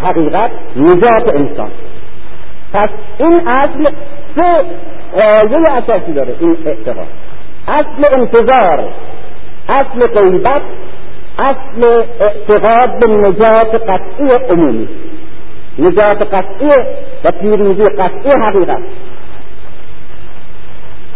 حقیقت 0.00 0.50
نجات 0.76 1.34
انسان. 1.34 1.70
پس 2.74 2.88
این 3.18 3.48
اصل 3.48 3.90
سه 4.36 4.64
قایه 5.12 5.56
اساسی 5.70 6.12
داره 6.12 6.34
این 6.40 6.56
اعتقاد. 6.66 7.06
اصل 7.68 8.14
انتظار 8.20 8.88
اصل 9.68 10.06
غیبت 10.06 10.62
اصل 11.38 12.04
اعتقاد 12.20 13.00
به 13.00 13.16
نجات 13.16 13.74
قطعی 13.74 14.50
عمومی. 14.50 14.88
نجات 15.78 16.22
قطعی 16.22 16.68
و 17.24 17.30
پیروزی 17.30 17.82
قطعی 17.82 18.40
حقیقت. 18.46 18.82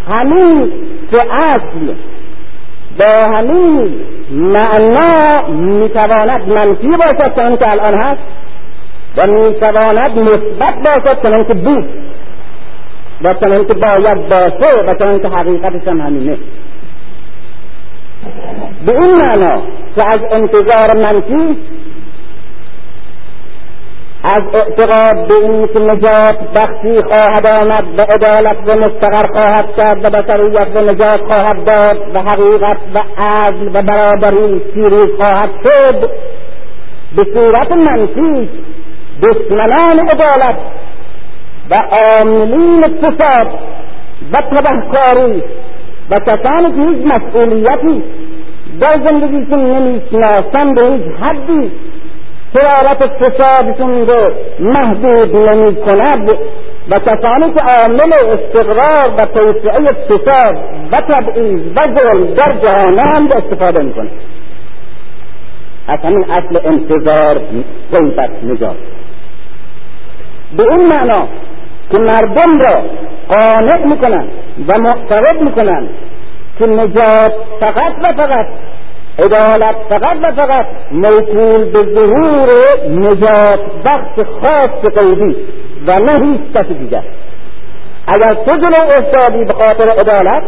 همین 0.08 0.72
که 1.10 1.18
اصل 1.32 1.94
با 2.98 3.36
همین 3.36 3.94
معنا 4.30 5.48
میتواند 5.48 6.48
منفی 6.48 6.88
باشد 6.88 7.34
که 7.34 7.70
الان 7.70 7.94
هست 8.04 8.22
و 9.16 9.26
میتواند 9.26 10.18
مثبت 10.18 10.74
باشد 10.84 11.22
چنان 11.22 11.44
که 11.44 11.54
بود 11.54 11.88
و 13.22 13.34
چنان 13.34 13.64
که 13.68 13.74
باید 13.74 14.28
باشه 14.28 14.82
و 14.86 14.94
چنان 14.94 15.18
که 15.18 15.28
حقیقتش 15.28 15.88
هم 15.88 16.00
همینه 16.00 16.38
به 18.86 18.92
این 18.92 19.14
معنا 19.14 19.62
که 19.94 20.02
از 20.02 20.20
انتظار 20.32 20.96
منفی 20.96 21.58
از 24.22 24.42
اعتقاد 24.54 25.28
به 25.28 25.34
این 25.42 25.66
که 25.66 25.80
نجات 25.80 26.38
بخشی 26.54 27.02
خواهد 27.02 27.46
آمد 27.46 27.84
و 27.98 28.02
عدالت 28.12 28.56
و 28.66 28.80
مستقر 28.80 29.32
خواهد 29.32 29.76
کرد 29.76 30.04
و 30.04 30.10
بشریت 30.10 30.68
و 30.74 30.80
نجات 30.80 31.20
خواهد 31.32 31.64
داد 31.64 32.14
و 32.14 32.20
حقیقت 32.20 32.78
و 32.94 32.98
عدل 33.22 33.68
و 33.68 33.82
برابری 33.82 34.58
پیروز 34.58 35.08
خواهد 35.20 35.50
شد 35.64 36.10
به 37.16 37.24
صورت 37.24 37.72
منفی 37.72 38.48
دشمنان 39.22 40.08
عدالت 40.08 40.56
و 41.70 41.74
عاملین 41.74 42.80
فساد 42.80 43.48
و 44.32 44.36
تبهکاری 44.36 45.42
و 46.10 46.14
کسانی 46.26 46.72
که 46.72 46.90
هیچ 46.90 47.12
مسئولیتی 47.12 48.02
در 48.80 49.00
زندگیشون 49.04 49.60
نمی‌شناسن 49.60 50.74
به 50.74 50.82
هیچ 50.82 51.16
حدی 51.20 51.70
حرارت 52.54 53.06
فسادشون 53.06 54.06
رو 54.06 54.20
محدود 54.60 55.50
نمی 55.50 55.76
کند 55.76 56.32
و 56.90 56.98
کسانی 56.98 57.54
که 57.54 57.64
عامل 57.64 58.12
استقرار 58.12 59.14
و 59.18 59.24
توسعه 59.24 59.92
فساد 60.08 60.58
و 60.92 61.00
تبعیض 61.00 61.60
و 61.76 61.80
ظلم 61.80 62.34
در 62.34 62.52
جهانند 62.62 63.34
استفاده 63.36 63.82
می‌کنه 63.82 64.10
از 65.88 65.98
همین 66.02 66.30
اصل 66.30 66.58
انتظار 66.64 67.40
غیبت 67.92 68.30
نجات 68.44 68.76
به 70.56 70.64
این 70.70 70.88
معنا 70.92 71.28
که 71.90 71.98
مردم 71.98 72.58
را 72.64 72.82
قانع 73.28 73.86
می‌کنن 73.86 74.28
و 74.68 74.72
معتقد 74.82 75.44
می‌کنن 75.44 75.88
که 76.58 76.66
نجات 76.66 77.32
فقط 77.60 77.92
و 78.02 78.22
فقط 78.22 78.46
عدالت 79.18 79.76
فقط 79.88 80.16
و 80.22 80.32
فقط 80.32 80.66
موکول 80.92 81.64
به 81.64 81.78
ظهور 81.78 82.48
نجات 82.90 83.60
بخش 83.84 84.26
خاص 84.40 84.98
قیدی 84.98 85.36
و 85.86 85.92
نه 85.92 86.26
هیچ 86.26 86.40
کس 86.54 86.66
دیگر. 86.66 87.02
اگر 88.08 88.34
تو 88.44 88.56
جلو 88.56 88.86
افتادی 88.86 89.44
به 89.44 89.52
خاطر 89.52 90.00
عدالت 90.00 90.42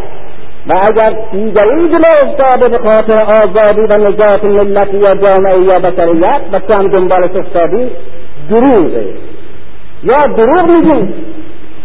و 0.69 0.73
اگر 0.91 1.17
دیگری 1.33 1.89
جلو 1.89 2.30
افتاده 2.30 2.78
به 2.78 2.91
خاطر 2.91 3.23
آزادی 3.23 3.80
و 3.80 4.08
نجات 4.08 4.45
ملتی 4.45 4.97
یا 4.97 5.14
جامعه 5.14 5.61
یا 5.61 5.78
بشریت 5.78 6.41
و 6.53 6.58
تو 6.58 6.78
هم 6.78 6.89
دنبالش 6.89 7.36
افتادی 7.36 7.91
دروغه. 8.50 9.14
یا 10.05 10.17
دروغ 10.36 10.64
میگی 10.72 11.14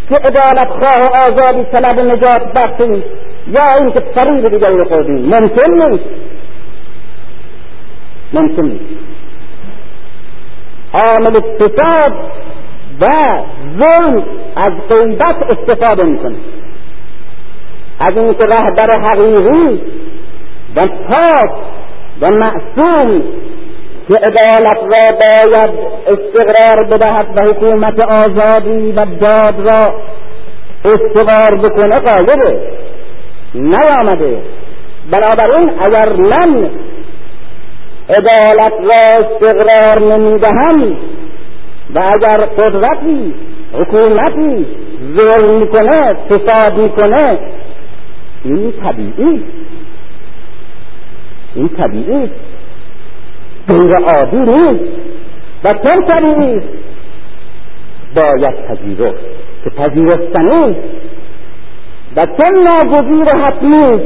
که 0.09 0.15
عدالت 0.15 0.67
خواه 0.67 0.99
و 1.01 1.31
آزادی 1.31 1.63
طلب 1.63 2.01
نجات 2.01 2.53
بخشی 2.53 3.03
یا 3.47 3.61
اینکه 3.79 3.99
فریب 3.99 4.45
دیگری 4.45 4.87
خوردی. 4.87 5.11
ممکن 5.11 5.71
نیست. 5.71 6.03
ممکن 8.33 8.63
نیست. 8.63 8.85
عامل 10.93 11.39
فساد 11.59 12.13
و 13.01 13.05
ظلم 13.79 14.23
از 14.55 14.71
غیبت 14.89 15.43
استفاده 15.49 16.03
می‌کنه. 16.03 16.35
از 17.99 18.11
اینکه 18.17 18.43
رهبر 18.43 19.07
حقیقی 19.07 19.81
و 20.75 20.85
پاک 20.85 21.51
و 22.21 22.29
معصوم 22.29 23.23
که 24.07 24.13
عدالت 24.13 24.77
را 24.77 25.17
باید 25.17 25.69
استقرار 26.07 26.85
بدهد 26.85 27.27
و 27.37 27.41
حکومت 27.41 28.05
آزادی 28.05 28.91
و 28.91 29.05
داد 29.05 29.71
را 29.71 30.01
استقرار 30.85 31.69
بکنه 31.69 31.95
قایبه 31.95 32.61
نیامده. 33.55 34.41
بنابراین 35.11 35.71
اگر 35.79 36.13
من 36.13 36.69
عدالت 38.09 38.73
را 38.81 39.19
استقرار 39.19 40.17
نمی‌دهم 40.17 40.97
و 41.95 41.99
اگر 41.99 42.45
قدرتی 42.45 43.33
حکومتی 43.73 44.65
ظلم 45.15 45.59
می‌کنه 45.59 46.17
فساد 46.29 46.83
می‌کنه 46.83 47.39
این 48.43 48.73
طبیعی. 48.83 49.45
این 51.55 51.69
طبیعی. 51.69 52.31
غیر 53.67 53.95
عادی 53.95 54.37
نیست 54.37 54.83
و 55.63 55.69
چون 55.69 56.05
طبیعی 56.05 56.61
باید 58.15 58.55
پذیرفت 58.67 59.23
که 59.63 59.69
پذیرفتنی 59.69 60.75
و 62.15 62.25
چون 62.25 62.63
ناگزیر 62.67 63.27
حتمی 63.43 64.01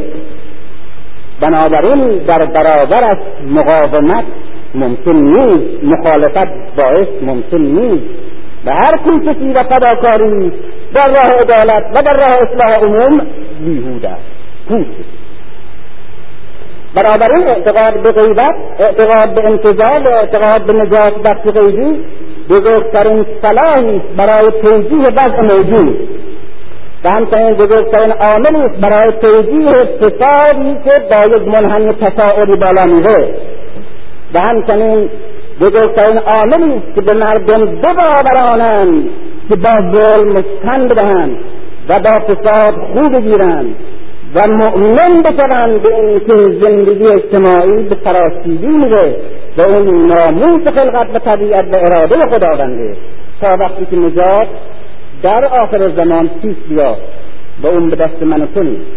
بنابراین 1.42 2.18
در 2.26 2.46
برابرش 2.46 3.22
مقاومت 3.48 4.26
ممکن 4.76 5.18
نیست 5.18 5.84
مخالفت 5.84 6.76
باعث 6.76 7.08
ممکن 7.22 7.58
نیست. 7.58 8.06
و 8.66 8.72
هر 8.72 8.98
کوششی 9.04 9.54
و 9.54 9.64
فداکاری 9.64 10.52
در 10.94 11.08
راه 11.08 11.36
عدالت 11.42 11.84
و 11.92 12.02
در 12.06 12.18
راه 12.18 12.32
اصلاح 12.42 12.84
عموم 12.84 13.28
بیهوده 13.60 14.10
است. 14.10 14.22
بنابراین 16.96 17.48
اعتقاد 17.48 18.04
به 18.04 18.12
غیبت 18.12 18.56
اعتقاد 18.80 19.36
به 19.36 19.46
انتظار 19.46 20.08
و 20.08 20.10
اعتقاد 20.10 20.66
به 20.66 20.74
نجات 20.74 21.14
بخش 21.24 21.44
غیبی 21.44 22.06
بزرگترین 22.50 23.26
صلاحی 23.42 24.02
برای 24.18 24.52
توجیه 24.64 25.06
وضع 25.18 25.42
موجود. 25.42 26.10
و 27.04 27.10
همچنین 27.10 27.50
بزرگترین 27.58 28.12
عاملی 28.12 28.62
است 28.62 28.82
برای 28.82 29.14
توجیه 29.22 29.72
فسادی 29.72 30.78
که 30.84 30.92
با 31.10 31.38
یک 31.38 31.48
منحنی 31.48 31.94
تصاعدی 31.94 32.58
بالا 32.58 32.96
میره. 32.96 33.36
و 34.34 34.40
همچنین 34.40 35.10
بزرگترین 35.62 36.18
عاملی 36.18 36.74
است 36.74 36.96
که 36.96 37.02
به 37.02 37.14
مردم 37.14 37.66
بباورانند 37.66 39.10
که 39.50 39.56
با 39.56 39.92
ظلم 39.92 40.36
تن 40.64 40.88
بدهند 40.88 41.38
و 41.90 42.00
با 42.00 42.34
فساد 42.34 42.74
خوب 42.94 43.16
بگیرند. 43.16 43.76
و 44.36 44.48
مؤمن 44.48 45.22
بشوند 45.22 45.82
به 45.82 45.96
اینکه 45.96 46.32
زندگی 46.66 47.04
اجتماعی 47.04 47.84
به 47.84 47.96
فراسیدی 47.96 48.68
میره 48.68 49.16
و 49.58 49.62
اون 49.62 50.06
ناموس 50.06 50.68
خلقت 50.68 51.08
و 51.16 51.20
طبیعت 51.32 51.66
و 51.72 51.76
اراده 51.76 52.36
خداونده. 52.36 52.98
تا 53.42 53.58
وقتی 53.60 53.86
که 53.86 53.96
نجات 53.96 54.48
در 55.24 55.46
آخر 55.46 55.90
زمان 55.90 56.30
پیش 56.42 56.56
بیاد 56.70 56.98
و 57.64 57.68
اون 57.68 57.90
به 57.90 57.96
دست 57.96 58.24
من 58.24 58.48
تو 58.54 58.64
نیست. 58.64 58.92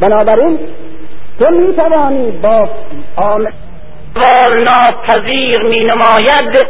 بنابراین 0.00 0.58
تو 1.38 1.50
می‌توانی 1.50 2.30
با 2.30 2.68
آمد 3.16 3.52
ناپذیر 4.50 5.62
می 5.62 5.80
نماید 5.80 6.66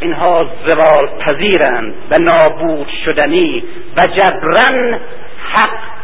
اینها 0.00 0.46
زوال 0.66 1.08
پذیرند 1.18 1.94
و 2.10 2.22
نابود 2.22 2.86
شدنی 3.04 3.62
و 3.96 4.00
جبران 4.16 4.98
حق 5.52 6.01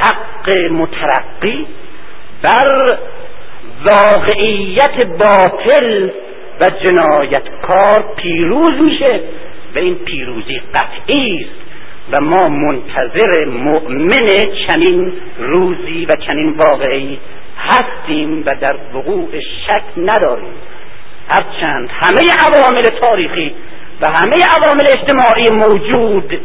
حق 0.00 0.70
مترقی 0.70 1.66
بر 2.42 2.98
واقعیت 3.84 5.06
باطل 5.06 6.10
و 6.60 6.64
جنایتکار 6.84 8.14
پیروز 8.16 8.72
میشه 8.72 9.20
و 9.74 9.78
این 9.78 9.94
پیروزی 9.94 10.60
قطعی 10.74 11.40
است 11.40 11.68
و 12.12 12.20
ما 12.20 12.48
منتظر 12.48 13.44
مؤمن 13.44 14.28
چنین 14.66 15.12
روزی 15.38 16.06
و 16.08 16.14
چنین 16.28 16.56
واقعی 16.64 17.18
هستیم 17.58 18.42
و 18.46 18.54
در 18.54 18.76
وقوع 18.94 19.28
شک 19.66 19.82
نداریم. 19.96 20.54
هرچند 21.28 21.90
همه 21.90 22.20
عوامل 22.48 22.82
تاریخی 22.82 23.54
و 24.00 24.10
همه 24.10 24.36
عوامل 24.56 24.86
اجتماعی 24.86 25.50
موجود 25.50 26.40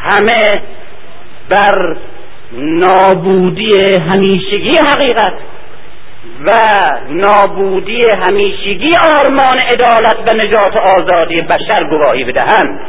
همه 0.00 0.62
بر 1.48 1.96
نابودی 2.52 3.70
همیشگی 4.08 4.72
حقیقت 4.86 5.32
و 6.44 6.50
نابودی 7.10 8.00
همیشگی 8.28 8.90
آرمان 8.96 9.58
عدالت 9.58 10.16
و 10.16 10.36
نجات 10.36 10.76
و 10.76 10.78
آزادی 10.78 11.40
بشر 11.40 11.84
گواهی 11.84 12.24
بدهند. 12.24 12.80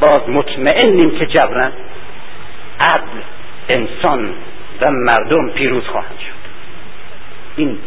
باز 0.00 0.20
مطمئنیم 0.28 1.18
که 1.18 1.26
جبران 1.26 1.72
عدل 2.80 3.20
انسان 3.68 4.30
و 4.80 4.90
مردم 4.90 5.48
پیروز 5.48 5.86
خواهند 5.86 6.18
شد. 6.18 6.44
این 7.56 7.78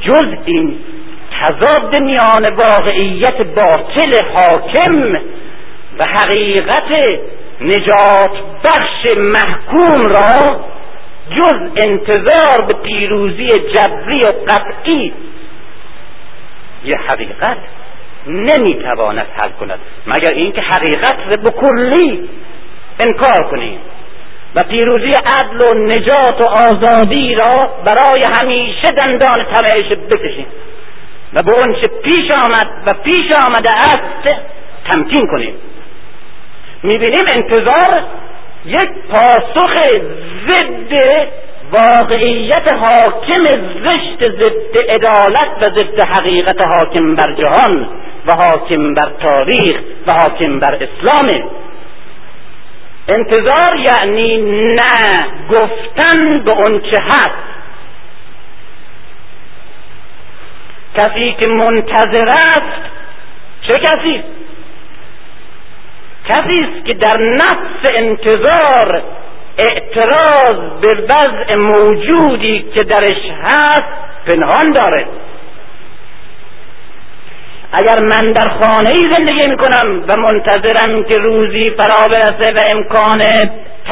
جز 0.00 0.34
این 0.44 0.78
تضاد 1.40 2.00
میان 2.00 2.54
واقعیت 2.56 3.42
باطل 3.42 4.26
حاکم 4.34 5.20
و 5.98 6.04
حقیقت 6.06 7.20
نجات 7.60 8.32
بخش 8.64 9.06
محکوم 9.16 10.12
را 10.12 10.60
جز 11.36 11.86
انتظار 11.88 12.60
به 12.60 12.74
پیروزی 12.74 13.48
جبری 13.48 14.20
و 14.20 14.32
قطعی 14.48 15.12
یه 16.84 16.94
حقیقت 17.12 17.56
نمی‌تواند 18.26 19.26
حل 19.36 19.50
کند. 19.50 19.78
مگر 20.06 20.32
اینکه 20.32 20.62
حقیقت 20.62 21.16
را 21.30 21.36
به 21.36 21.50
کلی 21.50 22.28
انکار 23.00 23.50
کنیم 23.50 23.78
و 24.54 24.62
پیروزی 24.62 25.12
عدل 25.12 25.60
و 25.60 25.74
نجات 25.74 26.42
و 26.42 26.44
آزادی 26.50 27.34
را 27.34 27.60
برای 27.84 28.22
همیشه 28.40 28.88
دندان 28.96 29.44
تمهش 29.44 29.92
بکشیم 29.92 30.46
و 31.32 31.42
به 31.42 31.52
اونچه 31.60 31.82
پیش 32.02 32.30
آمد 32.30 32.68
و 32.86 32.94
پیش 32.94 33.26
آمده 33.46 33.70
است 33.70 34.36
تمکین 34.90 35.26
کنیم. 35.26 35.54
می‌بینیم 36.82 37.24
انتظار 37.32 38.04
یک 38.64 38.90
پاسخ 39.10 39.74
ضد 40.46 40.92
واقعیت 41.72 42.74
حاکم 42.74 43.40
زشت 43.84 44.22
ضد 44.22 44.76
عدالت 44.76 45.50
و 45.62 45.70
ضد 45.70 46.04
حقیقت 46.08 46.66
حاکم 46.66 47.14
بر 47.14 47.32
جهان 47.32 47.88
و 48.26 48.32
حاکم 48.34 48.94
بر 48.94 49.10
تاریخ 49.26 49.80
و 50.06 50.12
حاکم 50.12 50.60
بر 50.60 50.74
اسلام. 50.74 51.50
انتظار 53.08 53.76
یعنی 53.76 54.36
نه 54.74 55.26
گفتن 55.50 56.32
به 56.44 56.52
اون 56.52 56.80
چه 56.80 56.96
هست. 57.04 57.50
کسی 60.96 61.32
که 61.38 61.46
منتظر 61.46 62.28
است 62.28 62.82
چه 63.62 63.78
کسی؟ 63.78 64.22
کسی 66.30 66.60
است 66.60 66.86
که 66.86 66.94
در 66.94 67.16
نفس 67.16 67.98
انتظار 67.98 69.02
اعتراض 69.58 70.80
به 70.80 70.88
وضع 70.88 71.54
موجودی 71.54 72.64
که 72.74 72.84
درش 72.84 73.30
هست 73.42 73.82
پنهان 74.26 74.66
داره 74.74 75.06
اگر 77.72 77.96
من 78.02 78.28
در 78.28 78.48
خانه 78.48 78.90
ای 78.94 79.16
زندگی 79.16 79.50
می‌کنم 79.50 80.04
و 80.08 80.16
منتظرم 80.16 81.04
که 81.04 81.18
روزی 81.18 81.70
فرا 81.70 82.08
برسه 82.12 82.54
و 82.54 82.60
امکان 82.76 83.20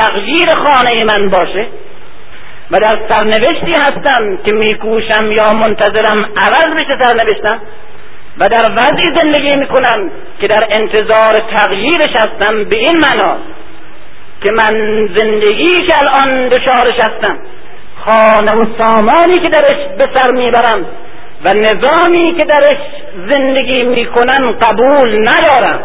تغییر 0.01 0.49
خانه 0.49 1.05
من 1.05 1.31
باشه 1.31 1.67
و 2.71 2.81
در 2.81 2.99
سرنوشتی 3.09 3.73
هستم 3.73 4.37
که 4.45 4.53
میکوشم 4.53 5.33
یا 5.33 5.53
منتظرم 5.53 6.29
عوض 6.37 6.75
بشه 6.77 6.99
سرنوشتم 7.03 7.61
و 8.41 8.45
در 8.49 8.73
وضعی 8.73 9.15
زندگی 9.23 9.59
می‌کنم 9.59 10.11
که 10.41 10.47
در 10.47 10.69
انتظار 10.81 11.33
تغییرش 11.57 12.17
هستم 12.17 12.65
به 12.65 12.77
این 12.77 12.97
معنا 12.99 13.37
که 14.43 14.51
من 14.53 15.07
زندگی 15.19 15.87
که 15.87 15.93
الان 15.99 16.49
دچارش 16.49 16.99
هستم 16.99 17.39
خانه 18.05 18.53
و 18.53 18.67
سامانی 18.79 19.35
که 19.35 19.49
درش 19.49 19.87
به 19.99 20.05
سر 20.15 20.31
می‌برم 20.35 20.87
و 21.45 21.49
نظامی 21.49 22.39
که 22.41 22.47
درش 22.47 22.79
زندگی 23.29 23.85
می‌کنن 23.85 24.53
قبول 24.53 25.29
ندارم. 25.29 25.81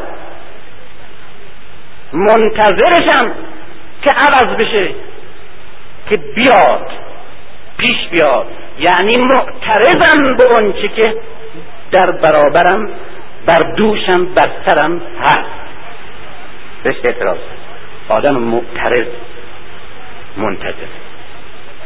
منتظرشم 2.14 3.32
که 4.02 4.12
عوض 4.12 4.56
بشه 4.56 4.90
که 6.10 6.18
بیاد 6.18 6.88
پیش 7.78 8.08
بیاد. 8.12 8.46
یعنی 8.80 9.14
معترضم 9.18 10.36
به 10.36 10.44
اونچه 10.44 10.88
که 10.88 11.16
در 11.94 12.12
برابرم 12.12 12.90
بر 13.46 13.74
دوشم 13.78 14.26
بر 14.26 14.50
سرم 14.66 15.02
هست. 15.22 15.50
بهش 16.84 16.96
اعتراض 17.06 17.38
آدم 18.10 18.36
معترض 18.36 19.08
منتظر. 20.38 20.92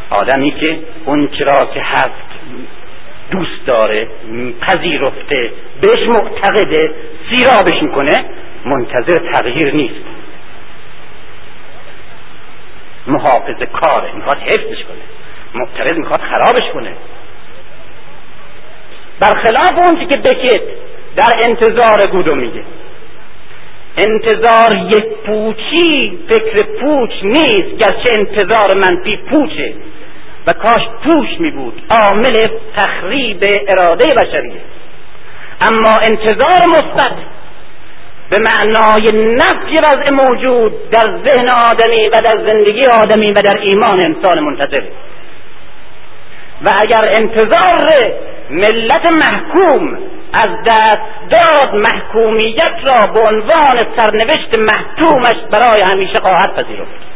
آدمی 0.10 0.52
که 0.52 0.80
اون 1.06 1.28
چرا 1.28 1.66
که 1.74 1.82
هست 1.82 2.12
دوست 3.32 3.66
داره 3.66 4.08
پذیرفته 4.62 5.52
بهش 5.82 6.08
معتقده 6.08 6.94
سیرابش 7.30 7.84
می‌کنه 7.84 8.14
منتظر 8.66 9.16
تغییر 9.32 9.74
نیست. 9.74 10.06
محافظ 13.08 13.64
کاره 13.74 14.12
می‌خواد 14.16 14.38
حفظش 14.38 14.84
کنه. 14.84 15.04
معترض 15.54 15.98
می‌خواد 15.98 16.20
خرابش 16.20 16.70
کنه. 16.74 16.92
برخلاف 19.20 19.72
اون 19.78 20.08
که 20.08 20.18
بکت 20.18 20.62
در 21.16 21.32
انتظار 21.50 22.08
گودو 22.12 22.36
میگه. 22.36 22.64
انتظار 23.98 24.76
یک 24.76 25.06
پوچی 25.26 26.20
فکر 26.30 26.66
پوچ 26.82 27.12
نیست 27.24 27.78
گرچه 27.78 28.14
انتظار 28.14 28.76
منفی 28.76 29.18
پوچه. 29.18 29.74
و 30.48 30.54
کاش 30.54 30.88
پوچ 31.04 31.28
می 31.40 31.52
بود 31.52 31.82
عامل 32.00 32.36
تخریب 32.76 33.46
اراده 33.68 34.14
بشریه. 34.14 34.62
اما 35.62 36.00
انتظار 36.00 36.62
مثبت 36.70 37.16
به 38.30 38.38
معنای 38.40 39.36
نفی 39.36 39.76
وضع 39.84 40.28
موجود 40.28 40.90
در 40.90 41.20
ذهن 41.28 41.50
آدمی 41.50 42.08
و 42.08 42.22
در 42.22 42.52
زندگی 42.52 42.82
آدمی 42.86 43.32
و 43.32 43.36
در 43.36 43.58
ایمان 43.62 44.00
انسان 44.00 44.44
منتظر. 44.44 44.82
و 46.64 46.76
اگر 46.82 47.10
انتظار 47.16 48.14
ملت 48.50 49.16
محکوم 49.16 49.98
از 50.34 50.50
دست 50.66 51.02
داد 51.30 51.76
محکومیت 51.76 52.76
را 52.84 53.14
به 53.14 53.20
عنوان 53.20 53.78
سرنوشت 53.98 54.60
محکومش 54.60 55.36
برای 55.52 55.82
همیشه 55.92 56.20
خواهد 56.22 56.56
پذیرفت. 56.56 57.08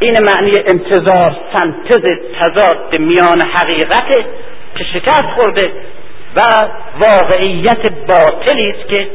این 0.00 0.18
معنی 0.18 0.52
انتظار 0.72 1.36
سنتز 1.52 2.02
تضاد 2.40 2.98
میان 2.98 3.40
حقیقت 3.52 4.12
که 4.74 4.84
شکست 4.84 5.28
خورده 5.34 5.72
و 6.36 6.40
واقعیت 6.98 7.92
باطلی 7.92 8.70
است 8.70 8.88
که 8.88 9.08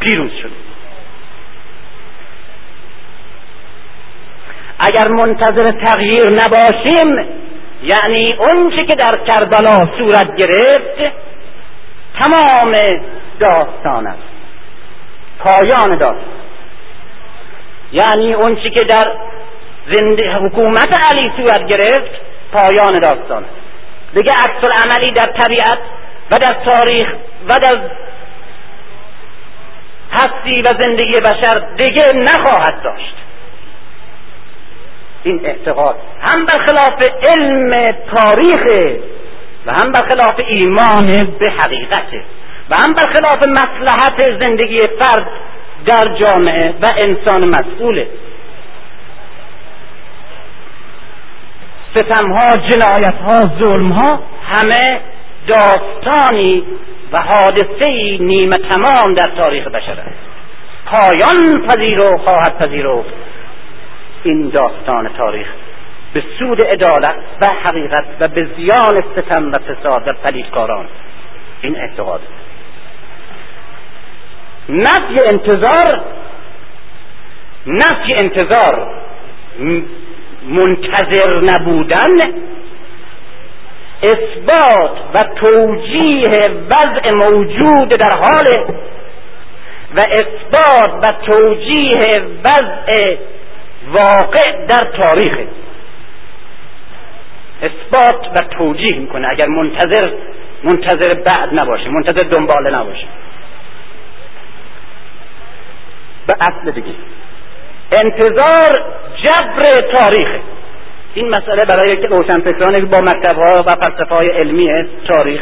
پیروز 0.00 0.30
شده. 0.42 0.63
اگر 4.78 5.08
منتظر 5.08 5.62
تغییر 5.62 6.24
نباشیم 6.30 7.26
یعنی 7.82 8.34
اونچه 8.38 8.84
که 8.84 8.94
در 8.94 9.18
کربلا 9.26 9.80
صورت 9.98 10.36
گرفت 10.36 11.14
تمام 12.18 12.72
داستان 13.40 14.06
است. 14.06 14.18
پایان 15.38 15.98
داستان. 15.98 16.34
یعنی 17.92 18.34
اونچه 18.34 18.70
که 18.70 18.84
در 18.84 19.12
حکومت 20.40 21.12
علی 21.12 21.32
صورت 21.36 21.66
گرفت 21.66 22.10
پایان 22.52 22.98
داستان 22.98 23.44
است. 23.44 23.54
دیگه 24.14 24.30
عکس 24.30 24.84
عملی 24.84 25.10
در 25.10 25.32
طبیعت 25.38 25.78
و 26.30 26.36
در 26.38 26.56
تاریخ 26.64 27.14
و 27.48 27.52
در 27.52 27.78
هستی 30.12 30.62
و 30.62 30.74
زندگی 30.80 31.20
بشر 31.20 31.66
دیگه 31.76 32.04
نخواهد 32.14 32.82
داشت. 32.82 33.14
این 35.24 35.40
اعتقاد 35.44 35.96
هم 36.20 36.46
برخلاف 36.46 37.02
علم 37.22 37.70
تاریخ 38.10 38.62
و 39.66 39.72
هم 39.72 39.92
برخلاف 39.92 40.40
ایمان 40.48 41.06
به 41.38 41.50
حقیقته 41.50 42.22
و 42.70 42.74
هم 42.74 42.94
برخلاف 42.94 43.48
مصلحت 43.48 44.42
زندگی 44.42 44.78
فرد 44.78 45.26
در 45.86 46.14
جامعه 46.14 46.74
و 46.82 46.88
انسان 46.96 47.48
مسئوله 47.48 48.08
ستمها 51.94 52.48
جنایتها 52.48 53.50
ظلمها 53.62 54.22
همه 54.46 55.00
داستانی 55.46 56.64
و 57.12 57.22
حادثه 57.22 58.16
نیمه 58.20 58.56
تمام 58.70 59.14
در 59.14 59.32
تاریخ 59.36 59.66
بشر 59.66 59.92
است. 59.92 60.34
پایان 60.86 61.66
پذیرو 61.66 62.18
خواهد 62.24 62.58
پذیرفت 62.58 63.08
این 64.24 64.48
داستان 64.48 65.08
تاریخ. 65.08 65.46
به 66.14 66.22
سود 66.38 66.64
عدالت 66.64 67.16
و 67.40 67.46
حقیقت 67.64 68.04
و 68.20 68.28
به 68.28 68.48
زیان 68.56 69.04
ستم 69.16 69.52
و 69.52 69.58
فساد 69.58 70.08
و 70.08 70.12
پلیدکاران. 70.12 70.86
این 71.60 71.76
اعتقاد 71.76 72.20
نفی 74.68 75.18
انتظار 75.32 76.02
نفی 77.66 78.14
انتظار 78.14 78.88
منتظر 80.48 81.40
نبودن 81.42 82.16
اثبات 84.02 84.98
و 85.14 85.18
توجیه 85.36 86.30
وضع 86.70 87.10
موجود 87.10 87.88
در 87.88 88.16
حال 88.16 88.74
و 89.96 90.00
اثبات 90.00 91.08
و 91.08 91.12
توجیه 91.26 92.22
وضع 92.44 93.16
واقع 93.92 94.66
در 94.66 94.90
تاریخ. 94.96 95.38
اثبات 97.62 98.28
و 98.34 98.42
توجیه 98.42 98.98
می‌کنه. 98.98 99.28
اگر 99.30 99.48
منتظر 99.48 100.10
منتظر 100.64 101.14
بعد 101.14 101.54
نباشه 101.54 101.88
منتظر 101.88 102.28
دنباله 102.28 102.70
نباشه. 102.70 103.06
به 106.26 106.36
اصل 106.40 106.70
دیگه. 106.70 106.94
انتظار 108.02 108.84
جبر 109.22 109.62
تاریخه 109.92 110.40
این 111.14 111.28
مسئله 111.28 111.60
برای 111.68 111.88
که 111.88 112.06
روشنفکرانی 112.06 112.84
با 112.84 112.98
مکتبها 112.98 113.64
و 113.66 113.70
فلسفه 113.82 114.14
های 114.14 114.26
علمی 114.26 114.70
تاریخ 115.08 115.40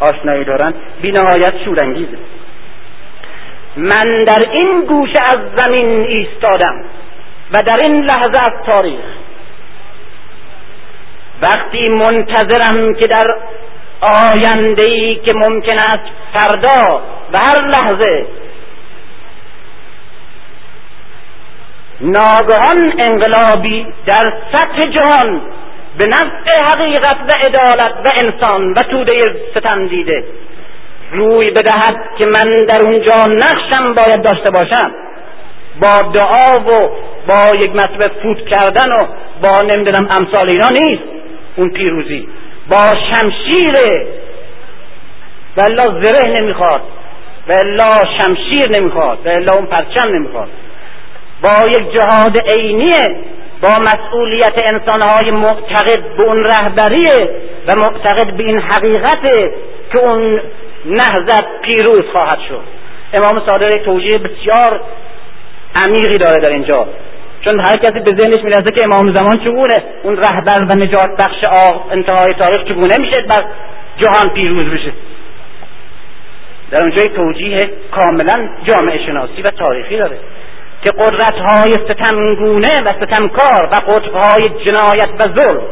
آشنایی 0.00 0.44
دارن 0.44 0.74
بینهایت 1.02 1.52
شورانگیزه. 1.64 2.18
من 3.76 4.24
در 4.24 4.46
این 4.52 4.84
گوشه 4.84 5.18
از 5.26 5.38
زمین 5.56 6.00
ایستادم. 6.00 6.84
و 7.52 7.62
در 7.62 7.78
این 7.88 8.04
لحظه 8.04 8.38
از 8.42 8.66
تاریخ. 8.66 9.04
وقتی 11.42 11.88
منتظرم 11.88 12.94
که 12.94 13.06
در 13.06 13.36
آینده 14.00 14.90
ای 14.90 15.14
که 15.14 15.32
ممکن 15.34 15.76
است 15.76 16.04
فردا 16.32 17.02
و 17.32 17.38
هر 17.38 17.64
لحظه 17.64 18.26
ناگهان 22.00 22.92
انقلابی 22.98 23.86
در 24.06 24.32
سطح 24.52 24.90
جهان 24.90 25.40
به 25.98 26.06
نفع 26.06 26.62
حقیقت 26.70 27.16
و 27.28 27.46
عدالت 27.46 27.92
و 27.92 28.08
انسان 28.24 28.72
و 28.72 28.80
توده 28.90 29.20
ستم 29.54 29.86
دیده 29.86 30.24
روی 31.12 31.50
بدهد 31.50 31.96
که 32.18 32.26
من 32.26 32.56
در 32.66 32.82
اونجا 32.84 33.14
نقشم 33.28 33.94
باید 33.94 34.22
داشته 34.22 34.50
باشم. 34.50 34.92
با 35.80 36.12
دعا 36.12 36.56
و 36.66 36.70
با 37.26 37.56
یک 37.56 37.76
مطلب 37.76 38.12
فوت 38.22 38.46
کردن 38.46 38.92
و 38.92 39.06
با 39.42 39.60
نمی‌دونم 39.60 40.08
امثال 40.10 40.48
اینا 40.48 40.70
نیست. 40.70 41.02
اون 41.56 41.70
پیروزی. 41.70 42.28
با 42.70 42.80
شمشیر. 42.80 43.76
و 45.56 45.62
زره 46.00 46.40
نمی‌خواد. 46.40 46.82
و 47.48 47.58
شمشیر 48.18 48.80
نمی‌خواد. 48.80 49.18
و 49.26 49.52
اون 49.56 49.66
پرچم 49.66 50.08
نمی‌خواد. 50.08 50.48
با 51.42 51.68
یک 51.68 51.92
جهاد 51.92 52.36
عینیه 52.52 53.16
با 53.62 53.68
مسئولیت 53.80 54.52
انسانهای 54.56 55.30
معتقد 55.30 56.16
به 56.16 56.22
اون 56.22 56.44
رهبریه 56.44 57.30
و 57.66 57.76
معتقد 57.76 58.36
به 58.36 58.44
این 58.44 58.60
حقیقته 58.60 59.54
که 59.92 59.98
اون 59.98 60.40
نهضت 60.84 61.44
پیروز 61.62 62.04
خواهد 62.12 62.38
شد. 62.48 62.62
امام 63.14 63.42
صادق 63.46 63.70
توجیه 63.84 64.18
بسیار 64.18 64.80
عمیقی 65.74 66.18
داره 66.18 66.40
در 66.40 66.52
اینجا. 66.52 66.86
چون 67.44 67.60
هر 67.60 67.76
کسی 67.76 68.00
به 68.00 68.22
ذهنش 68.22 68.44
می‌رسه 68.44 68.74
که 68.74 68.82
امام 68.84 69.18
زمان 69.18 69.32
چگونه 69.32 69.84
اون 70.02 70.16
رهبر 70.16 70.58
و 70.58 70.78
نجات 70.78 71.10
بخش 71.18 71.44
انتهای 71.90 72.34
تاریخ 72.34 72.68
چگونه 72.68 72.98
میشه 72.98 73.20
بر 73.20 73.44
جهان 73.96 74.34
پیروز 74.34 74.64
بشه. 74.64 74.92
در 76.70 76.80
اونجا 76.80 77.08
توجیه 77.16 77.58
کاملا 77.90 78.48
جامعه 78.64 79.06
شناسی 79.06 79.42
و 79.42 79.50
تاریخی 79.50 79.96
داره 79.96 80.18
که 80.82 80.90
قدرت 80.90 81.34
های 81.34 81.88
ستمگونه 81.88 82.68
و 82.86 82.92
ستمکار 83.00 83.68
و 83.72 83.74
قطب 83.74 84.14
های 84.14 84.64
جنایت 84.64 85.08
و 85.18 85.38
ظلم 85.38 85.62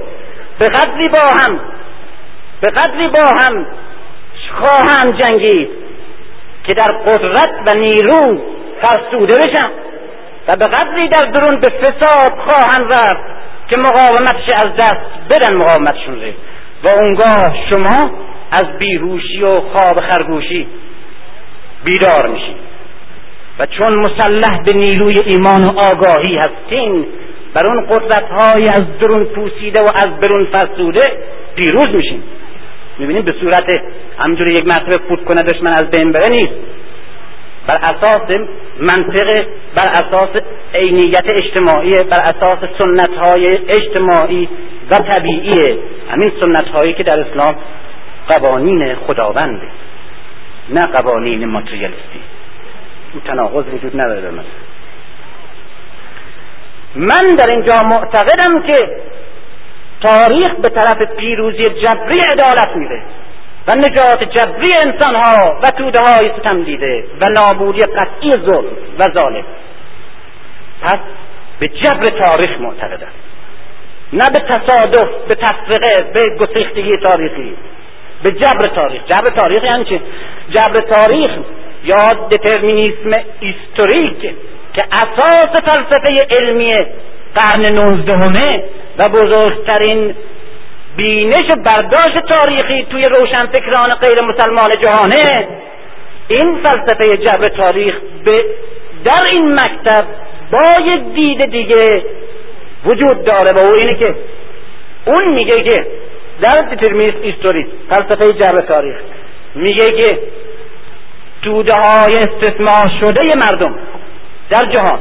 به 0.59 0.67
قدری 0.67 1.09
با 1.09 1.19
هم 1.19 1.61
به 2.61 2.71
قدری 2.71 3.09
با 3.09 3.25
هم 3.41 3.67
خواهند 4.51 5.23
جنگید 5.23 5.69
که 6.65 6.75
در 6.75 6.97
قدرت 7.07 7.51
و 7.67 7.77
نیرو 7.77 8.39
فرسوده 8.83 9.33
بشن. 9.39 9.71
و 10.49 10.57
به 10.57 10.65
قدری 10.65 11.09
در 11.09 11.27
درون 11.27 11.61
به 11.61 11.69
فساد 11.69 12.39
خواهند 12.39 12.93
رفت 12.93 13.41
که 13.69 13.77
مقاومتش 13.79 14.49
از 14.49 14.77
دست 14.79 15.01
بدن 15.31 15.57
مقاومتشون 15.57 16.15
و 16.85 16.89
اونگاه 16.89 17.57
شما 17.71 18.11
از 18.53 18.79
بیهوشی 18.79 19.43
و 19.43 19.47
خواب 19.47 20.01
خرگوشی 20.01 20.67
بیدار 21.85 22.29
میشید. 22.29 22.57
و 23.59 23.67
چون 23.67 24.05
مسلح 24.05 24.63
به 24.63 24.73
نیروی 24.73 25.17
ایمان 25.25 25.65
و 25.65 25.79
آگاهی 25.79 26.37
هستین 26.37 27.07
بر 27.55 27.63
اون 27.69 27.87
قدرت 27.87 28.25
های 28.25 28.63
از 28.63 28.99
درون 29.01 29.25
پوسیده 29.25 29.83
و 29.83 29.89
از 29.95 30.21
برون 30.21 30.47
فرسوده 30.47 31.01
پیروز 31.57 31.87
میشین. 31.95 32.23
می‌بینیم 32.99 33.23
به 33.23 33.35
صورت 33.41 33.67
همجوری 34.25 34.55
یک 34.55 34.67
مرتبه 34.67 34.95
فوت 35.09 35.25
کنه 35.25 35.43
دشمن 35.43 35.71
از 35.71 35.91
بین 35.91 36.13
بره 36.13 36.31
نیست. 36.31 36.55
بر 37.67 37.95
اساس 37.95 38.41
منطق 38.81 39.47
بر 39.75 39.89
اساس 39.89 40.43
عینیت 40.75 41.25
اجتماعی 41.27 41.93
بر 41.93 42.23
اساس 42.23 42.59
سنت 42.79 43.11
های 43.11 43.47
اجتماعی 43.69 44.49
و 44.91 44.95
طبیعی 44.95 45.79
همین 46.11 46.33
سنت 46.41 46.69
هایی 46.69 46.93
که 46.93 47.03
در 47.03 47.21
اسلام 47.21 47.57
قوانین 48.29 48.95
خداونده 48.95 49.69
نه 50.69 50.87
قوانین 50.87 51.45
ماتریالیستی. 51.45 52.21
این 53.13 53.23
تناقض 53.25 53.65
وجود 53.75 54.01
نداره 54.01 54.31
من. 54.31 54.45
من 56.95 57.37
در 57.39 57.51
اینجا 57.51 57.77
معتقدم 57.85 58.63
که 58.63 58.75
تاریخ 60.01 60.55
به 60.63 60.69
طرف 60.69 61.03
پیروزی 61.17 61.71
جبری 61.71 62.21
عدالت 62.21 62.77
میره 62.77 63.03
و 63.71 63.75
نجات 63.75 64.25
جبری 64.25 64.69
انسان 64.87 65.15
ها 65.15 65.59
و 65.63 65.71
توده 65.71 66.01
های 66.01 66.33
ستم 66.39 66.63
دیده 66.63 67.05
و 67.21 67.29
نابودی 67.29 67.81
قطعی 67.81 68.31
ظلم 68.31 68.77
و 68.99 69.05
ظالم. 69.21 69.45
پس 70.83 70.99
به 71.59 71.69
جبر 71.69 72.05
تاریخ 72.05 72.61
معتقدم. 72.61 73.13
نه 74.13 74.31
به 74.31 74.41
تصادف 74.41 75.09
به 75.29 75.35
تفرقه 75.35 76.03
به 76.15 76.47
گسیختگی 76.47 76.97
تاریخی. 76.97 77.55
به 78.23 78.33
جبر 78.33 78.67
تاریخ. 78.75 79.03
جبر 79.07 79.43
تاریخ 79.43 79.65
یعنی 79.65 79.85
چه 79.85 80.01
جبر 80.51 80.75
تاریخ 80.75 81.31
یا 81.85 81.97
دترمینیسم 82.31 83.13
هیستوریک 83.41 84.35
که 84.73 84.85
اساس 84.93 85.63
فلسفه 85.65 86.37
علمی 86.39 86.73
قرن 87.35 87.75
نوزدهمه 87.75 88.65
و 88.99 89.09
بزرگترین 89.09 90.15
بینش 90.97 91.51
برداشت 91.67 92.19
تاریخی 92.29 92.87
توی 92.91 93.05
روشنفکران 93.05 93.95
غیر 93.95 94.25
مسلمان 94.25 94.69
جهانه. 94.83 95.49
این 96.29 96.59
فلسفه 96.63 97.17
جبر 97.17 97.49
تاریخ 97.49 97.95
به 98.25 98.45
در 99.05 99.23
این 99.33 99.55
مکتب 99.55 100.05
با 100.51 100.85
یک 100.85 101.15
دید 101.15 101.51
دیگه 101.51 102.05
وجود 102.85 103.25
داره 103.25 103.53
و 103.53 103.59
او 103.59 103.75
اینه 103.81 103.99
که 103.99 104.15
اون 105.05 105.35
میگه 105.35 105.63
که 105.63 105.87
در 106.41 106.63
دیترمینیسم 106.63 107.23
هیستوریک 107.23 107.67
فلسفه 107.89 108.33
جبر 108.33 108.61
تاریخ 108.61 108.97
میگه 109.55 109.93
که 109.93 110.19
توده 111.43 111.73
های 111.73 112.15
استثمار 112.19 112.93
شده 113.01 113.23
مردم 113.37 113.79
در 114.51 114.65
جهان 114.65 114.99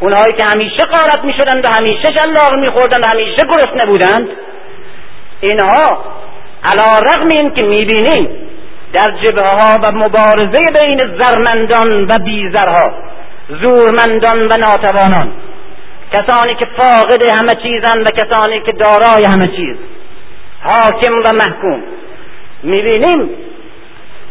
اونهایی 0.00 0.32
که 0.36 0.44
همیشه 0.52 0.84
قارت 0.92 1.24
می 1.24 1.32
شدند 1.32 1.64
و 1.64 1.68
همیشه 1.68 2.12
شلاق 2.20 2.54
می 2.58 2.66
خوردند 2.66 3.02
و 3.02 3.06
همیشه 3.06 3.42
گرسنه 3.48 3.90
بودند 3.90 4.28
اینها 5.40 5.98
علا 6.64 6.96
رغم 7.02 7.28
این 7.28 7.50
که 7.54 7.62
می 7.62 7.84
بینیم 7.84 8.28
در 8.92 9.10
جبه 9.22 9.42
ها 9.42 9.78
و 9.82 9.92
مبارزه 9.92 10.64
بین 10.72 10.98
زرمندان 11.18 12.04
و 12.04 12.24
بیزرها 12.24 12.92
زورمندان 13.48 14.48
و 14.48 14.56
ناتوانان 14.56 15.32
کسانی 16.12 16.54
که 16.54 16.66
فاقد 16.76 17.22
همه 17.22 17.54
چیزند 17.54 18.06
و 18.06 18.10
کسانی 18.10 18.60
که 18.60 18.72
دارای 18.72 19.24
همه 19.24 19.44
چیز 19.56 19.76
حاکم 20.62 21.14
و 21.14 21.32
محکوم. 21.32 21.82
می‌بینیم 22.62 23.30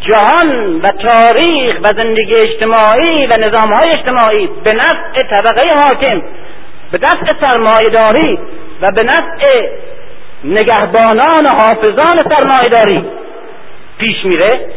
جهان 0.01 0.81
و 0.81 0.91
تاریخ 0.91 1.79
و 1.83 1.87
زندگی 1.97 2.33
اجتماعی 2.33 3.27
و 3.27 3.37
نظام 3.37 3.73
های 3.73 3.91
اجتماعی 3.95 4.49
به 4.63 4.73
نفع 4.73 5.19
طبقه 5.29 5.69
حاکم 5.69 6.21
به 6.91 6.97
دست 6.97 7.35
سرمایهداری 7.41 8.39
و 8.81 8.87
به 8.95 9.03
نفع 9.03 9.69
نگهبانان 10.43 11.45
و 11.45 11.49
حافظان 11.49 12.23
سرمایهداری. 12.29 13.09
پیش 13.97 14.15
میره 14.25 14.69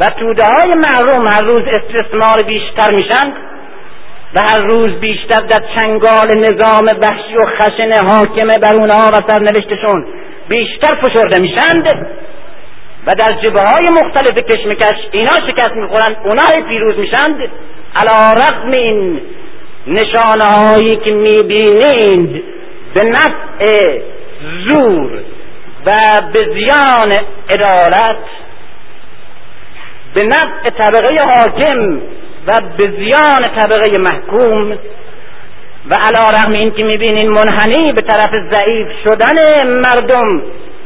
و 0.00 0.10
توده 0.10 0.42
های 0.44 0.70
محروم 0.76 1.28
هر 1.28 1.42
روز 1.44 1.60
استثمار 1.60 2.42
بیشتر 2.46 2.90
میشن 2.90 3.32
و 4.34 4.40
هر 4.50 4.58
روز 4.58 4.92
بیشتر 4.92 5.40
در 5.40 5.62
چنگال 5.76 6.38
نظام 6.38 6.86
وحشی 7.00 7.36
و 7.36 7.42
خشن 7.42 7.92
حاکمه 8.06 8.58
بر 8.58 8.74
اونها 8.74 9.08
و 9.08 9.20
سرنوشتشون 9.26 10.06
بیشتر 10.48 10.94
فشرده 10.94 11.40
میشند 11.40 12.06
و 13.06 13.14
در 13.14 13.32
جبه 13.32 13.60
های 13.60 14.04
مختلف 14.04 14.38
کشمکش 14.50 15.08
اینا 15.12 15.30
شکست 15.30 15.72
می‌خورند 15.76 16.16
اونا 16.24 16.68
پیروز 16.68 16.98
میشند 16.98 17.50
علا 17.96 18.26
رقم 18.26 18.70
این 18.70 19.20
نشانه 19.86 20.44
هایی 20.44 20.96
که 20.96 21.10
می‌بینید 21.10 22.44
به 22.94 23.02
نفع 23.02 24.00
زور 24.46 25.10
و 25.86 25.94
به 26.32 26.44
زیان 26.44 27.12
عدالت 27.50 28.18
به 30.14 30.22
نفع 30.22 30.70
طبقه 30.78 31.24
حاکم 31.24 32.00
و 32.46 32.56
به 32.76 32.90
زیان 32.90 33.60
طبقه 33.60 33.98
محکوم 33.98 34.78
و 35.90 35.94
علا 35.94 36.20
رغم 36.20 36.52
این 36.52 36.70
که 36.70 36.86
می‌بینین 36.86 37.30
منحنی 37.30 37.92
به 37.92 38.02
طرف 38.02 38.30
ضعیف 38.54 38.88
شدن 39.04 39.66
مردم 39.66 40.42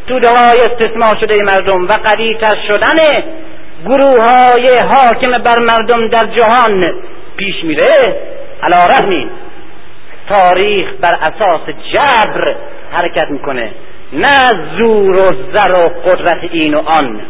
توده 0.06 0.28
های 0.28 0.58
استثمار 0.58 1.16
شده 1.20 1.44
مردم 1.44 1.88
و 1.88 1.92
قویتر 1.92 2.56
شدن 2.68 3.22
گروه 3.86 4.24
های 4.30 4.68
حاکم 4.68 5.30
بر 5.30 5.56
مردم 5.60 6.08
در 6.08 6.26
جهان 6.26 6.82
پیش 7.36 7.64
میره. 7.64 8.16
علا 8.62 8.84
رغم 8.84 9.30
تاریخ 10.28 10.88
بر 11.00 11.18
اساس 11.22 11.60
جبر 11.92 12.56
حرکت 12.92 13.30
می‌کنه. 13.30 13.72
نه 14.12 14.40
زور 14.78 15.14
و 15.14 15.26
زر 15.26 15.74
و 15.74 15.82
قدرت 15.82 16.44
این 16.52 16.74
و 16.74 16.78
آن. 16.78 17.20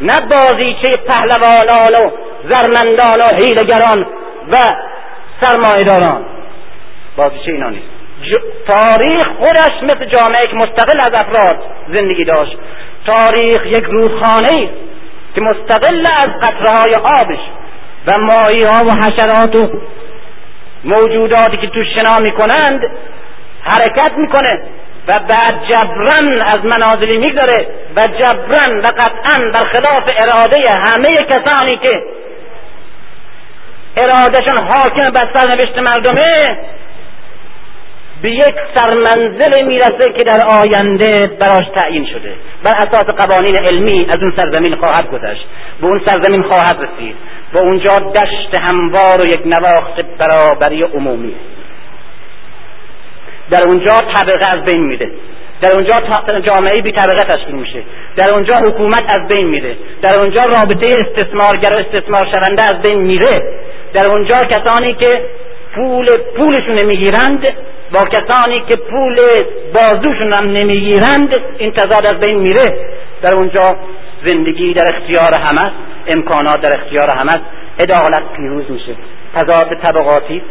نه 0.00 0.20
بازیچه 0.30 0.92
پهلوانان 1.06 2.06
و 2.06 2.10
زرمندان 2.52 3.18
و 3.18 3.36
حیلگران 3.36 4.06
و 4.50 4.56
سرمایداران 5.40 6.24
بازیچه 7.16 7.52
اینا 7.52 7.70
نیست. 7.70 7.86
تاریخ 8.66 9.24
خودش 9.38 9.82
مثل 9.82 10.04
جامعه 10.04 10.42
که 10.50 10.56
مستقل 10.56 11.00
از 11.00 11.10
افراد 11.14 11.64
زندگی 11.88 12.24
داشت. 12.24 12.56
تاریخ 13.06 13.66
یک 13.66 13.84
رودخانه 13.84 14.70
که 15.36 15.44
مستقل 15.44 16.06
از 16.06 16.28
قطره 16.42 16.78
های 16.78 16.92
آبش 16.94 17.40
و 18.06 18.20
ماهی 18.20 18.62
ها 18.62 18.84
و 18.84 18.90
حشرات 18.90 19.62
و 19.62 19.80
موجوداتی 20.84 21.56
که 21.56 21.66
تو 21.66 21.84
شنا 21.84 22.18
می‌کنند 22.20 22.80
حرکت 23.64 24.12
می‌کنه 24.16 24.62
و 25.08 25.18
بعد 25.18 25.54
جبران 25.68 26.42
از 26.42 26.64
منازلی 26.64 27.18
می‌گذاره 27.18 27.66
و 27.96 28.00
جبران 28.00 28.80
و 28.80 28.86
قطعا 28.86 29.50
برخلاف 29.50 30.04
اراده 30.18 30.56
همه 30.86 31.26
کسانی 31.30 31.72
که 31.72 32.02
ارادهشان 33.96 34.66
حاکم 34.66 35.10
بر 35.14 35.28
سرنوشت 35.36 35.78
مردمه 35.78 36.58
به 38.22 38.30
یک 38.30 38.54
سرمنزل 38.74 39.64
می‌رسه 39.64 40.12
که 40.18 40.24
در 40.24 40.40
آینده 40.46 41.36
براش 41.38 41.66
تعیین 41.76 42.06
شده. 42.06 42.34
بر 42.62 42.70
اساس 42.70 43.06
قوانین 43.06 43.56
علمی 43.64 44.06
از 44.08 44.16
اون 44.24 44.32
سرزمین 44.36 44.76
خواهد 44.76 45.10
گذشت. 45.10 45.46
به 45.80 45.86
اون 45.86 46.00
سرزمین 46.06 46.42
خواهد 46.42 46.76
رسید. 46.76 47.16
و 47.52 47.58
اونجا 47.58 47.90
دشت 47.90 48.54
هموار 48.54 49.20
و 49.20 49.26
یک 49.26 49.42
نواخت 49.46 50.00
برابری 50.00 50.82
عمومی. 50.82 51.34
در 53.50 53.66
اونجا 53.66 53.94
طبقه 54.14 54.54
از 54.54 54.64
بین 54.64 54.84
میره. 54.84 55.10
در 55.60 55.72
اونجا 55.72 55.94
جامعه 56.40 56.82
بی 56.82 56.92
طبقه 56.92 57.34
تشکیل 57.34 57.54
میشه. 57.54 57.82
در 58.16 58.32
اونجا 58.32 58.54
حکومت 58.54 59.04
از 59.08 59.28
بین 59.28 59.46
میره. 59.46 59.76
در 60.02 60.14
اونجا 60.20 60.40
رابطه 60.40 60.86
استثمارگر 60.86 61.72
و 61.72 61.76
استثمار 61.76 62.26
شونده 62.26 62.70
از 62.70 62.82
بین 62.82 62.98
میره. 62.98 63.32
در 63.92 64.10
اونجا 64.10 64.34
کسانی 64.34 64.94
که 64.94 65.20
پول 65.74 66.06
پولشون 66.36 66.84
می‌گیرند 66.86 67.46
با 67.92 68.00
کسانی 68.04 68.60
که 68.68 68.76
پول 68.76 69.20
بازوشون 69.74 70.32
هم 70.32 70.44
نمی‌گیرند 70.44 71.34
این 71.58 71.72
تضاد 71.72 72.10
از 72.10 72.20
بین 72.20 72.38
میره. 72.38 72.78
در 73.22 73.34
اونجا 73.34 73.66
زندگی 74.24 74.74
در 74.74 74.94
اختیار 74.94 75.38
همه 75.38 75.72
امکانات 76.06 76.60
در 76.60 76.76
اختیار 76.76 77.10
همه 77.18 77.32
عدالت 77.78 78.32
پیروز 78.36 78.70
میشه. 78.70 78.94
تضاد 79.34 79.74
طبقاتی 79.82 80.42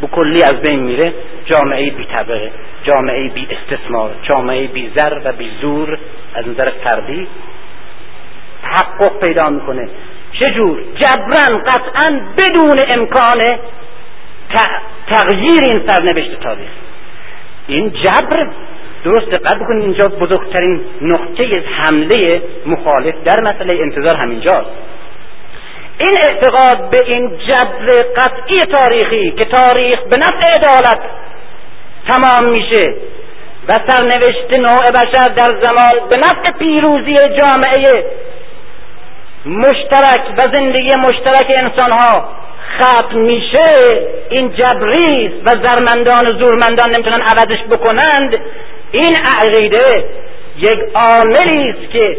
به 0.00 0.06
کلی 0.06 0.42
از 0.42 0.60
بین 0.60 0.80
میره. 0.80 1.14
جامعه 1.44 1.90
بی 1.90 2.04
طبقه 2.04 2.50
جامعه 2.84 3.28
بی 3.28 3.48
استثمار 3.50 4.10
جامعه 4.22 4.66
بی 4.66 4.92
زر 4.96 5.20
و 5.24 5.32
بی 5.32 5.50
زور 5.60 5.98
از 6.34 6.48
نظر 6.48 6.68
فردی 6.84 7.28
تحقق 8.62 9.26
پیدا 9.26 9.50
می‌کنه. 9.50 9.88
چجور؟ 10.32 10.82
جبران 10.94 11.64
قطعا 11.64 12.20
بدون 12.36 12.78
امکان 12.88 13.44
تغییر 15.06 15.60
این 15.64 15.90
سرنوشت 15.90 16.40
تاریخ. 16.40 16.68
این 17.66 17.90
جبر 17.90 18.48
درست 19.04 19.30
دقت 19.30 19.56
بکنید 19.56 19.82
اینجا 19.82 20.08
بزرگترین 20.08 20.80
نقطه 21.02 21.64
حمله 21.78 22.42
مخالف 22.66 23.14
در 23.24 23.40
مسئله 23.40 23.78
انتظار 23.82 24.16
همینجاست. 24.16 24.70
این 25.98 26.18
اعتقاد 26.18 26.90
به 26.90 27.04
این 27.06 27.38
جبر 27.38 27.90
قطعی 28.16 28.56
تاریخی 28.56 29.30
که 29.30 29.44
تاریخ 29.44 30.00
به 30.10 30.16
نفع 30.16 30.52
عدالت 30.56 31.00
تمام 32.08 32.52
میشه 32.52 32.94
و 33.68 33.72
سرنوشت 33.86 34.58
نوع 34.58 34.90
بشر 34.90 35.28
در 35.36 35.60
زمان 35.60 36.08
به 36.08 36.16
نفع 36.18 36.58
پیروزی 36.58 37.14
جامعه 37.14 38.04
مشترک 39.46 40.20
و 40.38 40.42
زندگی 40.54 40.90
مشترک 40.98 41.52
انسان 41.60 41.92
ها 41.92 42.28
ختم 42.78 43.18
میشه 43.18 43.62
این 44.30 44.52
جبریست 44.52 45.34
و 45.44 45.48
زرمندان 45.48 46.26
و 46.26 46.38
زورمندان 46.38 46.90
نمی‌تونن 46.96 47.22
عوضش 47.22 47.62
بکنند. 47.70 48.34
این 48.92 49.16
عقیده 49.16 50.04
یک 50.56 50.78
عاملی 50.94 51.70
است 51.70 51.92
که 51.92 52.18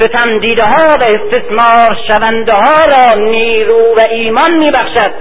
ستمدیده 0.00 0.62
ها 0.62 0.88
و 1.00 1.02
استثمار 1.02 1.98
شونده 2.08 2.54
ها 2.54 2.84
را 2.86 3.22
نیرو 3.22 3.94
و 3.96 4.00
ایمان 4.10 4.54
میبخشد 4.58 5.12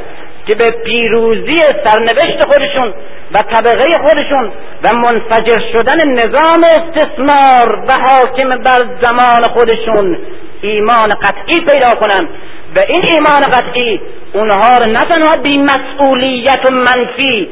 که 0.45 0.55
به 0.55 0.71
پیروزی 0.85 1.57
سرنوشت 1.57 2.45
خودشون 2.45 2.93
و 3.33 3.37
طبقه 3.37 3.91
خودشون 4.07 4.51
و 4.83 4.95
منفجر 4.95 5.59
شدن 5.73 6.09
نظام 6.09 6.63
استثمار 6.63 7.83
و 7.87 7.93
حاکم 7.93 8.49
بر 8.49 8.85
زمان 9.01 9.43
خودشون 9.53 10.17
ایمان 10.61 11.09
قطعی 11.09 11.61
پیدا 11.71 11.99
کنند. 11.99 12.29
و 12.75 12.79
این 12.87 13.03
ایمان 13.11 13.41
قطعی 13.41 14.01
اونها 14.33 14.75
رو 14.77 14.91
نه 14.91 15.05
تنها 15.05 15.37
بی 15.37 15.57
مسئولیت 15.57 16.65
و 16.65 16.71
منفی 16.71 17.49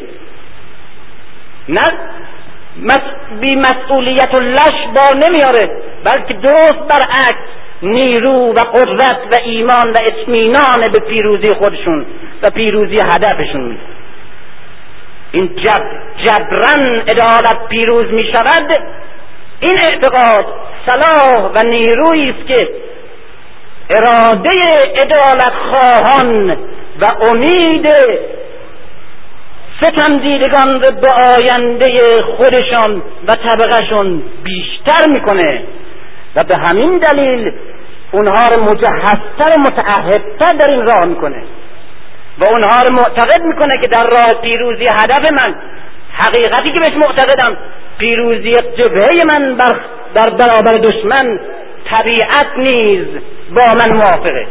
نه 1.69 1.81
بی 3.39 3.55
مسئولیت 3.55 4.33
و 4.33 4.39
لش 4.39 4.87
بار 4.95 5.27
نمیاره 5.27 5.71
بلکه 6.03 6.33
درست 6.33 6.79
برعکس 6.89 7.61
نیرو 7.81 8.53
و 8.53 8.57
قدرت 8.73 9.17
و 9.31 9.35
ایمان 9.45 9.89
و 9.89 9.95
اطمینان 10.05 10.91
به 10.91 10.99
پیروزی 10.99 11.49
خودشون 11.49 12.05
و 12.43 12.49
پیروزی 12.49 12.97
هدفشون. 13.01 13.77
این 15.31 15.55
جب 15.55 15.83
جبران 16.25 16.99
عدالت 16.99 17.67
پیروز 17.69 18.05
می 18.11 18.31
شود 18.31 18.77
این 19.59 19.77
اعتقاد 19.91 20.45
صلاح 20.85 21.51
و 21.53 21.67
نیرویی 21.67 22.29
است 22.29 22.47
که 22.47 22.69
اراده 23.89 24.49
عدالت 24.95 25.53
خواهان 25.69 26.49
و 27.01 27.05
امید 27.29 27.87
ستم 29.81 30.17
دیدگان 30.19 30.79
به 30.79 31.07
آینده 31.37 31.97
خودشان 32.37 33.01
و 33.27 33.31
طبقهشون 33.31 34.23
بیشتر 34.43 35.09
می‌کنه. 35.09 35.63
و 36.35 36.43
به 36.43 36.57
همین 36.57 36.97
دلیل 36.97 37.51
اونها 38.11 38.47
رو 38.55 38.63
مجهزتر 38.63 39.55
و 39.55 39.57
متعهدتر 39.57 40.53
در 40.59 40.73
این 40.73 40.85
راه 40.85 41.05
می‌کنه. 41.05 41.43
و 42.39 42.49
اونها 42.49 42.81
رو 42.87 42.93
معتقد 42.93 43.41
می‌کنه 43.41 43.79
که 43.81 43.87
در 43.87 44.07
راه 44.07 44.33
پیروزی 44.33 44.87
هدف 44.87 45.31
من 45.33 45.55
حقیقتی 46.13 46.71
که 46.71 46.79
بهش 46.79 46.95
معتقدم 47.07 47.57
پیروزی 47.97 48.51
جبهه 48.51 49.07
من 49.33 49.55
بر 49.55 49.79
در 50.13 50.29
برابر 50.29 50.77
دشمن 50.77 51.39
طبیعت 51.89 52.47
نیز 52.57 53.07
با 53.49 53.63
من 53.73 53.97
موافقه. 53.97 54.47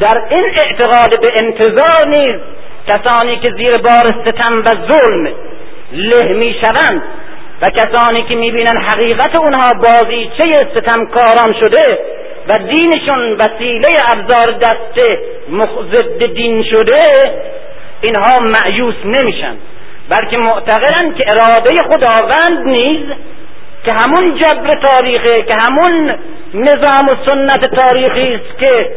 در 0.00 0.22
این 0.30 0.44
اعتقاد 0.44 1.20
به 1.20 1.32
انتظار 1.44 2.08
نیز 2.08 2.40
کسانی 2.88 3.36
که 3.36 3.50
زیر 3.50 3.76
بار 3.78 4.24
ستم 4.26 4.62
و 4.64 4.74
ظلم 4.92 5.28
له 5.92 6.32
می‌شوند 6.32 7.02
و 7.62 7.66
کسانی 7.66 8.22
که 8.22 8.34
می‌بینن 8.34 8.80
حقیقت 8.92 9.36
اونها 9.36 9.68
بازیچه 9.68 10.56
ستمکاران 10.56 11.54
شده 11.60 11.98
و 12.48 12.54
دینشون 12.58 13.32
وسیله 13.32 13.88
ابزار 14.14 14.50
دست 14.50 15.00
ضد 15.94 16.34
دین 16.34 16.64
شده 16.64 17.02
اینها 18.02 18.40
معیوس 18.40 18.94
نمیشن. 19.04 19.56
بلکه 20.08 20.36
معتقدن 20.36 21.14
که 21.14 21.24
اراده 21.28 21.74
خداوند 21.82 22.66
نیز 22.66 23.06
که 23.84 23.92
همون 23.92 24.24
جبر 24.24 24.80
تاریخه 24.88 25.36
که 25.36 25.58
همون 25.66 26.14
نظام 26.54 27.08
و 27.08 27.16
سنت 27.26 27.74
تاریخی 27.74 28.34
است 28.34 28.58
که 28.58 28.90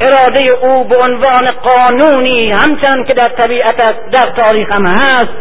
اراده 0.00 0.54
او 0.62 0.84
به 0.84 0.96
عنوان 1.06 1.46
قانونی 1.62 2.50
همچنان 2.50 3.04
که 3.04 3.14
در 3.16 3.28
طبیعت 3.28 3.76
در 4.10 4.32
تاریخ 4.36 4.68
هم 4.76 4.86
هست 4.86 5.34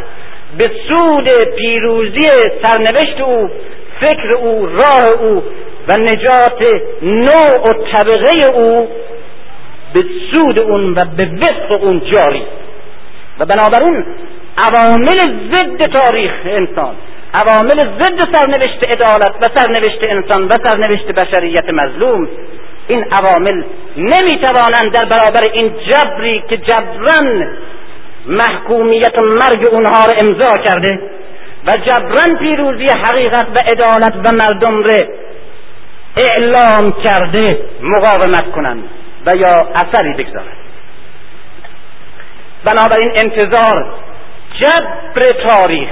به 0.57 0.71
سود 0.87 1.29
پیروزی 1.57 2.29
سرنوشت 2.63 3.21
او 3.21 3.49
فکر 3.99 4.33
او 4.33 4.65
راه 4.65 5.21
او 5.21 5.43
و 5.87 5.97
نجات 5.97 6.81
نوع 7.01 7.61
و 7.63 7.73
طبقه 7.91 8.51
او 8.53 8.87
به 9.93 10.05
سود 10.31 10.61
اون 10.61 10.93
و 10.93 11.05
به 11.05 11.25
وفق 11.25 11.83
اون 11.83 12.01
جاری. 12.11 12.43
و 13.39 13.45
بنابراین 13.45 14.05
عوامل 14.57 15.19
ضد 15.51 15.97
تاریخ 15.97 16.31
انسان 16.45 16.95
عوامل 17.33 17.87
ضد 17.99 18.35
سرنوشت 18.35 18.85
عدالت 18.85 19.35
و 19.41 19.59
سرنوشت 19.59 20.03
انسان 20.03 20.45
و 20.45 20.49
سرنوشت 20.63 21.05
بشریت 21.05 21.69
مظلوم 21.69 22.27
این 22.87 23.05
عوامل 23.11 23.63
نمی‌توانند 23.97 24.91
در 24.91 25.05
برابر 25.05 25.43
این 25.53 25.73
جبری 25.91 26.43
که 26.49 26.57
جبران 26.57 27.47
محکومیت 28.25 29.21
مرگ 29.23 29.67
اونها 29.71 30.03
را 30.05 30.17
امضا 30.27 30.57
کرده 30.63 30.99
و 31.65 31.77
جبران 31.77 32.37
پیروزی 32.39 32.85
حقیقت 32.85 33.47
و 33.55 33.57
عدالت 33.71 34.15
و 34.15 34.35
مردم 34.35 34.83
را 34.83 35.05
اعلام 36.17 36.91
کرده 37.03 37.59
مقاومت 37.81 38.51
کنند 38.51 38.83
و 39.25 39.35
یا 39.35 39.67
اثری 39.75 40.13
بگذارند. 40.13 40.57
بنابراین 42.63 43.09
انتظار 43.09 43.93
جبر 44.59 45.25
تاریخ 45.27 45.89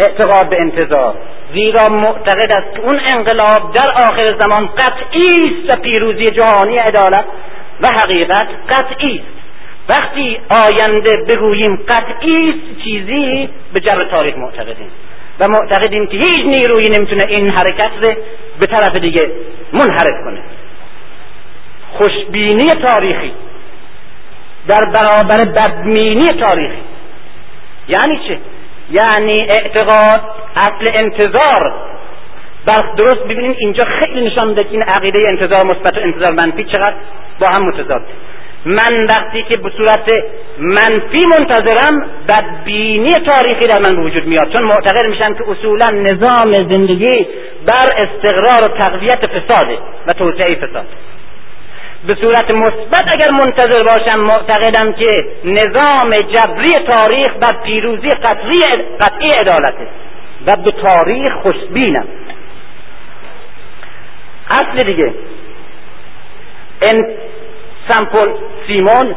اعتقاد 0.00 0.48
به 0.48 0.58
انتظار. 0.62 1.14
زیرا 1.54 1.88
معتقد 1.88 2.56
است 2.56 2.74
که 2.74 2.80
اون 2.80 3.00
انقلاب 3.16 3.74
در 3.74 3.90
آخر 3.90 4.26
زمان 4.26 4.66
قطعی 4.66 5.28
است 5.34 5.78
و 5.78 5.82
پیروزی 5.82 6.26
جهانی 6.26 6.76
عدالت 6.76 7.24
و 7.80 7.88
حقیقت 7.88 8.48
قطعی 8.68 9.14
است. 9.14 9.40
وقتی 9.88 10.38
آینده 10.48 11.16
بگوییم 11.28 11.76
قطعی 11.88 12.50
است 12.50 12.84
چیزی 12.84 13.48
به 13.72 13.80
جبر 13.80 14.04
تاریخ 14.04 14.36
معتقدیم. 14.36 14.90
و 15.40 15.48
معتقدیم 15.48 16.06
که 16.06 16.16
هیچ 16.16 16.46
نیرویی 16.46 16.88
نمی‌تونه 16.98 17.22
این 17.28 17.52
حرکت 17.52 17.90
رو 18.02 18.14
به 18.60 18.66
طرف 18.66 18.98
دیگه 18.98 19.30
منحرف 19.72 20.24
کنه. 20.24 20.40
خوشبینی 21.92 22.68
تاریخی 22.68 23.32
در 24.68 24.84
برابر 24.84 25.44
بدمینی 25.44 26.26
تاریخی. 26.40 26.82
یعنی 27.88 28.20
چه؟ 28.28 28.38
یعنی 28.90 29.40
اعتقاد 29.40 30.20
اصل 30.56 30.92
انتظار. 31.04 31.72
بر 32.66 32.94
درست 32.96 33.24
ببینید 33.24 33.56
اینجا 33.58 33.84
خیلی 33.84 34.26
نشان 34.26 34.48
میده 34.48 34.64
که 34.64 34.70
این 34.70 34.82
عقیده 34.82 35.18
انتظار 35.30 35.66
مثبت 35.66 35.98
و 35.98 36.00
انتظار 36.00 36.32
منفی 36.32 36.64
چقدر 36.64 36.94
با 37.40 37.46
هم 37.56 37.62
متضاد. 37.62 38.02
من 38.64 39.02
وقتی 39.08 39.42
که 39.42 39.60
به 39.62 39.70
صورت 39.76 40.08
منفی 40.58 41.20
منتظرم 41.38 42.10
بدبینی 42.28 43.12
تاریخی 43.12 43.66
در 43.66 43.78
من 43.78 43.98
وجود 43.98 44.26
میاد. 44.26 44.52
چون 44.52 44.62
معتقد 44.62 45.06
میشم 45.06 45.34
که 45.34 45.50
اصولا 45.50 45.86
نظام 45.92 46.52
زندگی 46.52 47.26
بر 47.66 47.88
استقرار 47.96 48.72
و 48.72 48.78
تقویت 48.78 49.26
فساده 49.26 49.78
و 50.06 50.12
توسعه 50.12 50.54
فساد. 50.54 50.86
به 52.06 52.16
صورت 52.20 52.54
مثبت 52.54 53.14
اگر 53.14 53.30
منتظر 53.30 53.82
باشم 53.82 54.20
معتقدم 54.20 54.92
که 54.92 55.26
نظام 55.44 56.10
جبری 56.10 56.72
تاریخ 56.86 57.28
بر 57.40 57.62
پیروزی 57.64 58.08
قطعی, 58.08 58.84
قطعی 59.00 59.28
عدالته 59.28 59.88
و 60.46 60.56
به 60.64 60.72
تاریخ 60.72 61.32
خوشبینم. 61.42 62.06
اصل 64.50 64.86
دیگه. 64.86 65.14
این 66.82 67.06
سمپل 67.88 68.28
سیمون 68.66 69.14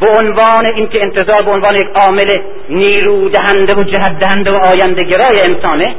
به 0.00 0.06
عنوان 0.18 0.66
اینکه 0.66 1.02
انتظار 1.02 1.42
به 1.42 1.52
عنوان 1.52 1.72
یک 1.80 1.88
عامل 1.94 2.32
نیرو 2.68 3.28
دهنده 3.28 3.74
و 3.78 3.82
جهت 3.82 4.18
دهنده 4.18 4.52
و 4.52 4.56
آینده 4.56 5.06
گرای 5.06 5.40
انسانه 5.48 5.94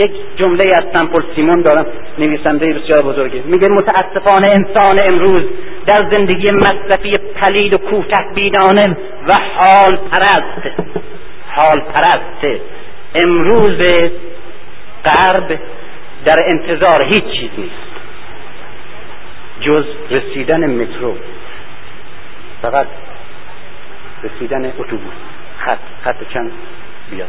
یک 0.00 0.10
جمله 0.36 0.64
از 0.64 0.84
سمپل 1.00 1.22
سیمون 1.34 1.62
دارم 1.62 1.86
نویسنده 2.18 2.66
بسیار 2.66 3.02
بزرگی 3.02 3.40
میگه 3.40 3.68
متاسفانه 3.68 4.46
انسان 4.46 4.98
امروز 4.98 5.42
در 5.86 6.10
زندگی 6.14 6.50
مصرفی 6.50 7.12
پلید 7.12 7.74
و 7.74 7.78
کوتاه 7.78 8.34
بینانه 8.34 8.96
و 9.28 9.32
حال 9.56 9.96
پرست 9.96 10.80
حال 11.56 11.80
پرست 11.80 12.60
امروز 13.14 13.78
غرب 15.04 15.58
در 16.24 16.36
انتظار 16.52 17.02
هیچ 17.02 17.24
چیز 17.24 17.50
نیست. 17.58 17.90
جز 19.60 19.84
رسیدن 20.10 20.82
مترو. 20.82 21.16
فقط 22.62 22.86
رسیدن 24.22 24.64
اتوبوس. 24.78 25.14
خط 25.58 25.78
خط 26.04 26.16
چند 26.34 26.52
بیاد. 27.10 27.28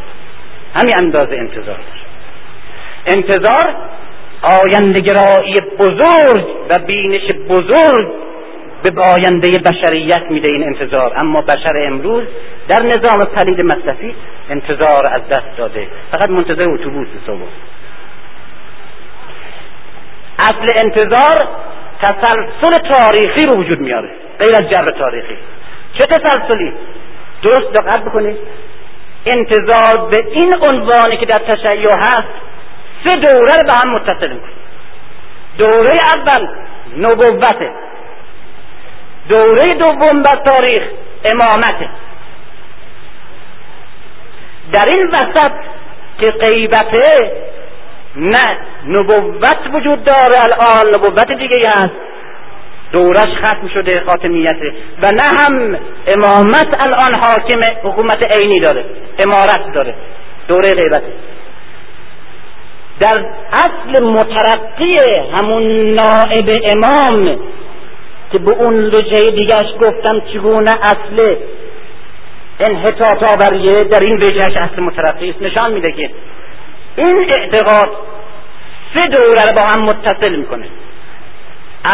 همین 0.76 0.96
اندازه 0.96 1.36
انتظار 1.36 1.78
داشت. 1.78 2.11
انتظار 3.06 3.76
آیندگرایی 4.42 5.56
بزرگ 5.80 6.46
و 6.70 6.80
بینش 6.88 7.28
بزرگ 7.50 8.12
به 8.84 9.02
آینده 9.02 9.52
بشریت 9.52 10.24
میده 10.30 10.48
این 10.48 10.64
انتظار. 10.64 11.14
اما 11.24 11.42
بشر 11.42 11.74
امروز 11.78 12.24
در 12.68 12.86
نظام 12.86 13.26
پلید 13.26 13.62
مصرفی 13.62 14.16
انتظار 14.50 15.04
از 15.12 15.22
دست 15.30 15.58
داده. 15.58 15.88
فقط 16.12 16.30
منتظر 16.30 16.70
اتوبوس 16.70 17.08
صبح 17.28 17.40
اصل 20.40 20.68
انتظار 20.84 21.48
تسلسل 22.02 22.76
تاریخی 22.94 23.46
رو 23.46 23.60
وجود 23.60 23.80
میاره. 23.80 24.10
غیر 24.40 24.52
از 24.64 24.70
جبر 24.70 24.88
تاریخی. 25.00 25.38
چه 26.00 26.06
تسلسلی؟ 26.06 26.74
درست 27.44 27.74
دقت 27.74 28.04
بکنید. 28.04 28.38
انتظار 29.26 30.10
به 30.10 30.26
این 30.32 30.56
عنوانی 30.70 31.18
که 31.18 31.26
در 31.26 31.40
تشیع 31.40 31.90
هست 31.98 32.51
سه 33.04 33.16
دوره 33.16 33.56
رو 33.58 33.64
به 33.68 33.74
هم 33.84 33.94
متصل 33.96 34.34
می‌کنه. 34.34 34.52
دوره 35.58 35.98
اول 36.16 36.48
نبوته. 36.98 37.72
دوره 39.30 39.76
دوم 39.80 40.24
بر 40.24 40.42
تاریخ 40.46 40.84
امامته. 41.32 41.90
در 44.74 44.90
این 44.98 45.08
وسط 45.08 45.52
که 46.18 46.32
غیبته 46.32 47.32
نه 48.16 48.58
نبوت 48.88 49.58
وجود 49.74 50.04
داره 50.04 50.44
الان 50.44 50.94
نبوت 50.96 51.32
دیگه 51.32 51.70
هست. 51.70 51.94
دورش 52.92 53.38
ختم 53.46 53.68
شده 53.74 54.04
خاتمیته 54.06 54.74
و 55.02 55.14
نه 55.14 55.24
هم 55.42 55.80
امامت 56.08 56.88
الان 56.88 57.16
حاکم 57.16 57.64
حکومت 57.84 58.36
عینی 58.36 58.60
داره 58.60 58.86
امارت 59.24 59.74
داره. 59.74 59.94
دوره 60.48 60.76
غیبته. 60.76 61.14
در 63.02 63.26
اصل 63.54 64.04
مترقی 64.04 65.00
همون 65.34 65.94
نائب 65.94 66.50
امام 66.72 67.26
که 68.32 68.40
به 68.40 68.56
اون 68.56 68.74
لجه 68.74 69.32
دیگرش 69.32 69.68
گفتم 69.82 70.22
چگونه 70.34 70.72
اصل 70.84 71.36
انحطاط 72.60 73.24
آوریه 73.24 73.84
در 73.84 74.04
این 74.04 74.24
وجهش 74.24 74.58
اصل 74.58 74.82
مترقی 74.82 75.30
است. 75.30 75.42
نشان 75.42 75.74
میده 75.74 75.92
که 75.92 76.10
این 76.96 77.30
اعتقاد 77.30 77.90
سه 78.94 79.10
دوره 79.10 79.44
رو 79.48 79.62
با 79.62 79.68
هم 79.68 79.82
متصل 79.82 80.36
می‌کنه. 80.36 80.66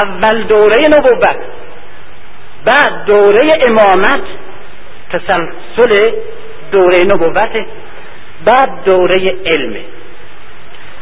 اول 0.01 0.43
دوره 0.43 0.87
نبوت 0.87 1.37
بعد 2.65 3.05
دوره 3.05 3.49
امامت 3.69 4.21
تسلسل 5.09 6.11
دوره 6.71 7.05
نبوت 7.05 7.65
بعد 8.45 8.83
دوره 8.85 9.35
علمه 9.45 9.96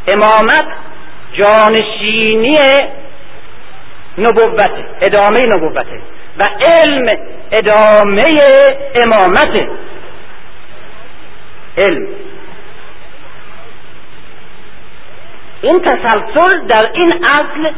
امامت 0.08 0.68
جانشینی 1.34 2.58
نبوت 4.18 4.72
ادامه 5.02 5.40
نبوت 5.56 5.86
و 6.38 6.44
علم 6.62 7.18
ادامه 7.52 8.24
امامت 8.96 9.68
علم. 11.78 12.08
این 15.62 15.82
تسلسل 15.82 16.68
در 16.68 16.90
این 16.94 17.10
اصل 17.24 17.72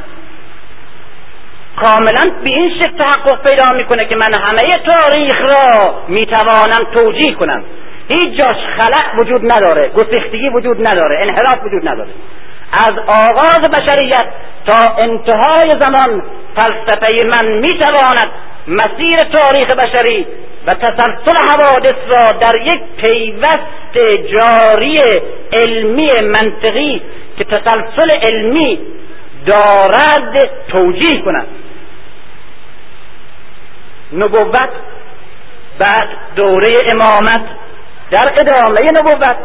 کاملا 1.75 2.23
به 2.43 2.53
این 2.53 2.81
شکل 2.81 2.97
تحقق 2.97 3.49
پیدا 3.49 3.73
می‌کنه 3.73 4.05
که 4.05 4.15
من 4.15 4.31
همه 4.41 4.71
تاریخ 4.85 5.41
را 5.41 6.03
می‌توانم 6.07 6.91
توجیه 6.93 7.33
کنم. 7.33 7.63
هیچ 8.07 8.41
جاش 8.43 8.57
خلق 8.77 9.19
وجود 9.19 9.51
نداره 9.51 9.89
گسختگی 9.89 10.49
وجود 10.49 10.87
نداره 10.87 11.19
انحراف 11.21 11.65
وجود 11.65 11.89
نداره. 11.89 12.09
از 12.71 12.93
آغاز 13.23 13.59
بشریت 13.59 14.25
تا 14.67 14.95
انتهای 14.97 15.69
زمان 15.69 16.23
فلسفه 16.55 17.23
من 17.23 17.51
می‌تواند 17.51 18.31
مسیر 18.67 19.17
تاریخ 19.17 19.75
بشری 19.75 20.27
و 20.67 20.73
تسلسل 20.73 21.37
حوادث 21.49 21.95
را 22.07 22.31
در 22.31 22.55
یک 22.55 22.81
پیوست 23.05 23.67
جاری 24.31 24.95
علمی 25.53 26.07
منطقی 26.21 27.01
که 27.37 27.43
تسلسل 27.43 28.09
علمی 28.31 28.79
دارد 29.45 30.49
توجیه 30.67 31.21
کند. 31.21 31.47
نبوت 34.13 34.69
بعد 35.79 36.07
دوره 36.35 36.71
امامت 36.91 37.45
در 38.11 38.33
ادامه 38.39 38.79
نبوت 38.99 39.37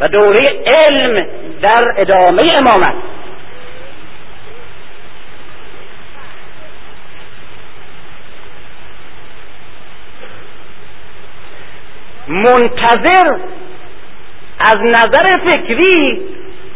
و 0.00 0.08
دوره 0.08 0.64
علم 0.66 1.26
در 1.62 1.94
ادامه 1.96 2.42
امامت. 2.60 2.94
منتظر 12.28 13.36
از 14.60 14.76
نظر 14.76 15.50
فکری 15.50 16.20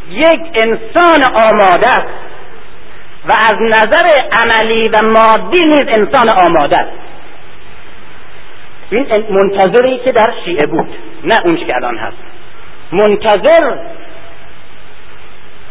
یک 0.08 0.40
انسان 0.54 1.24
آماده 1.34 1.86
است 1.86 2.08
و 3.26 3.32
از 3.32 3.58
نظر 3.60 4.08
عملی 4.32 4.88
و 4.88 4.96
مادی 5.02 5.64
نیز 5.64 5.98
انسان 5.98 6.28
آماده 6.28 6.76
است. 6.78 7.03
این 8.96 9.24
منتظری 9.30 9.98
که 9.98 10.12
در 10.12 10.32
شیعه 10.44 10.66
بود 10.66 10.88
نه 11.24 11.34
اون 11.44 11.56
که 11.56 11.76
الان 11.76 11.98
هست. 11.98 12.16
منتظر 12.92 13.76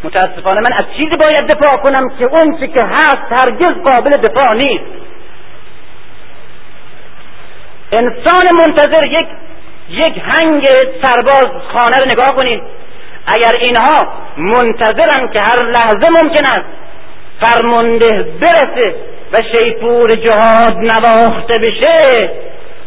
متاسفانه 0.04 0.60
من 0.60 0.72
از 0.72 0.84
چیزی 0.96 1.16
باید 1.16 1.46
دفاع 1.46 1.76
کنم 1.82 2.08
که 2.18 2.24
اون 2.24 2.56
که 2.58 2.84
هست 2.84 3.26
هرگز 3.30 3.90
قابل 3.90 4.16
دفاع 4.16 4.54
نیست. 4.54 4.84
انسان 7.92 8.46
منتظر 8.52 9.08
یک 9.08 9.26
یک 9.88 10.22
هنگ 10.24 10.66
سرباز 11.02 11.62
خانه 11.72 11.96
رو 11.98 12.04
نگاه 12.04 12.36
کنید. 12.36 12.62
اگر 13.26 13.54
اینها 13.60 14.12
منتظرن 14.36 15.28
که 15.32 15.40
هر 15.40 15.62
لحظه 15.62 16.10
ممکن 16.22 16.44
است 16.46 16.66
فرمانده 17.40 18.22
برسه 18.40 18.94
و 19.32 19.36
شیپور 19.52 20.10
جهاد 20.10 20.74
نواخته 20.76 21.54
بشه 21.62 22.30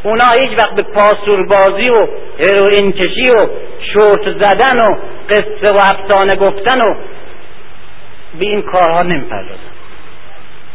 اونا 0.07 0.25
هیچ 0.41 0.59
وقت 0.59 0.75
به 0.75 0.83
پاسوربازی 0.83 1.89
و 1.91 2.07
هروئین 2.39 2.91
کشی 2.91 3.31
و 3.31 3.47
شورت 3.93 4.37
زدن 4.37 4.79
و 4.79 4.97
قصه 5.29 5.73
و 5.73 5.77
افسانه 5.77 6.35
گفتن 6.35 6.81
و 6.81 6.95
به 8.39 8.45
این 8.45 8.61
کارها 8.61 9.03
نمی‌پردازن. 9.03 9.73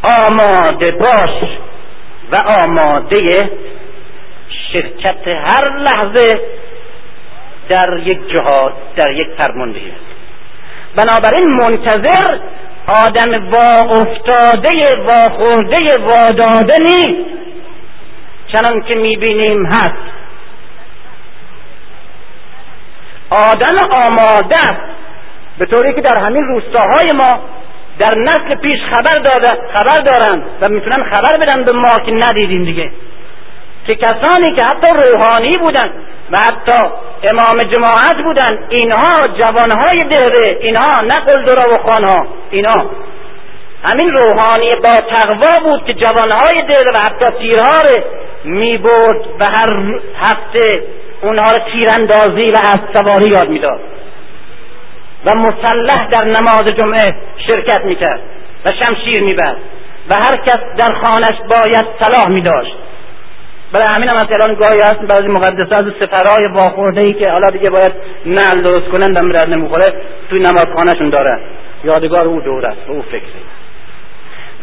آماده 0.03 0.91
باش 0.91 1.49
و 2.31 2.37
آماده 2.65 3.49
شرکت 4.73 5.27
هر 5.27 5.77
لحظه 5.77 6.39
در 7.69 7.99
یک 8.05 8.19
جهاد 8.27 8.73
در 8.95 9.11
یک 9.11 9.27
فرماندهی 9.37 9.91
است. 9.91 10.13
بنابراین 10.95 11.47
منتظر 11.53 12.39
آدم 12.87 13.51
وا 13.51 13.91
افتاده 13.91 15.01
وا 15.05 15.19
خورده 15.19 15.77
واداده 15.99 16.77
نیست 16.79 17.42
چنان 18.53 18.81
که 18.81 18.95
می‌بینیم 18.95 19.65
هست. 19.65 19.93
آدم 23.29 23.77
آماده 23.77 24.55
است. 24.55 24.93
به 25.57 25.65
طوری 25.65 25.93
که 25.93 26.01
در 26.01 26.19
همین 26.19 26.43
روستاهای 26.43 27.11
ما 27.15 27.43
در 27.99 28.13
نسل 28.17 28.55
پیش 28.55 28.79
خبر 28.95 29.19
داده 29.19 29.49
خبر 29.73 30.03
دارند 30.03 30.45
و 30.61 30.69
می‌تونن 30.69 31.03
خبر 31.09 31.37
بدن 31.41 31.63
به 31.63 31.71
ما 31.71 31.95
که 32.05 32.11
ندیدیم 32.11 32.65
دیگه. 32.65 32.91
که 33.87 33.95
کسانی 33.95 34.55
که 34.55 34.61
حتی 34.63 35.07
روحانی 35.07 35.51
بودن 35.59 35.89
و 36.31 36.37
حتی 36.37 36.83
امام 37.23 37.57
جماعت 37.71 38.15
بودن 38.23 38.67
اینها 38.69 39.13
جوانهای 39.37 39.99
دهره 40.11 40.57
اینها 40.61 41.01
نه 41.03 41.15
قلدرا 41.15 41.73
و 41.73 41.77
خانها 41.77 42.27
اینها. 42.51 42.85
همین 43.83 44.09
روحانی 44.09 44.69
با 44.83 44.95
تقوا 45.11 45.63
بود 45.63 45.85
که 45.85 45.93
جوانهای 45.93 46.59
دهره 46.67 46.91
و 46.93 46.97
حتی 46.97 47.37
تیرها 47.37 47.79
می 48.43 48.77
برد 48.77 49.21
و 49.39 49.45
هر 49.57 49.99
هفته 50.17 50.83
اونها 51.21 51.45
رو 51.45 51.71
تیراندازی 51.71 52.49
و 52.49 52.57
از 52.57 52.79
سواری 52.93 53.31
یاد 53.31 53.49
می‌داد. 53.49 53.79
و 55.25 55.39
مسلح 55.39 56.07
در 56.09 56.23
نماز 56.23 56.65
جمعه 56.77 57.15
شرکت 57.47 57.85
می‌کرد 57.85 58.19
و 58.65 58.69
شمشیر 58.83 59.23
می‌برد 59.23 59.57
و 60.09 60.15
هر 60.15 60.35
کس 60.45 60.59
در 60.77 60.93
خانش 60.93 61.37
باید 61.49 61.85
صلاح 61.99 62.29
میداشت. 62.29 62.75
برای 63.71 63.85
همین 63.95 64.09
هم 64.09 64.17
الان 64.41 64.55
گاهی 64.55 64.81
هست 64.83 65.01
بعضی 65.01 65.27
مقدسه 65.27 65.75
از 65.75 65.85
سفرهای 66.01 66.47
واخورده 66.53 67.01
ای 67.01 67.13
که 67.13 67.29
حالا 67.29 67.47
دیگه 67.51 67.69
باید 67.69 67.93
نل 68.25 68.61
درست 68.63 68.87
کنن 68.87 69.13
دم 69.13 69.31
درد 69.31 69.49
نمی‌خوره 69.49 69.85
توی 70.29 70.39
نمازخانهشون 70.39 71.09
داره. 71.09 71.39
یادگار 71.83 72.25
او 72.25 72.41
دور 72.41 72.65
است 72.65 72.81
او 72.87 73.01
فکری 73.01 73.43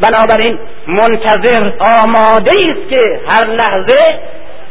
بنابراین 0.01 0.59
منتظر 0.87 1.73
آماده 2.03 2.51
است 2.57 2.89
که 2.91 3.21
هر 3.27 3.47
لحظه 3.47 4.21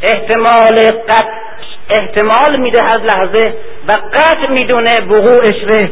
احتمال 0.02 0.88
قطع 1.08 1.40
احتمال 1.90 2.60
میده 2.60 2.78
هر 2.82 2.98
لحظه 2.98 3.54
و 3.88 3.92
قطع 4.12 4.50
می‌دونه 4.50 4.90
وقوعش 5.08 5.64
ره 5.64 5.90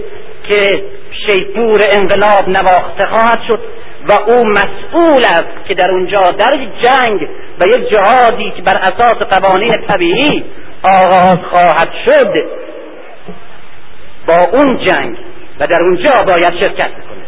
که 0.48 0.84
شیپور 1.26 1.80
انقلاب 1.96 2.48
نواخته 2.48 3.06
خواهد 3.06 3.40
شد 3.48 3.60
و 4.08 4.30
او 4.30 4.44
مسئول 4.44 5.24
است 5.24 5.66
که 5.68 5.74
در 5.74 5.90
اونجا 5.90 6.20
در 6.38 6.54
یک 6.54 6.68
جنگ 6.82 7.28
و 7.60 7.66
یک 7.66 7.88
جهادی 7.94 8.52
که 8.56 8.62
بر 8.62 8.76
اساس 8.76 9.16
قوانین 9.16 9.72
طبیعی 9.88 10.44
آغاز 10.82 11.38
خواهد 11.50 11.92
شد 12.04 12.32
با 14.26 14.36
اون 14.52 14.86
جنگ 14.86 15.16
و 15.60 15.66
در 15.66 15.82
اونجا 15.82 16.12
باید 16.26 16.62
شرکت 16.62 16.90
کنه 16.90 17.24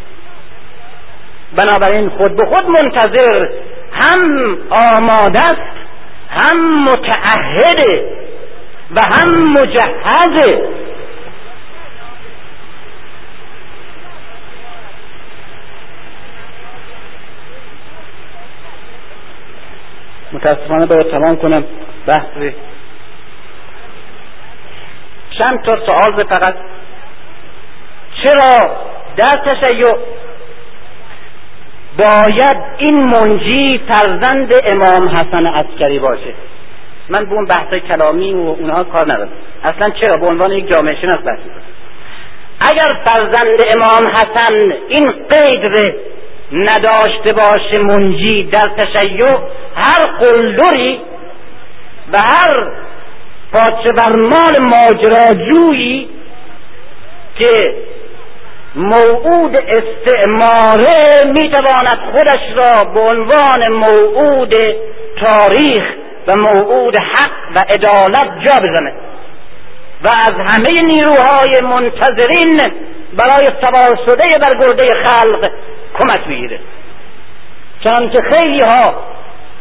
بنابراین 1.56 2.08
خود 2.08 2.36
به 2.36 2.46
خود 2.46 2.64
منتظر 2.68 3.48
هم 3.92 4.56
آماده 4.70 5.40
است 5.40 5.80
هم 6.30 6.84
متعهده 6.84 8.16
و 8.90 9.00
هم 9.14 9.52
مجهزه 9.52 10.68
متاسفانه 20.32 20.86
باید 20.86 21.10
تمام 21.10 21.36
کنم. 21.36 21.64
بحث 22.06 22.52
چند 25.38 25.62
تا 25.64 25.76
سوال 25.86 26.24
فقط. 26.24 26.54
چرا 28.22 28.76
در 29.16 29.50
تشیع 29.50 29.96
باید 32.00 32.56
این 32.78 33.04
منجی 33.04 33.80
فرزند 33.88 34.54
امام 34.64 35.08
حسن 35.08 35.46
عسکری 35.46 35.98
باشه. 35.98 36.34
من 37.08 37.24
به 37.24 37.34
اون 37.34 37.46
بحث 37.46 37.74
کلامی 37.88 38.32
و 38.32 38.38
اونها 38.38 38.84
کار 38.84 39.04
ندارم. 39.04 39.28
اصلا 39.64 39.90
چرا؟ 39.90 40.16
به 40.16 40.26
عنوان 40.26 40.52
یک 40.52 40.68
جامعه 40.68 41.00
شناس 41.00 41.18
بحث 41.18 41.38
اگر 42.60 42.88
فرزند 43.04 43.58
امام 43.76 44.14
حسن 44.16 44.72
این 44.88 45.12
قید 45.30 45.94
نداشته 46.52 47.32
باشه 47.32 47.78
منجی 47.78 48.36
در 48.52 48.70
تشیع 48.78 49.26
هر 49.76 50.06
قلدری 50.06 51.00
و 52.12 52.18
هر 52.18 52.72
پاچه 53.52 53.88
برمال 53.96 54.58
ماجراجویی 54.58 56.08
که 57.38 57.74
موعود 58.74 59.56
استعماره 59.56 61.24
می‌تواند 61.24 61.98
خودش 62.12 62.56
را 62.56 62.92
به 62.94 63.00
عنوان 63.00 63.72
موعود 63.72 64.54
تاریخ 65.20 65.84
و 66.26 66.32
موعود 66.36 66.94
حق 66.98 67.56
و 67.56 67.58
عدالت 67.68 68.30
جا 68.44 68.52
بزنه 68.62 68.92
و 70.02 70.08
از 70.08 70.32
همه 70.32 70.70
نیروهای 70.86 71.60
منتظرین 71.62 72.60
برای 73.16 73.48
سوار 73.64 73.98
شده 74.06 74.38
بر 74.38 74.58
گرده 74.60 74.84
خلق 75.04 75.50
کمک 75.98 76.24
بگیره 76.24 76.58
چنانکه 77.84 78.22
خیلی 78.22 78.60
ها 78.60 78.84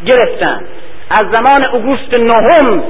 گرفتن 0.06 0.62
از 1.10 1.24
زمان 1.34 1.66
اوگوست 1.66 2.20
نهم 2.20 2.84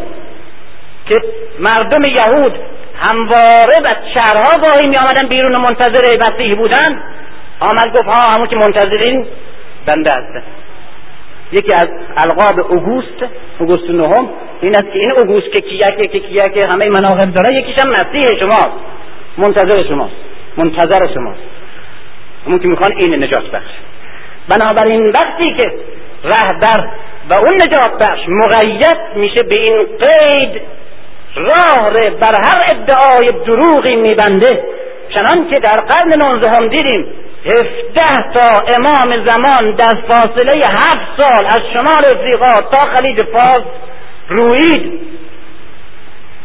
که 1.05 1.21
مردم 1.59 2.03
یهود 2.15 2.59
همواره 3.07 3.77
و 3.83 3.95
شهرها 4.13 4.61
گاهی 4.65 4.89
می 4.89 4.97
آمدن 4.97 5.27
بیرون 5.27 5.55
منتظر 5.55 6.17
مسیح 6.29 6.55
بودن. 6.55 7.03
آمد 7.59 7.93
گفت 7.93 8.05
ها 8.05 8.31
همون 8.35 8.47
که 8.47 8.55
منتظرین. 8.55 9.27
بنده 9.85 10.11
هستن 10.11 10.43
یکی 11.51 11.73
از 11.73 11.87
القاب 12.17 12.71
اوگوست 12.71 13.25
اوگوست 13.59 13.89
نهم. 13.89 14.29
این 14.61 14.71
است 14.71 14.91
که 14.93 14.99
این 14.99 15.11
اوگوست 15.11 15.51
که 15.51 15.61
کیکه 15.61 16.07
که 16.07 16.19
کیکه 16.19 16.67
همه 16.67 16.89
مناقب 16.89 17.33
داره. 17.33 17.55
یکیش 17.55 17.75
هم 17.85 17.91
مسیح 17.91 18.39
شماست. 18.39 18.79
منتظر 19.37 19.87
شماست. 19.87 20.15
منتظر 20.57 21.13
شماست. 21.13 21.39
همون 22.45 22.59
که 22.59 22.67
می‌خوان 22.67 22.91
این 22.91 23.23
نجات 23.23 23.51
بخش. 23.51 23.71
بنابراین 24.49 25.09
وقتی 25.09 25.55
که 25.59 25.71
رهبر 26.23 26.89
و 27.29 27.33
اون 27.33 27.55
نجات 27.55 27.97
بخش 27.99 28.19
مقید 28.27 28.97
میشه 29.15 29.43
به 29.43 29.59
این 29.59 29.87
قید 29.99 30.61
راه 31.35 32.09
بر 32.09 32.35
هر 32.45 32.71
ادعای 32.71 33.45
دروغی 33.45 33.95
میبنده. 33.95 34.63
چنان 35.13 35.49
که 35.49 35.59
در 35.59 35.77
قرن 35.77 36.13
نوزدهم 36.13 36.67
دیدیم 36.67 37.05
هفده 37.45 38.31
تا 38.33 38.63
امام 38.77 39.25
زمان 39.25 39.75
در 39.75 40.01
فاصله 40.07 40.65
هفت 40.65 41.17
سال 41.17 41.45
از 41.45 41.59
شمال 41.73 42.05
افریقا 42.15 42.47
تا 42.71 42.95
خلیج 42.95 43.21
فارس 43.21 43.63
روید. 44.29 45.01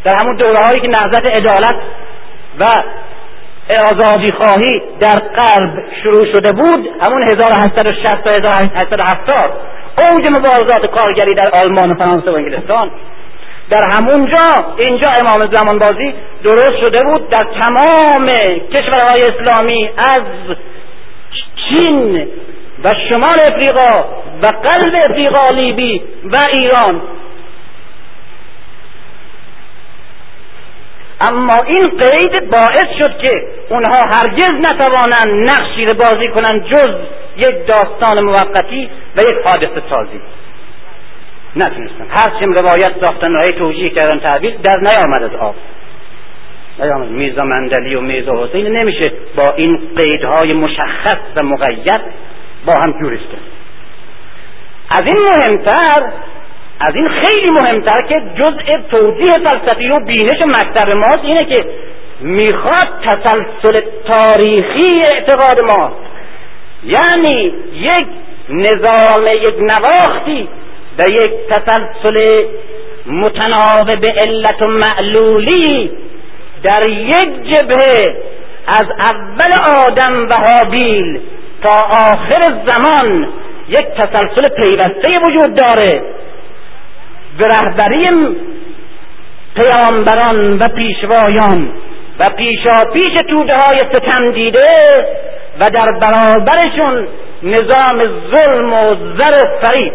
در 0.04 0.14
همون 0.20 0.36
دوره 0.36 0.60
هایی 0.66 0.80
که 0.80 0.88
نهضت 0.88 1.30
عدالت 1.30 1.76
و 2.58 2.64
آزادی 3.70 4.28
خواهی 4.28 4.82
در 5.00 5.18
غرب 5.36 5.84
شروع 6.02 6.26
شده 6.32 6.52
بود 6.52 6.88
همون 7.00 7.22
1860 7.32 8.24
تا 8.24 8.30
1870 8.30 9.52
اوج 9.98 10.26
مبارزات 10.26 10.86
کارگری 10.86 11.34
در 11.34 11.48
آلمان 11.62 11.90
و 11.90 12.04
فرانسه 12.04 12.30
و 12.30 12.34
انگلستان. 12.34 12.90
در 13.70 13.82
همونجا 13.98 14.74
اینجا 14.78 15.08
امام 15.20 15.54
زمان 15.54 15.78
بازی 15.78 16.14
درست 16.42 16.84
شده 16.84 17.04
بود 17.04 17.28
در 17.30 17.46
تمام 17.60 18.26
کشورهای 18.72 19.22
اسلامی 19.22 19.90
از 19.96 20.22
چین 21.56 22.28
و 22.84 22.94
شمال 23.08 23.38
افریقا 23.52 24.04
و 24.42 24.46
قلب 24.46 25.10
افریقا 25.10 25.48
لیبی 25.54 26.02
و 26.24 26.38
ایران. 26.58 27.02
اما 31.20 31.56
این 31.66 31.98
قید 31.98 32.50
باعث 32.50 32.86
شد 32.98 33.18
که 33.18 33.48
اونها 33.70 34.00
هرگز 34.12 34.50
نتوانند 34.50 35.50
نقشی 35.50 35.86
بازی 35.86 36.28
کنند 36.28 36.64
جز 36.64 36.94
یک 37.36 37.66
داستان 37.66 38.24
موقتی 38.24 38.90
و 39.16 39.30
یک 39.30 39.36
حادثه 39.44 39.82
سازی. 39.90 40.20
نتونستن 41.56 42.06
هر 42.10 42.38
چیم 42.38 42.52
روایت 42.52 42.92
ساختن 43.00 43.36
های 43.36 43.52
توجیه 43.52 43.90
کردن 43.90 44.20
تعبیر 44.20 44.56
در 44.62 44.76
نیامد 44.76 45.22
از 45.22 45.34
آب. 45.34 45.54
نیامد. 46.78 47.08
میزا 47.08 47.44
مندلی 47.44 47.94
و 47.94 48.00
میزا 48.00 48.44
حسین. 48.44 48.66
نمیشه 48.66 49.12
با 49.36 49.52
این 49.52 49.80
قیدهای 49.96 50.52
مشخص 50.54 51.18
و 51.36 51.42
مقید 51.42 52.00
با 52.66 52.74
هم 52.82 52.92
جورش 52.92 53.20
کرد 53.20 53.54
از 54.90 55.06
این 55.06 55.16
مهمتر 55.16 56.12
از 56.80 56.94
این 56.94 57.08
خیلی 57.08 57.50
مهمتر 57.60 58.06
که 58.08 58.22
جزء 58.34 58.80
توضیح 58.90 59.34
فلسفی 59.34 59.90
و 59.90 60.00
بینش 60.00 60.42
مکتب 60.42 60.90
ماست 60.90 61.20
اینه 61.22 61.54
که 61.54 61.64
می‌خواد 62.20 62.88
تسلسل 63.06 63.80
تاریخی 64.12 65.02
اعتقاد 65.14 65.60
ما 65.70 65.92
یعنی 66.84 67.54
یک 67.72 68.06
نظام 68.48 69.24
یک 69.42 69.54
نواختی 69.58 70.48
و 70.98 71.02
یک 71.10 71.32
تسلسل 71.50 72.46
متناوب 73.06 74.04
علت 74.24 74.66
و 74.66 74.70
معلولی 74.70 75.90
در 76.62 76.88
یک 76.88 77.52
جبهه 77.52 78.02
از 78.66 78.86
اول 78.98 79.52
آدم 79.86 80.28
و 80.28 80.34
حابیل 80.34 81.20
تا 81.62 81.70
آخر 81.88 82.42
زمان 82.66 83.28
یک 83.68 83.86
تسلسل 83.98 84.54
پیوسته 84.56 85.10
وجود 85.26 85.54
داره. 85.54 86.02
به 87.38 87.46
رهبری 87.46 88.36
پیامبران 89.54 90.58
و 90.58 90.68
پیشوایان 90.76 91.68
و 92.18 92.24
پیشا 92.36 92.90
پیش 92.92 93.12
توده 93.30 93.54
های 93.54 93.78
ستم 93.92 94.30
دیده 94.30 94.66
و 95.60 95.64
در 95.70 95.86
برابرشون 96.00 97.08
نظام 97.42 98.00
ظلم 98.34 98.72
و 98.72 98.78
زر 99.16 99.46
و 99.46 99.66
فرید 99.66 99.92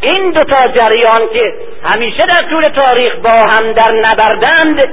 این 0.00 0.30
دوتا 0.30 0.68
جریان 0.68 1.28
که 1.32 1.54
همیشه 1.82 2.26
در 2.26 2.48
طول 2.50 2.62
تاریخ 2.62 3.14
با 3.16 3.30
هم 3.30 3.72
در 3.72 3.92
نبردند 3.92 4.84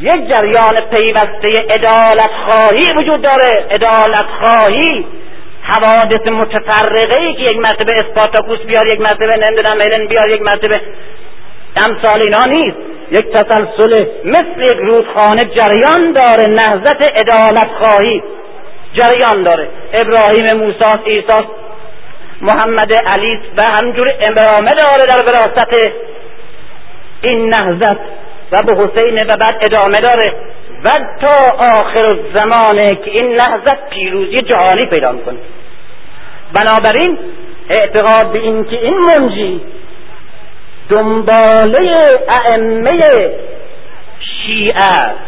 یک 0.00 0.28
جریان 0.28 0.76
پیوسته 0.90 1.66
ادالت 1.70 2.30
خواهی 2.46 2.82
وجود 2.96 3.22
داره. 3.22 3.66
ادالت 3.70 4.26
خواهی 4.42 5.06
حوادث 5.62 6.32
متفرقه 6.32 7.18
ای 7.18 7.34
که 7.34 7.42
یک 7.42 7.56
مرتبه 7.56 7.94
اسپارتاکوس 7.94 8.58
بیار 8.58 8.86
یک 8.86 9.00
مرتبه 9.00 9.36
نمی‌دونم 9.48 9.78
هلن 9.80 10.06
بیار 10.06 10.30
یک 10.30 10.42
مرتبه 10.42 10.80
امثال 11.76 12.22
اینا 12.22 12.44
نیست. 12.46 12.76
یک 13.12 13.32
تسلسل 13.32 14.06
مثل 14.24 14.60
یک 14.60 14.78
رودخانه 14.78 15.44
جریان 15.44 16.12
داره. 16.12 16.50
نهضت 16.50 17.08
ادالت 17.20 17.68
خواهی 17.78 18.22
جریان 18.94 19.42
داره. 19.42 19.68
ابراهیم 19.92 20.58
موسی 20.58 21.02
عیسی 21.06 21.46
محمد 22.40 22.92
علی 22.92 23.40
و 23.56 23.62
همجور 23.62 24.06
امرامه 24.20 24.70
داره 24.70 25.06
در 25.10 25.24
وراست 25.26 25.68
این 27.22 27.48
نهضت 27.48 27.98
و 28.52 28.62
به 28.62 28.76
حسین 28.76 29.14
و 29.14 29.36
بعد 29.40 29.62
ادامه 29.66 29.98
داره. 30.02 30.34
و 30.84 30.88
تا 31.20 31.56
آخر 31.58 32.18
زمانه 32.34 32.88
که 33.04 33.10
این 33.10 33.32
نهضت 33.32 33.90
پیروزی 33.90 34.42
جهانی 34.42 34.86
پیدا 34.86 35.12
می‌کنه. 35.12 35.38
بنابراین 36.52 37.18
اعتقاد 37.70 38.32
به 38.32 38.38
این 38.38 38.64
که 38.64 38.76
این 38.76 38.98
منجی 38.98 39.60
دنباله 40.88 42.00
ائمه 42.28 43.00
شیعه 44.20 44.76
است. 44.76 45.18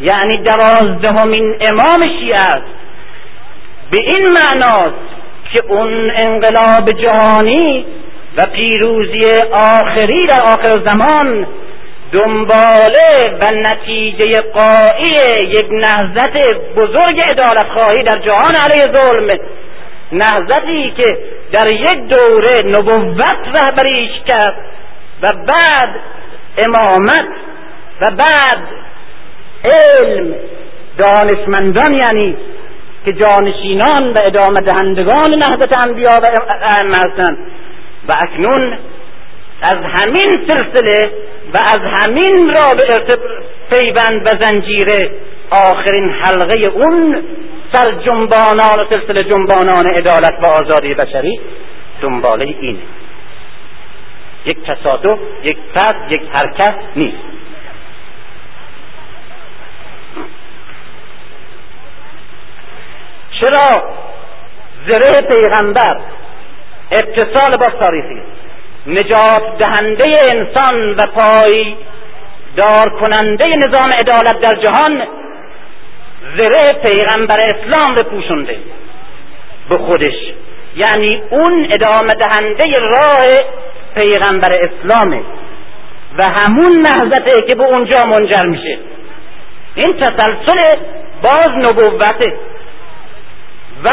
یعنی 0.00 0.42
دوازدهمین 0.42 1.58
امام 1.70 2.02
شیعه 2.20 2.40
است. 2.40 2.66
به 3.90 3.98
این 3.98 4.26
معناست 4.32 5.16
که 5.52 5.64
اون 5.68 6.10
انقلاب 6.10 6.90
جهانی 6.90 7.86
و 8.36 8.42
پیروزی 8.52 9.42
آخری 9.52 10.26
در 10.26 10.40
آخر 10.40 10.90
زمان 10.90 11.46
دنباله 12.12 13.38
و 13.40 13.54
نتیجه 13.54 14.40
قایی 14.54 15.48
یک 15.48 15.66
نهضت 15.70 16.36
بزرگ 16.76 17.20
ادالت 17.30 17.66
خواهی 17.68 18.02
در 18.02 18.18
جهان 18.18 18.54
علیه 18.60 18.92
ظلم. 18.96 19.28
نهضتی 20.12 20.94
که 20.96 21.18
در 21.52 21.70
یک 21.70 22.08
دوره 22.08 22.56
نبوت 22.64 23.60
رهبریش 23.60 24.10
کرد 24.26 24.56
و 25.22 25.26
بعد 25.46 26.00
امامت 26.58 27.28
و 28.00 28.10
بعد 28.10 28.58
علم 29.64 30.34
دانشمندان 30.98 31.94
یعنی 31.94 32.36
که 33.06 33.12
جانشینان 33.12 34.12
و 34.12 34.16
ادامه 34.22 34.60
دهندگان 34.60 35.30
نهضت 35.36 35.86
انبیا 35.86 36.20
و 36.22 36.26
ائمه 36.48 36.96
هستند. 36.96 37.38
و 38.08 38.12
اکنون 38.18 38.78
از 39.62 39.78
همین 39.84 40.46
سلسله 40.48 41.10
و 41.54 41.58
از 41.58 41.78
همین 41.80 42.50
رابطه 42.50 43.18
پیوند 43.70 44.26
و 44.26 44.30
زنجیره 44.40 45.10
آخرین 45.50 46.10
حلقه 46.10 46.72
اون 46.72 47.22
سر 47.72 47.92
جنبانان 47.92 48.80
و 48.80 48.84
سلسله 48.90 49.30
جنبانان 49.30 49.86
عدالت 49.98 50.34
و 50.42 50.46
آزادی 50.46 50.94
بشری 50.94 51.40
دنباله 52.02 52.54
اینه. 52.60 52.78
یک 54.46 54.58
تصادف 54.66 55.18
یک 55.42 55.56
فرد 55.74 56.12
یک 56.12 56.22
حرکت 56.32 56.74
نیست. 56.96 57.25
چرا 63.40 63.82
زره 64.86 65.28
پیغمبر 65.28 66.00
اتصال 66.92 67.56
با 67.60 67.66
تاریخی 67.80 68.22
نجات 68.86 69.58
دهنده 69.58 70.10
انسان 70.34 70.90
و 70.90 71.02
پای 71.14 71.74
دار 72.56 72.90
کننده 72.90 73.44
نظام 73.56 73.90
عدالت 74.00 74.40
در 74.40 74.60
جهان 74.64 75.02
زره 76.36 76.80
پیغمبر 76.84 77.40
اسلام 77.40 77.94
رو 77.96 78.04
پوشونده 78.04 78.56
به 79.68 79.78
خودش. 79.78 80.32
یعنی 80.76 81.22
اون 81.30 81.68
ادامه 81.74 82.12
دهنده 82.12 82.64
راه 82.80 83.36
پیغمبر 83.94 84.60
اسلامه 84.60 85.20
و 86.18 86.22
همون 86.22 86.86
نهضته 86.86 87.46
که 87.48 87.54
به 87.56 87.64
اونجا 87.64 88.04
منجر 88.06 88.42
میشه. 88.42 88.78
این 89.74 89.96
تسلسل 89.96 90.76
باز 91.22 91.50
نبوته. 91.50 92.38
و 93.86 93.90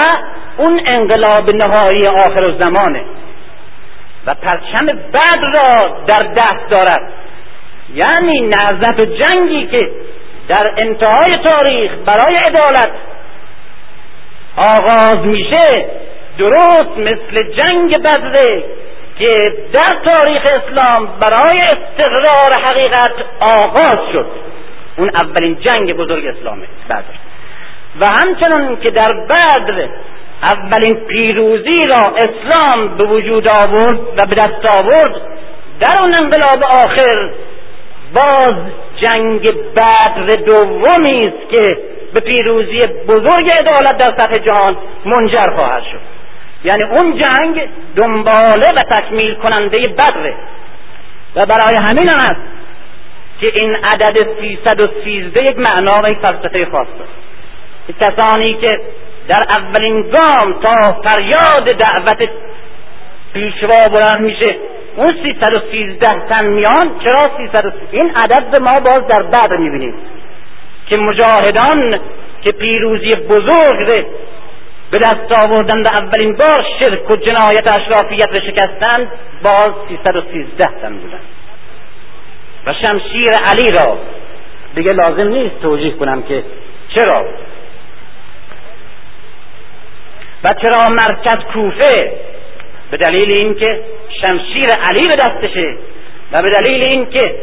اون 0.58 0.82
انقلاب 0.86 1.56
نهایی 1.56 2.08
آخر 2.08 2.46
زمانه 2.46 3.04
و 4.26 4.34
پرچم 4.34 4.86
بد 4.86 5.44
را 5.44 5.98
در 6.08 6.24
دست 6.24 6.70
دارد. 6.70 7.12
یعنی 7.94 8.42
نهضت 8.42 9.04
و 9.04 9.06
جنگی 9.06 9.68
که 9.68 9.92
در 10.48 10.74
انتهای 10.78 11.34
تاریخ 11.44 11.92
برای 12.06 12.36
عدالت 12.36 12.92
آغاز 14.58 15.26
میشه 15.26 15.86
درست 16.38 16.98
مثل 16.98 17.44
جنگ 17.44 17.98
بدره 17.98 18.64
که 19.20 19.30
در 19.74 20.00
تاریخ 20.06 20.42
اسلام 20.42 21.06
برای 21.06 21.58
استقرار 21.58 22.54
حقیقت 22.66 23.14
آغاز 23.40 24.12
شد. 24.14 24.28
اون 24.98 25.10
اولین 25.10 25.58
جنگ 25.60 25.94
بزرگ 25.94 26.26
اسلامه. 26.26 26.66
بدر 26.90 27.04
و 28.00 28.06
همچنان 28.06 28.80
که 28.80 28.92
در 28.92 29.10
بدر 29.30 29.88
اولین 30.44 30.94
پیروزی 30.94 31.88
را 31.88 32.14
اسلام 32.18 32.98
به 32.98 33.04
وجود 33.04 33.48
آورد 33.48 34.00
و 34.18 34.26
به 34.26 34.36
دست 34.36 34.84
آورد 34.84 35.22
در 35.80 36.02
اون 36.02 36.16
انقلاب 36.20 36.64
آخر 36.64 37.32
باز 38.14 38.54
جنگ 39.02 39.52
بدر 39.76 40.36
دومی 40.46 41.28
است 41.28 41.50
که 41.50 41.78
به 42.14 42.20
پیروزی 42.20 42.80
بزرگ 43.08 43.52
عدالت 43.60 43.98
در 43.98 44.22
سطح 44.22 44.38
جهان 44.38 44.78
منجر 45.06 45.56
خواهد 45.56 45.84
شد. 45.84 46.00
یعنی 46.64 46.84
اون 46.84 47.18
جنگ 47.18 47.70
دنباله 47.96 48.70
و 48.78 48.96
تکمیل 48.96 49.36
کننده 49.36 49.88
بدره 49.88 50.36
و 51.36 51.42
برای 51.46 51.76
همین 51.88 52.10
است 52.10 52.42
که 53.40 53.48
این 53.54 53.76
عدد 53.76 54.18
313 54.40 55.46
یک 55.46 55.58
معنا 55.58 56.04
و 56.04 56.12
یک 56.12 56.18
فلسفه 56.18 56.66
خاص 56.72 56.88
کسانی 58.00 58.54
که 58.54 58.80
در 59.28 59.44
اولین 59.58 60.02
گام 60.02 60.62
تا 60.62 61.02
فریاد 61.06 61.66
دعوت 61.66 62.30
پیشوا 63.34 63.90
بلند 63.92 64.22
میشه 64.22 64.56
اون 64.96 65.08
313 65.08 66.06
تن 66.30 66.48
میان. 66.48 67.00
چرا 67.04 67.30
313 67.38 67.74
این 67.92 68.12
عدد 68.16 68.62
ما 68.62 68.80
باز 68.80 69.08
در 69.08 69.24
بعد 69.24 69.60
می‌بینیم. 69.60 69.94
که 70.88 70.98
مجاهدان 70.98 71.92
که 72.42 72.52
پیروزی 72.60 73.10
بزرگ 73.10 74.06
به 74.92 74.98
دست 74.98 75.46
آوردن 75.46 75.82
و 75.82 75.88
اولین 75.90 76.36
بار 76.36 76.66
شرک 76.80 77.12
و 77.12 77.16
جنایت 77.16 77.78
اشرافیت 77.78 78.30
رو 78.34 78.40
شکستند 78.40 79.12
باز 79.44 79.72
313 79.90 80.64
تن 80.82 80.94
بودن. 80.94 81.20
و 82.66 82.74
شمشیر 82.74 83.32
علی 83.48 83.72
را 83.72 83.98
دیگه 84.76 84.94
لازم 84.94 85.28
نیست 85.28 85.62
توجیه 85.62 85.92
کنم 85.92 86.24
که 86.24 86.44
چرا؟ 86.96 87.26
و 90.44 90.54
چرا 90.62 90.82
مرکز 90.90 91.44
کوفه؟ 91.54 92.12
به 92.92 92.98
دلیل 92.98 93.36
اینکه 93.40 93.80
شمشیر 94.22 94.70
علی 94.70 95.08
به 95.08 95.24
دستشه 95.24 95.78
و 96.32 96.42
به 96.42 96.50
دلیل 96.50 96.84
اینکه 96.96 97.36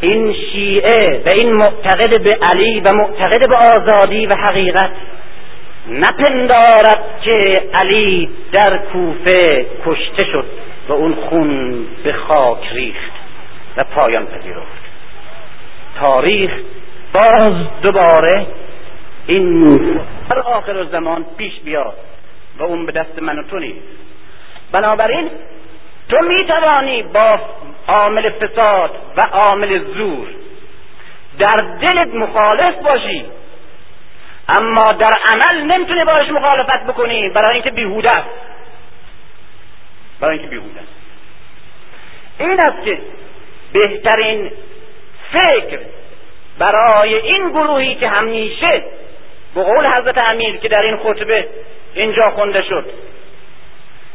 این 0.00 0.34
شیعه 0.52 1.22
و 1.26 1.30
این 1.40 1.52
معتقد 1.58 2.22
به 2.22 2.38
علی 2.42 2.80
و 2.80 2.94
معتقد 2.94 3.48
به 3.48 3.56
آزادی 3.56 4.26
و 4.26 4.32
حقیقت 4.38 4.90
نپندارد 5.88 7.04
که 7.22 7.54
علی 7.74 8.30
در 8.52 8.76
کوفه 8.76 9.66
کشته 9.86 10.22
شد 10.32 10.44
و 10.88 10.92
اون 10.92 11.14
خون 11.14 11.86
به 12.04 12.12
خاک 12.12 12.72
ریخت 12.72 13.12
و 13.76 13.84
پایان 13.84 14.26
پذیرفت. 14.26 14.86
تاریخ 16.00 16.50
باز 17.12 17.52
دوباره 17.82 18.46
این 19.26 19.80
در 20.30 20.38
آخر 20.38 20.84
زمان 20.84 21.26
پیش 21.38 21.60
بیاد 21.60 21.94
و 22.58 22.62
اون 22.62 22.86
به 22.86 22.92
دست 22.92 23.22
من 23.22 23.38
و 23.38 23.42
تو 23.42 23.58
نیست. 23.58 23.86
بنابراین 24.72 25.30
تو 26.08 26.16
می‌توانی 26.18 27.02
با 27.02 27.40
عامل 27.88 28.30
فساد 28.30 28.90
و 29.16 29.20
عامل 29.32 29.84
زور 29.84 30.26
در 31.38 31.76
دلت 31.80 32.14
مخالف 32.14 32.74
باشی 32.74 33.24
اما 34.60 34.92
در 34.92 35.10
عمل 35.30 35.62
نمی‌تونی 35.62 36.04
باش 36.04 36.30
مخالفت 36.30 36.86
بکنی 36.86 37.28
برای 37.28 37.54
اینکه 37.54 37.70
بیهوده 37.70 38.12
است. 38.12 38.28
برای 40.20 40.38
اینکه 40.38 40.50
بیهوده 40.50 40.80
است. 40.80 40.92
این 42.38 42.52
است 42.60 42.84
که 42.84 42.98
بهترین 43.72 44.50
فکر 45.32 45.78
برای 46.58 47.14
این 47.14 47.48
گروهی 47.48 47.94
که 47.94 48.08
همیشه 48.08 48.82
به 49.56 49.62
قول 49.62 49.86
حضرت 49.86 50.18
امیر 50.18 50.56
که 50.56 50.68
در 50.68 50.82
این 50.82 50.96
خطبه 50.96 51.48
اینجا 51.94 52.30
خونده 52.30 52.62
شد. 52.62 52.90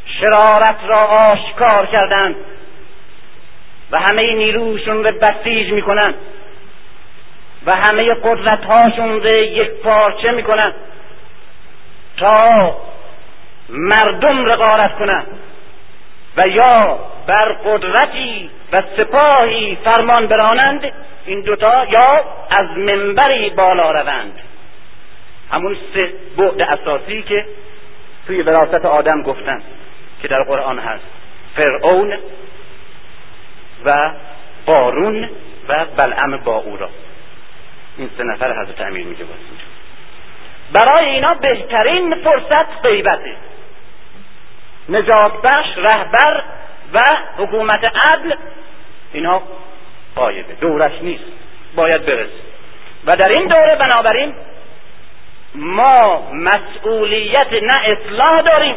شرارت 0.05 0.77
را 0.87 0.97
آشکار 1.05 1.85
کردند 1.85 2.35
و 3.91 3.99
همه 3.99 4.33
نیروشون 4.33 5.03
رو 5.03 5.11
بسیج 5.11 5.71
می‌کنن 5.71 6.13
و 7.65 7.75
همه 7.75 8.13
قدرت 8.13 8.65
هاشون 8.65 9.23
رو 9.23 9.29
یک 9.29 9.69
پارچه 9.69 10.31
می‌کنن 10.31 10.73
تا 12.17 12.77
مردم 13.69 14.45
را 14.45 14.55
غارت 14.55 14.97
کنند 14.97 15.27
و 16.37 16.47
یا 16.47 16.99
بر 17.27 17.53
قدرتی 17.53 18.49
و 18.71 18.83
سپاهی 18.97 19.77
فرمان 19.83 20.27
برانند 20.27 20.91
این 21.25 21.41
دوتا 21.41 21.85
یا 21.85 22.25
از 22.49 22.77
منبری 22.77 23.49
بالا 23.49 23.91
روند. 23.91 24.39
همون 25.51 25.77
سه 25.93 26.13
بعد 26.37 26.61
اساسی 26.61 27.21
که 27.21 27.45
توی 28.27 28.41
وراثت 28.41 28.85
آدم 28.85 29.21
گفتن 29.21 29.61
که 30.21 30.27
در 30.27 30.43
قرآن 30.43 30.79
هست. 30.79 31.03
فرعون 31.55 32.17
و 33.85 34.11
قارون 34.65 35.29
و 35.69 35.85
بلعم 35.85 36.37
باورا. 36.37 36.89
این 37.97 38.09
سه 38.17 38.23
نفر 38.23 38.61
حضرت 38.61 38.81
امیر 38.81 39.05
میگه 39.05 39.23
باز 39.23 39.37
برای 40.73 41.09
اینا 41.09 41.33
بهترین 41.33 42.15
فرصت 42.15 42.81
غیبته. 42.83 43.35
نجات 44.89 45.41
بخش 45.41 45.77
رهبر 45.77 46.43
و 46.93 47.03
حکومت 47.37 47.83
عدل 47.83 48.35
اینا 49.13 49.41
قایبه. 50.15 50.53
دورش 50.53 50.91
نیست. 51.01 51.23
باید 51.75 52.05
برسه. 52.05 52.29
و 53.05 53.11
در 53.11 53.31
این 53.31 53.47
دوره 53.47 53.75
بنابراین 53.75 54.33
ما 55.55 56.31
مسئولیت 56.33 57.53
نه 57.53 57.81
اصلاح 57.85 58.41
داریم 58.41 58.75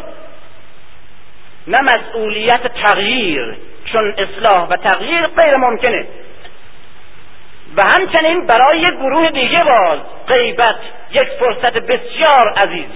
نه 1.67 1.81
مسئولیت 1.81 2.67
تغییر 2.67 3.57
چون 3.85 4.13
اصلاح 4.17 4.67
و 4.67 4.77
تغییر 4.77 5.27
غیر 5.27 5.57
ممکنه 5.57 6.07
و 7.77 7.83
همچنین 7.95 8.47
برای 8.47 8.81
گروه 8.81 9.29
دیگه 9.29 9.63
باز 9.63 9.99
غیبت 10.27 10.79
یک 11.11 11.27
فرصت 11.39 11.73
بسیار 11.73 12.53
عزیز. 12.65 12.89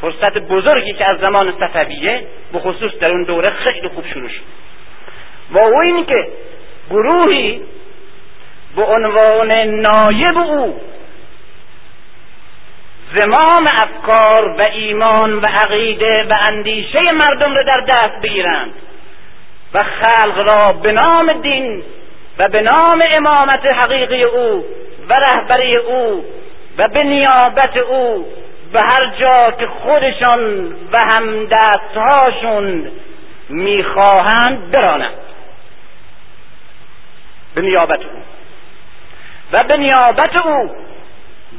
فرصت 0.00 0.38
بزرگی 0.38 0.92
که 0.92 1.10
از 1.10 1.18
زمان 1.18 1.54
صفویه 1.60 2.26
به 2.52 2.58
خصوص 2.58 2.92
در 3.00 3.10
اون 3.10 3.24
دوره 3.24 3.48
خیلی 3.48 3.88
خوب 3.88 4.06
شروع 4.06 4.28
شد. 4.28 4.42
و 5.50 5.58
او 5.58 5.80
این 5.80 6.06
که 6.06 6.28
گروهی 6.90 7.60
به 8.76 8.82
عنوان 8.82 9.52
نایب 9.52 10.38
او 10.38 10.80
زمام 13.14 13.68
افکار 13.82 14.48
و 14.48 14.64
ایمان 14.72 15.38
و 15.38 15.46
عقیده 15.46 16.22
و 16.22 16.32
اندیشه 16.48 17.12
مردم 17.12 17.54
را 17.54 17.62
در 17.62 17.80
دست 17.80 18.20
بگیرند. 18.22 18.72
و 19.74 19.78
خلق 19.78 20.38
را 20.38 20.66
به 20.82 20.92
نام 20.92 21.32
دین 21.32 21.82
و 22.38 22.48
به 22.48 22.62
نام 22.62 23.02
امامت 23.16 23.66
حقیقی 23.66 24.22
او 24.22 24.64
و 25.08 25.14
رهبری 25.14 25.76
او 25.76 26.24
و 26.78 26.88
به 26.88 27.02
نیابت 27.02 27.76
او 27.76 28.26
به 28.72 28.80
هر 28.80 29.06
جا 29.20 29.50
که 29.50 29.66
خودشان 29.66 30.66
و 30.92 30.98
هم 31.14 31.46
دستهاشون 31.46 32.90
می‌خواهند 33.48 34.70
برانند. 34.70 35.14
به 37.54 37.60
نیابت 37.60 38.00
او. 38.00 38.22
و 39.52 39.64
به 39.64 39.76
نیابت 39.76 40.46
او 40.46 40.70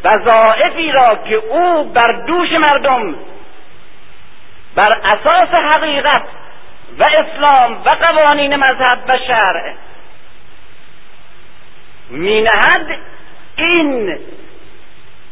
وظائفی 0.04 0.92
را 0.92 1.16
که 1.30 1.36
او 1.36 1.84
بر 1.84 2.12
دوش 2.28 2.52
مردم 2.52 3.16
بر 4.76 4.94
اساس 5.04 5.50
حقیقت 5.50 6.24
و 7.00 7.04
اسلام 7.04 7.82
و 7.86 7.90
قوانین 7.90 8.56
مذهب 8.56 9.00
و 9.08 9.18
شرع 9.28 9.74
مینهد 12.10 13.00
این 13.56 14.20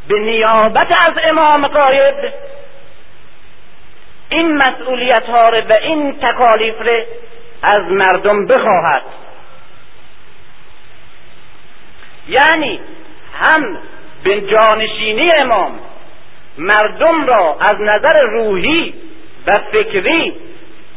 به 0.07 0.19
نیابت 0.19 0.91
از 1.07 1.13
امام 1.23 1.67
قاید 1.67 2.33
این 4.29 4.57
مسئولیت 4.57 5.23
ها 5.23 5.51
و 5.69 5.73
این 5.73 6.19
تکالیف 6.19 6.81
را 6.81 7.03
از 7.63 7.91
مردم 7.91 8.45
بخواهد. 8.45 9.01
یعنی 12.27 12.79
هم 13.45 13.77
به 14.23 14.41
جانشینی 14.41 15.31
امام. 15.41 15.79
مردم 16.57 17.25
را 17.25 17.57
از 17.59 17.75
نظر 17.79 18.21
روحی 18.21 18.93
و 19.47 19.59
فکری 19.71 20.33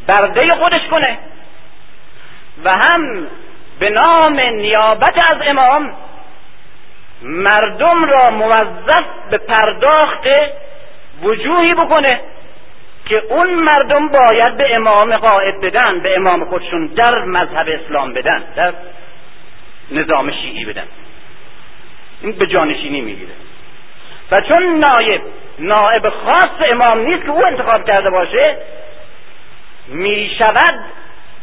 برده 0.09 0.49
خودش 0.49 0.81
کنه. 0.91 1.18
و 2.64 2.70
هم 2.70 3.27
به 3.79 3.91
نام 3.91 4.41
نیابت 4.41 5.14
از 5.33 5.39
امام 5.47 5.95
مردم 7.22 8.05
را 8.05 8.31
موظف 8.31 9.05
به 9.31 9.39
پرداخت 9.39 10.27
وجوهی 11.22 11.74
بکنه 11.74 12.20
که 13.07 13.22
اون 13.29 13.55
مردم 13.55 14.09
باید 14.09 14.57
به 14.57 14.74
امام 14.74 15.16
قائد 15.16 15.61
بدن 15.61 16.01
به 16.01 16.16
امام 16.16 16.45
خودشون 16.45 16.87
در 16.87 17.24
مذهب 17.24 17.68
اسلام 17.68 18.12
بدن 18.12 18.45
در 18.57 18.72
نظام 19.91 20.33
شیعی 20.33 20.64
بدن. 20.64 20.87
این 22.20 22.32
به 22.32 22.46
جانشینی 22.46 23.00
می‌گیره. 23.00 23.32
و 24.30 24.36
چون 24.40 24.78
نایب 24.78 25.20
نایب 25.58 26.08
خاص 26.08 26.70
امام 26.70 26.98
نیست 26.98 27.24
که 27.24 27.30
او 27.30 27.46
انتخاب 27.46 27.84
کرده 27.84 28.10
باشه 28.10 28.56
می‌شود 29.88 30.84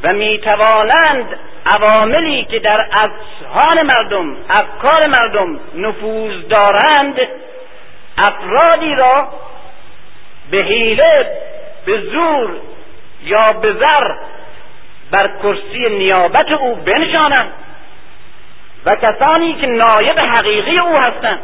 و 0.03 0.13
می‌توانند 0.13 1.39
عواملی 1.75 2.43
که 2.43 2.59
در 2.59 2.87
اذهان 2.91 3.81
مردم 3.81 4.37
افکار 4.49 5.07
مردم 5.07 5.59
نفوذ 5.75 6.47
دارند 6.49 7.19
افرادی 8.17 8.95
را 8.95 9.27
به 10.51 10.57
حیله 10.57 11.27
به 11.85 12.01
زور 12.01 12.49
یا 13.23 13.53
به 13.53 13.73
زر 13.73 14.15
بر 15.11 15.31
کرسی 15.43 15.89
نیابت 15.89 16.51
او 16.51 16.75
بنشانند. 16.75 17.51
و 18.85 18.95
کسانی 18.95 19.53
که 19.53 19.67
نایب 19.67 20.19
حقیقی 20.19 20.77
او 20.77 20.97
هستند 20.97 21.39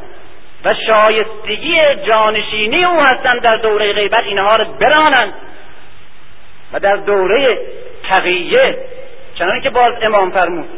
و 0.65 0.73
شایستگی 0.87 1.75
جانشینی 2.07 2.85
او 2.85 2.99
هستند 3.01 3.41
در 3.41 3.57
دوره 3.57 3.93
غیبت 3.93 4.23
اینها 4.25 4.55
را 4.55 4.65
برانند 4.65 5.33
و 6.73 6.79
در 6.79 6.95
دوره 6.95 7.57
تقیه 8.09 8.77
چنانکه 9.35 9.63
که 9.63 9.69
باز 9.69 9.93
امام 10.01 10.31
فرمود 10.31 10.69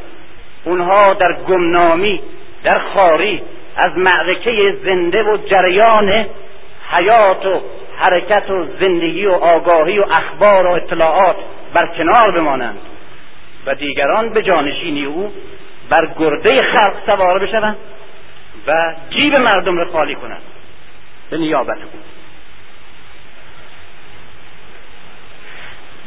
اونها 0.64 1.14
در 1.14 1.34
گمنامی 1.34 2.22
در 2.64 2.80
خاری 2.80 3.42
از 3.76 3.98
معرکه 3.98 4.76
زنده 4.84 5.24
و 5.24 5.38
جریان 5.38 6.26
حیات 6.92 7.46
و 7.46 7.62
حرکت 7.98 8.50
و 8.50 8.66
زندگی 8.80 9.26
و 9.26 9.32
آگاهی 9.32 10.00
و 10.00 10.06
اخبار 10.12 10.68
و 10.68 10.72
اطلاعات 10.72 11.36
بر 11.74 11.88
کنار 11.88 12.32
بمانند 12.32 12.80
و 13.66 13.76
دیگران 13.76 14.34
به 14.34 14.44
جانشینی 14.44 15.06
او 15.06 15.32
بر 15.92 16.08
گرده 16.20 16.62
خلق 16.62 16.94
سوار 17.06 17.40
بشوند 17.40 17.78
و 18.68 18.94
جیب 19.10 19.40
مردم 19.40 19.78
را 19.78 19.92
خالی 19.92 20.16
کنند. 20.16 20.42
به 21.30 21.38
نیابت 21.38 21.78
او 21.78 22.00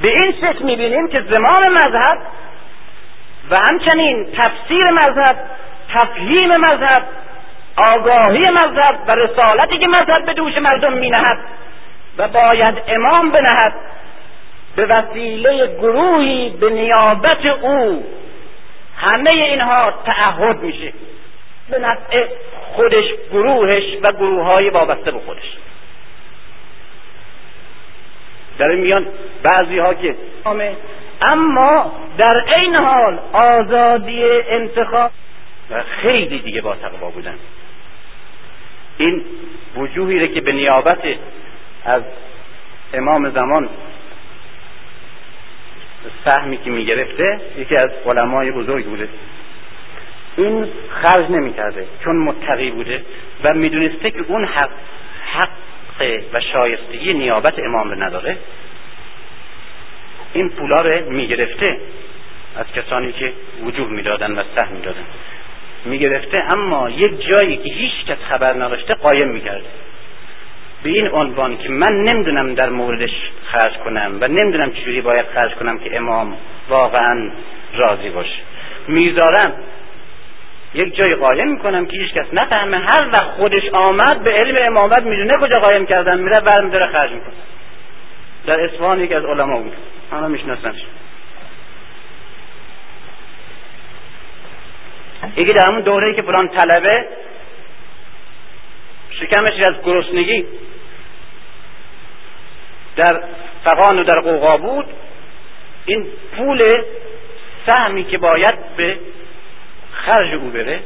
به 0.03 0.09
این 0.09 0.33
شکل 0.41 0.65
می‌بینیم 0.65 1.09
که 1.09 1.25
زمان 1.31 1.69
مذهب 1.69 2.19
و 3.51 3.61
همچنین 3.71 4.27
تفسیر 4.33 4.91
مذهب 4.91 5.37
تفهیم 5.95 6.57
مذهب 6.57 7.03
آگاهی 7.77 8.51
مذهب 8.51 8.99
و 9.07 9.15
رسالتی 9.15 9.79
که 9.79 9.87
مذهب 9.87 10.25
به 10.27 10.33
دوش 10.33 10.59
مردم 10.59 10.93
مینهد 10.93 11.39
و 12.19 12.29
باید 12.29 12.83
امام 12.89 13.31
بنهد 13.31 13.75
به 14.77 14.87
وسیله 14.87 15.67
گروهی 15.67 16.51
به 16.51 16.71
نیابت 16.71 17.47
او 17.47 18.07
همه 18.97 19.31
اینها 19.33 19.93
تعهد 20.07 20.63
میشه. 20.63 20.93
به 21.71 21.79
نفع 21.79 22.27
خودش 22.73 23.05
گروهش 23.33 23.85
و 24.03 24.13
گروه 24.13 24.45
های 24.45 24.71
وابسته 24.71 25.11
به 25.11 25.19
خودش. 25.19 25.57
در 28.59 28.75
میان 28.75 29.07
بعضی 29.43 29.79
ها 29.79 29.95
که 29.95 30.17
اما 31.21 31.93
در 32.19 32.45
این 32.57 32.75
حال 32.75 33.19
آزادی 33.33 34.25
انتخاب 34.25 35.11
و 35.71 35.83
خیلی 35.83 36.39
دیگه 36.39 36.61
با 36.61 36.75
تقوا 36.75 37.11
بودن. 37.11 37.39
این 38.99 39.25
وجوهی 39.77 40.29
که 40.29 40.41
به 40.41 40.53
نیابت 40.53 41.03
از 41.85 42.03
امام 42.95 43.31
زمان 43.31 43.69
سهمی 46.27 46.57
که 46.57 46.71
می‌گرفته 46.71 47.41
یکی 47.59 47.77
از 47.77 47.91
علمای 48.07 48.51
بزرگ 48.51 48.85
بوده. 48.85 49.09
این 50.37 50.69
خرج 50.91 51.31
نمی‌کرده 51.31 51.87
چون 52.05 52.17
متقی 52.17 52.71
بوده 52.71 53.05
و 53.45 53.55
می‌دونسته 53.55 54.11
که 54.11 54.25
اون 54.29 54.45
حق 54.45 54.71
حق 55.33 55.51
و 56.33 56.41
شایستگی 56.41 57.15
نیابت 57.15 57.59
امام 57.59 57.91
رو 57.91 58.03
نداره. 58.03 58.37
این 60.33 60.51
پولا 60.51 60.81
رو 60.81 61.11
می‌گرفته 61.11 61.79
از 62.57 62.67
کسانی 62.73 63.13
که 63.13 63.33
وجوه 63.65 63.91
می‌دادن 63.91 64.39
و 64.39 64.43
سهم 64.55 64.73
می‌دادن. 64.73 65.05
می‌گرفته 65.85 66.43
اما 66.59 66.91
یک 66.91 67.27
جایی 67.27 67.57
که 67.57 67.71
هیچ 67.71 68.05
کس 68.07 68.19
خبر 68.29 68.53
نداشته 68.53 68.95
قایم 68.95 69.29
می‌کرده. 69.29 69.65
به 70.85 70.91
این 70.91 71.09
عنوان 71.09 71.59
که 71.59 71.69
من 71.69 71.93
نمی‌دونم 71.93 72.55
در 72.55 72.69
موردش 72.69 73.11
خرج 73.45 73.73
کنم 73.73 74.19
و 74.21 74.29
نمی‌دونم 74.29 74.73
چجوری 74.73 75.01
باید 75.01 75.27
خرج 75.35 75.55
کنم 75.55 75.79
که 75.79 75.97
امام 75.97 76.37
واقعا 76.69 77.31
راضی 77.75 78.11
باشه. 78.11 78.39
می‌ذارم 78.89 79.53
یک 80.75 80.97
جای 80.97 81.15
قایم 81.15 81.49
می‌کنم 81.49 81.87
که 81.87 81.97
هیچ 81.97 82.15
کس 82.15 82.27
نفهمه. 82.33 82.79
هر 82.79 83.09
وقت 83.13 83.31
خودش 83.31 83.69
آمد 83.73 84.25
به 84.25 84.33
علم 84.33 84.57
امامت 84.61 85.03
می‌دونه 85.03 85.33
کجا 85.41 85.61
قایم 85.61 85.87
کردن 85.87 86.21
میره 86.21 86.41
برمی 86.41 86.71
داره 86.71 86.87
خرج 86.87 87.11
می‌کنه. 87.11 87.35
در 88.47 88.61
اصفهان 88.61 89.01
یکی 89.01 89.15
از 89.15 89.25
علما 89.25 89.61
بود. 89.61 89.77
همه 90.13 90.29
میشناسنش. 90.29 90.83
یکی 95.37 95.53
در 95.53 95.67
همون 95.67 95.81
دوره 95.81 96.15
که 96.15 96.23
فلان 96.23 96.49
طلبه 96.49 97.05
شکمش 99.11 99.61
از 99.61 99.75
گرسنگی 99.85 100.47
در 102.97 103.23
فقان 103.65 103.99
و 103.99 104.05
در 104.05 104.21
قوقا 104.21 104.57
بود 104.57 104.87
این 105.87 106.07
پول 106.37 106.83
سهمی 107.67 108.05
که 108.05 108.19
باید 108.19 108.77
به 108.77 108.99
خرج 109.93 110.35
او 110.35 110.51
بره 110.51 110.81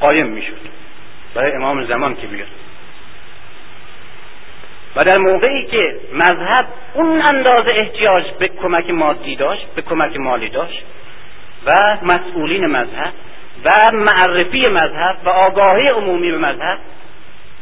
قایم 0.00 0.26
می‌شد 0.26 0.70
برای 1.34 1.52
امام 1.52 1.84
زمان 1.84 2.16
که 2.16 2.26
بیاد 2.26 2.48
و 4.96 5.04
در 5.04 5.18
موقعی 5.18 5.66
که 5.66 5.96
مذهب 6.12 6.66
اون 6.94 7.22
اندازه 7.34 7.70
احتیاج 7.70 8.24
به 8.38 8.48
کمک 8.48 8.90
مادی 8.90 9.36
داشت 9.36 9.66
به 9.74 9.82
کمک 9.82 10.16
مالی 10.16 10.48
داشت 10.48 10.82
و 11.66 11.98
مسئولین 12.02 12.66
مذهب 12.66 13.12
و 13.64 13.70
معرفی 13.92 14.68
مذهب 14.68 15.16
و 15.24 15.28
آگاهی 15.28 15.88
عمومی 15.88 16.30
به 16.30 16.38
مذهب 16.38 16.78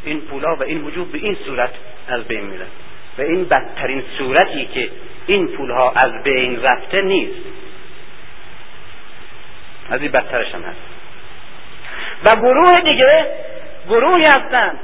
این 0.04 0.20
پولا 0.20 0.56
و 0.56 0.62
این 0.62 0.84
وجود 0.84 1.12
به 1.12 1.18
این 1.18 1.36
صورت 1.46 1.70
از 2.09 2.24
بین 2.24 2.40
میره 2.40 2.66
و 3.19 3.23
این 3.23 3.45
بدترین 3.45 4.03
صورتی 4.19 4.64
که 4.75 4.91
این 5.27 5.49
پولها 5.49 5.91
از 5.91 6.23
بین 6.23 6.62
رفته 6.62 7.03
نیست. 7.03 7.41
از 9.91 10.03
این 10.03 10.11
بدترش 10.11 10.55
هم 10.55 10.62
هست. 10.62 10.81
و 12.25 12.41
گروه 12.41 12.81
دیگه 12.81 13.27
گروهی 13.89 14.25
هستند 14.25 14.79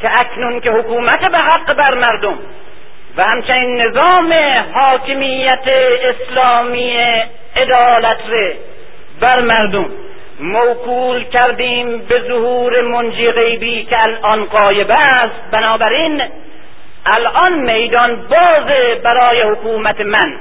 که 0.00 0.10
اکنون 0.14 0.60
که 0.60 0.70
حکومت 0.70 1.30
به 1.30 1.38
حق 1.38 1.72
بر 1.72 1.94
مردم 1.94 2.38
و 3.16 3.24
همچنین 3.24 3.82
نظام 3.82 4.32
حاکمیت 4.74 5.64
اسلامی 6.02 6.96
عدالت 7.56 8.18
بر 9.20 9.40
مردم 9.40 9.86
موکول 10.40 11.24
کردیم 11.24 11.98
به 11.98 12.22
ظهور 12.28 12.80
منجی 12.80 13.30
غیبی 13.30 13.84
که 13.84 13.96
الان 14.02 14.44
قایب 14.44 14.90
است. 14.90 15.50
بنابراین 15.50 16.22
الان 17.06 17.58
میدان 17.58 18.16
باز 18.16 18.66
برای 19.02 19.42
حکومت 19.42 20.00
من. 20.00 20.38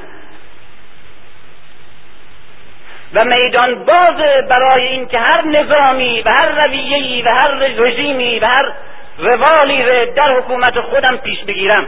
و 3.14 3.26
میدان 3.26 3.76
باز 3.76 4.48
برای 4.50 4.88
اینکه 4.88 5.20
هر 5.20 5.46
نظامی 5.46 6.22
و 6.22 6.30
هر 6.30 6.66
رویهی 6.66 7.22
و 7.22 7.30
هر 7.30 7.52
رژیمی 7.78 8.40
و 8.40 8.46
هر 8.46 8.72
روالی 9.18 9.84
رو 9.84 10.14
در 10.14 10.38
حکومت 10.38 10.80
خودم 10.80 11.18
پیش 11.18 11.44
بگیرم. 11.44 11.88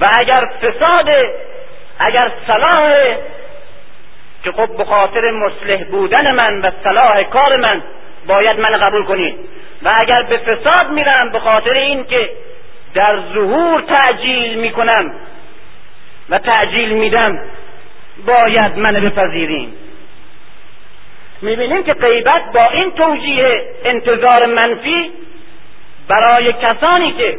و 0.00 0.10
اگر 0.18 0.50
فساد 0.62 1.08
اگر 1.98 2.30
صلاح 2.46 3.16
که 4.44 4.52
خب 4.52 4.76
به 4.76 4.84
خاطر 4.84 5.30
مصلح 5.30 5.84
بودن 5.84 6.34
من 6.34 6.60
و 6.60 6.70
صلاح 6.84 7.22
کار 7.22 7.56
من 7.56 7.82
باید 8.26 8.60
من 8.60 8.78
قبول 8.78 9.04
کنید. 9.04 9.38
و 9.82 9.88
اگر 10.00 10.22
به 10.22 10.38
فساد 10.38 10.90
میرم 10.90 11.30
به 11.32 11.40
خاطر 11.40 11.72
این 11.72 12.04
که 12.04 12.30
در 12.94 13.16
ظهور 13.34 13.80
تعجیل 13.80 14.58
می‌کنم 14.58 15.14
و 16.28 16.38
تعجیل 16.38 16.88
میدم 16.88 17.38
باید 18.26 18.78
من 18.78 18.92
بپذیریم. 18.92 19.72
می‌بینیم 21.42 21.82
که 21.82 21.94
غیبت 21.94 22.52
با 22.54 22.70
این 22.70 22.90
توجیه 22.90 23.62
انتظار 23.84 24.46
منفی 24.46 25.10
برای 26.08 26.52
کسانی 26.52 27.12
که 27.12 27.38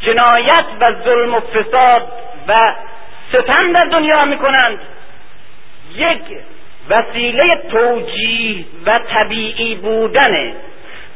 جنایت 0.00 0.64
و 0.80 0.84
ظلم 1.04 1.34
و 1.34 1.40
فساد 1.40 2.12
و 2.48 2.54
ستم 3.32 3.72
در 3.72 3.84
دنیا 3.84 4.24
می‌کنند 4.24 4.78
یک 5.94 6.22
وسیله 6.90 7.62
توجیه 7.70 8.64
و 8.86 8.98
طبیعی 8.98 9.74
بودنه. 9.74 10.54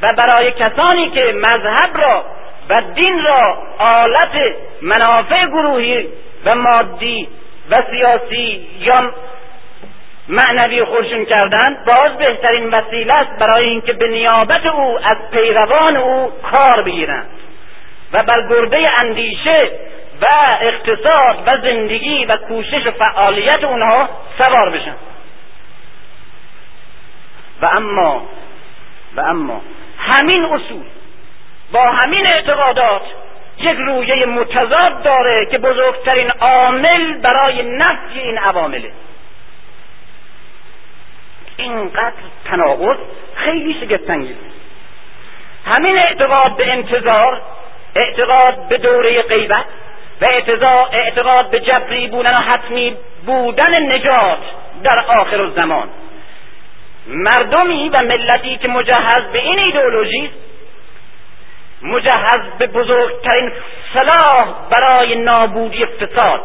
و 0.02 0.08
برای 0.16 0.52
کسانی 0.52 1.10
که 1.10 1.32
مذهب 1.32 1.96
را 1.96 2.24
و 2.68 2.82
دین 2.94 3.22
را 3.24 3.58
آلت 3.78 4.54
منافع 4.82 5.46
گروهی 5.46 6.08
و 6.44 6.54
مادی 6.54 7.28
و 7.70 7.82
سیاسی 7.90 8.68
یا 8.80 9.12
معنوی 10.28 10.84
خودشون 10.84 11.24
کردن 11.24 11.76
باز 11.86 12.18
بهترین 12.18 12.70
وسیله 12.70 13.14
است 13.14 13.38
برای 13.38 13.68
اینکه 13.68 13.92
به 13.92 14.08
نیابت 14.08 14.66
او 14.66 14.98
از 14.98 15.30
پیروان 15.30 15.96
او 15.96 16.32
کار 16.42 16.82
بگیرند. 16.82 17.26
و 18.12 18.22
بر 18.22 18.48
گرده 18.48 18.84
اندیشه 19.02 19.70
و 20.20 20.26
اقتصاد 20.60 21.42
و 21.46 21.56
زندگی 21.62 22.24
و 22.24 22.36
کوشش 22.36 22.86
و 22.86 22.90
فعالیت 22.90 23.64
اونها 23.64 24.08
سوار 24.38 24.70
بشن. 24.70 24.94
و 27.62 27.66
اما 27.66 28.22
و 29.16 29.20
اما 29.20 29.60
همین 29.98 30.44
اصول 30.44 30.84
با 31.72 31.90
همین 31.90 32.26
اعتقادات 32.34 33.02
یک 33.58 33.76
رویه 33.78 34.26
متضاد 34.26 35.02
داره 35.02 35.36
که 35.50 35.58
بزرگترین 35.58 36.30
عامل 36.30 37.14
برای 37.14 37.62
نفی 37.62 38.20
این 38.20 38.38
عوامله. 38.38 38.90
اینقدر 41.56 42.12
تناقض 42.44 42.96
خیلی 43.34 43.74
شگفتانگیز. 43.80 44.36
همین 45.64 45.98
اعتقاد 46.08 46.56
به 46.56 46.72
انتظار 46.72 47.42
اعتقاد 47.96 48.68
به 48.68 48.78
دوره 48.78 49.22
غیبت 49.22 49.64
و 50.20 50.24
اعتقاد 50.92 51.50
به 51.50 51.60
جبری 51.60 52.06
بودن 52.06 52.32
و 52.32 52.42
حتمی 52.42 52.96
بودن 53.26 53.92
نجات 53.92 54.38
در 54.82 55.04
آخر 55.18 55.40
الزمان. 55.40 55.88
مردمی 57.06 57.88
و 57.88 58.02
ملتی 58.02 58.56
که 58.56 58.68
مجهز 58.68 59.22
به 59.32 59.38
این 59.38 59.58
ایدئولوژی 59.58 60.30
مجهز 61.82 62.40
به 62.58 62.66
بزرگترین 62.66 63.52
صلاح 63.94 64.54
برای 64.70 65.14
نابودی 65.14 65.86
فساد 65.86 66.40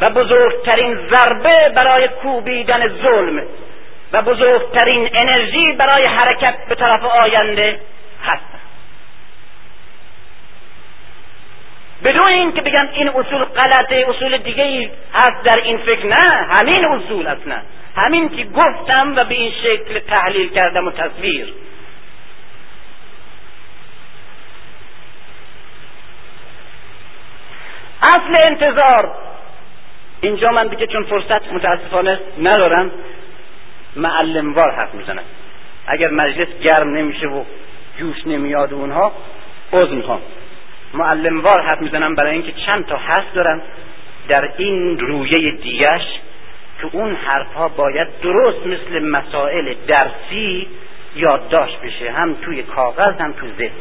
و 0.00 0.10
بزرگترین 0.10 0.98
ضربه 1.10 1.68
برای 1.76 2.08
کوبیدن 2.08 2.88
ظلم 2.88 3.42
و 4.12 4.22
بزرگترین 4.22 5.10
انرژی 5.22 5.72
برای 5.72 6.04
حرکت 6.08 6.54
به 6.68 6.74
طرف 6.74 7.04
آینده 7.04 7.80
هست. 8.24 8.50
بدون 12.04 12.28
اینکه 12.28 12.60
بگم 12.60 12.88
این 12.92 13.08
اصول 13.08 13.44
غلطه 13.44 14.06
اصول 14.08 14.38
دیگه 14.38 14.90
هست 15.14 15.44
در 15.44 15.60
این 15.64 15.78
فکر 15.78 16.06
نه 16.06 16.46
همین 16.60 16.84
اصول 16.84 17.26
اصلا 17.26 17.62
همین 17.96 18.28
که 18.28 18.44
گفتم 18.44 19.16
و 19.16 19.24
به 19.24 19.34
این 19.34 19.52
شکل 19.62 19.98
تحلیل 19.98 20.50
کردم 20.50 20.86
و 20.86 20.90
تصویر. 20.90 21.54
اصل 28.02 28.36
انتظار. 28.50 29.12
اینجا 30.20 30.50
من 30.50 30.66
دیگه 30.66 30.86
چون 30.86 31.04
فرصت 31.04 31.52
متاسفانه 31.52 32.20
ندارم 32.38 32.90
معلموار 33.96 34.70
حرف 34.70 34.94
می‌زنم. 34.94 35.22
اگر 35.86 36.08
مجلس 36.10 36.48
گرم 36.62 36.94
نمیشه 36.94 37.26
و 37.26 37.44
جوش 37.98 38.26
نمیاد 38.26 38.72
و 38.72 38.76
اونها 38.76 39.12
عذر 39.72 39.94
می‌خوام. 39.94 40.20
معلموار 40.94 41.62
حرف 41.62 41.80
می‌زنم 41.80 42.14
برای 42.14 42.32
اینکه 42.32 42.52
چند 42.66 42.86
تا 42.86 42.96
حرف 42.96 43.34
دارم 43.34 43.62
در 44.28 44.52
این 44.56 44.98
رویه 44.98 45.52
دیگش 45.52 46.02
که 46.82 46.88
اون 46.92 47.14
حرفها 47.14 47.68
باید 47.68 48.08
درست 48.22 48.66
مثل 48.66 49.04
مسائل 49.04 49.74
درسی 49.86 50.68
یادداشت 51.16 51.80
بشه. 51.80 52.10
هم 52.10 52.34
توی 52.34 52.62
کاغذ 52.62 53.20
هم 53.20 53.32
تو 53.32 53.46
ذهن. 53.58 53.76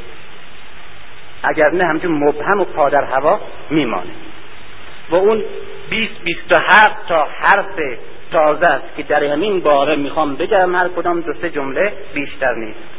اگر 1.43 1.71
نه 1.71 1.85
همچون 1.85 2.11
مبهم 2.11 2.61
و 2.61 2.65
پادر 2.65 3.03
هوا 3.03 3.39
میمانه. 3.69 4.11
و 5.09 5.15
اون 5.15 5.43
20 5.89 6.21
27 6.23 7.07
تا 7.07 7.27
حرف 7.39 7.97
تازه 8.31 8.65
است 8.65 8.95
که 8.97 9.03
در 9.03 9.23
همین 9.23 9.59
باره 9.59 9.95
می‌خوام 9.95 10.35
بگم. 10.35 10.75
هر 10.75 10.87
کدام 10.87 11.21
دو 11.21 11.33
سه 11.33 11.49
جمله 11.49 11.93
بیشتر 12.13 12.55
نیست. 12.55 12.98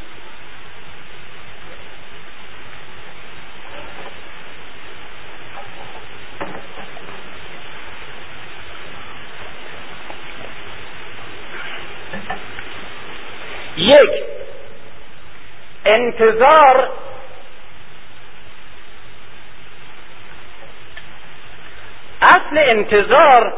یک. 13.81 14.25
انتظار 15.85 16.89
اصل 22.23 22.59
انتظار 22.59 23.53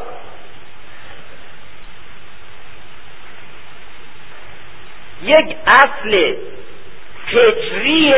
یک 5.23 5.55
اصل 5.67 6.35
فطری 7.31 8.13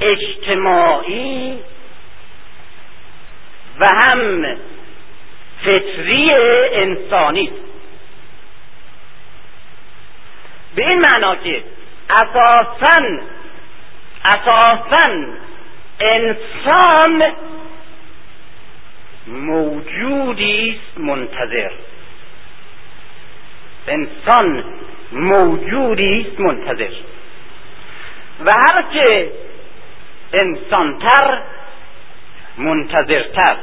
اجتماعی 0.00 1.58
و 3.80 3.86
هم 3.94 4.56
فطری 5.64 6.32
انسانی. 6.72 7.65
به 10.76 10.88
این 10.88 10.98
معنا 11.00 11.36
که 11.36 11.64
اساسا 12.10 13.18
اساسا 14.24 15.24
انسان 16.00 17.32
موجودی 19.26 20.70
است 20.70 21.00
منتظر. 21.00 21.70
انسان 23.88 24.64
موجودی 25.12 26.26
است 26.28 26.40
منتظر. 26.40 26.90
و 28.44 28.52
هرچه 28.52 29.30
انسانتر 30.32 31.42
منتظرتر. 32.58 33.56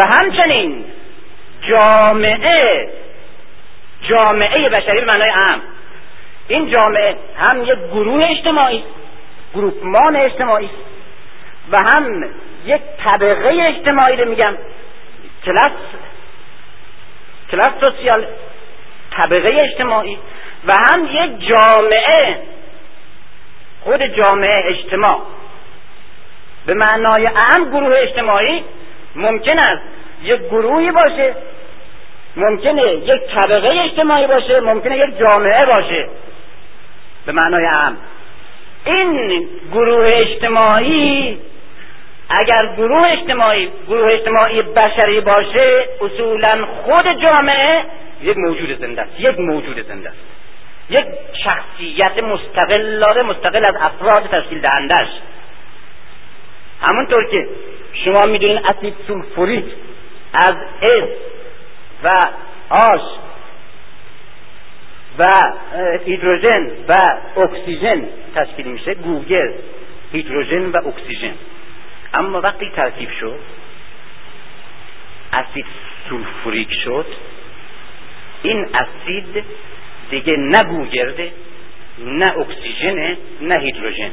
و 0.00 0.02
همچنین 0.20 0.84
جامعه 1.68 2.88
جامعه 4.08 4.68
بشری 4.68 5.00
به 5.00 5.06
معنای 5.06 5.30
اهم 5.30 5.60
این 6.48 6.70
جامعه 6.70 7.16
هم 7.36 7.62
یک 7.64 7.78
گروه 7.92 8.30
اجتماعی 8.30 8.84
گروپمان 9.54 10.16
اجتماعی 10.16 10.70
و 11.72 11.76
هم 11.94 12.24
یک 12.66 12.80
طبقه 13.04 13.74
اجتماعی 13.76 14.16
رو 14.16 14.28
میگم 14.30 14.54
کلاس 15.44 15.72
کلاس 17.50 17.70
سوسیال 17.80 18.26
طبقه 19.16 19.68
اجتماعی 19.70 20.18
و 20.66 20.72
هم 20.72 21.04
یک 21.04 21.48
جامعه 21.48 22.38
خود 23.80 24.02
جامعه 24.02 24.62
اجتماع. 24.66 25.20
به 26.66 26.74
معنای 26.74 27.26
اهم 27.26 27.70
گروه 27.70 27.96
اجتماعی 27.98 28.64
ممکن 29.16 29.58
است 29.58 29.82
یک 30.22 30.40
گروهی 30.40 30.90
باشه 30.90 31.34
ممکنه 32.36 32.82
یک 32.82 33.20
طبقه 33.36 33.80
اجتماعی 33.84 34.26
باشه 34.26 34.60
ممکنه 34.60 34.98
یک 34.98 35.18
جامعه 35.18 35.66
باشه. 35.66 36.08
به 37.26 37.32
معنای 37.32 37.64
اهم 37.64 37.96
این 38.84 39.48
گروه 39.72 40.06
اجتماعی 40.08 41.38
اگر 42.40 42.74
گروه 42.76 43.08
اجتماعی 43.08 43.70
گروه 43.88 44.12
اجتماعی 44.12 44.62
بشری 44.62 45.20
باشه 45.20 45.84
اصولا 46.00 46.66
خود 46.66 47.22
جامعه 47.22 47.84
یک 48.22 48.36
موجود 48.36 48.80
زنده 48.80 49.02
است 49.02 49.20
یک 49.20 49.38
موجود 49.40 49.88
زنده 49.88 50.08
است. 50.08 50.18
یک 50.90 51.04
شخصیت 51.44 52.22
مستقل 52.22 52.98
داره 53.00 53.22
مستقل 53.22 53.58
از 53.58 53.76
افراد 53.80 54.28
تشکیل 54.32 54.60
دهندش 54.60 55.08
همونطور 56.88 57.24
که 57.30 57.48
شما 57.92 58.26
می‌دونید 58.26 58.60
اسید 58.66 58.94
سولفوریک 59.06 59.64
از 60.34 60.54
S 60.82 61.08
و 62.04 62.12
H 62.70 63.00
و 65.18 65.26
هیدروژن 66.04 66.70
و 66.88 66.98
اکسیژن 67.36 68.08
تشکیل 68.34 68.66
میشه 68.66 68.94
گوگرد 68.94 69.52
هیدروژن 70.12 70.70
و 70.70 70.76
اکسیژن. 70.88 71.34
اما 72.14 72.40
وقتی 72.40 72.70
ترکیب 72.76 73.10
شد 73.20 73.38
اسید 75.32 75.66
سولفوریک 76.08 76.74
شد 76.84 77.06
این 78.42 78.66
اسید 78.74 79.44
دیگه 80.10 80.36
نه 80.36 80.62
گوگرده 80.68 81.32
نه 81.98 82.38
اکسیژن 82.38 83.16
نه 83.40 83.58
هیدروژن. 83.58 84.10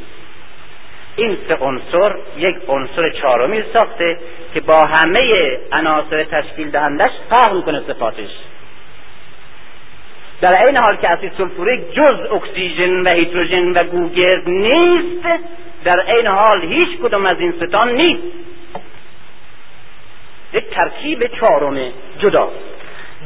این 1.18 1.38
سه 1.48 1.56
عنصر 1.56 2.16
یک 2.38 2.56
عنصر 2.68 3.10
چهارمی 3.10 3.64
ساخته 3.74 4.18
که 4.54 4.62
با 4.62 4.86
همه 4.86 5.58
عناصر 5.80 6.24
تشکیل 6.24 6.72
دهندش 6.72 7.12
فرق 7.30 7.54
می‌کنه 7.56 7.82
صفاتش. 7.88 8.30
در 10.42 10.66
این 10.66 10.78
حال 10.78 10.96
که 10.96 11.10
اسید 11.10 11.32
سلفوریک 11.38 11.94
جز 11.94 12.32
اکسیژن 12.32 13.02
و 13.02 13.10
هیدروژن 13.16 13.72
و 13.72 13.84
گوگرد 13.84 14.50
نیست 14.50 15.28
در 15.84 16.16
این 16.16 16.28
حال 16.28 16.62
هیچ 16.62 16.98
کدوم 17.04 17.26
از 17.26 17.40
این 17.40 17.54
سه 17.62 17.82
تا 17.82 17.92
نیست. 17.92 18.24
یک 20.54 20.70
ترکیب 20.70 21.28
چهارم 21.28 21.92
جدا 22.20 22.50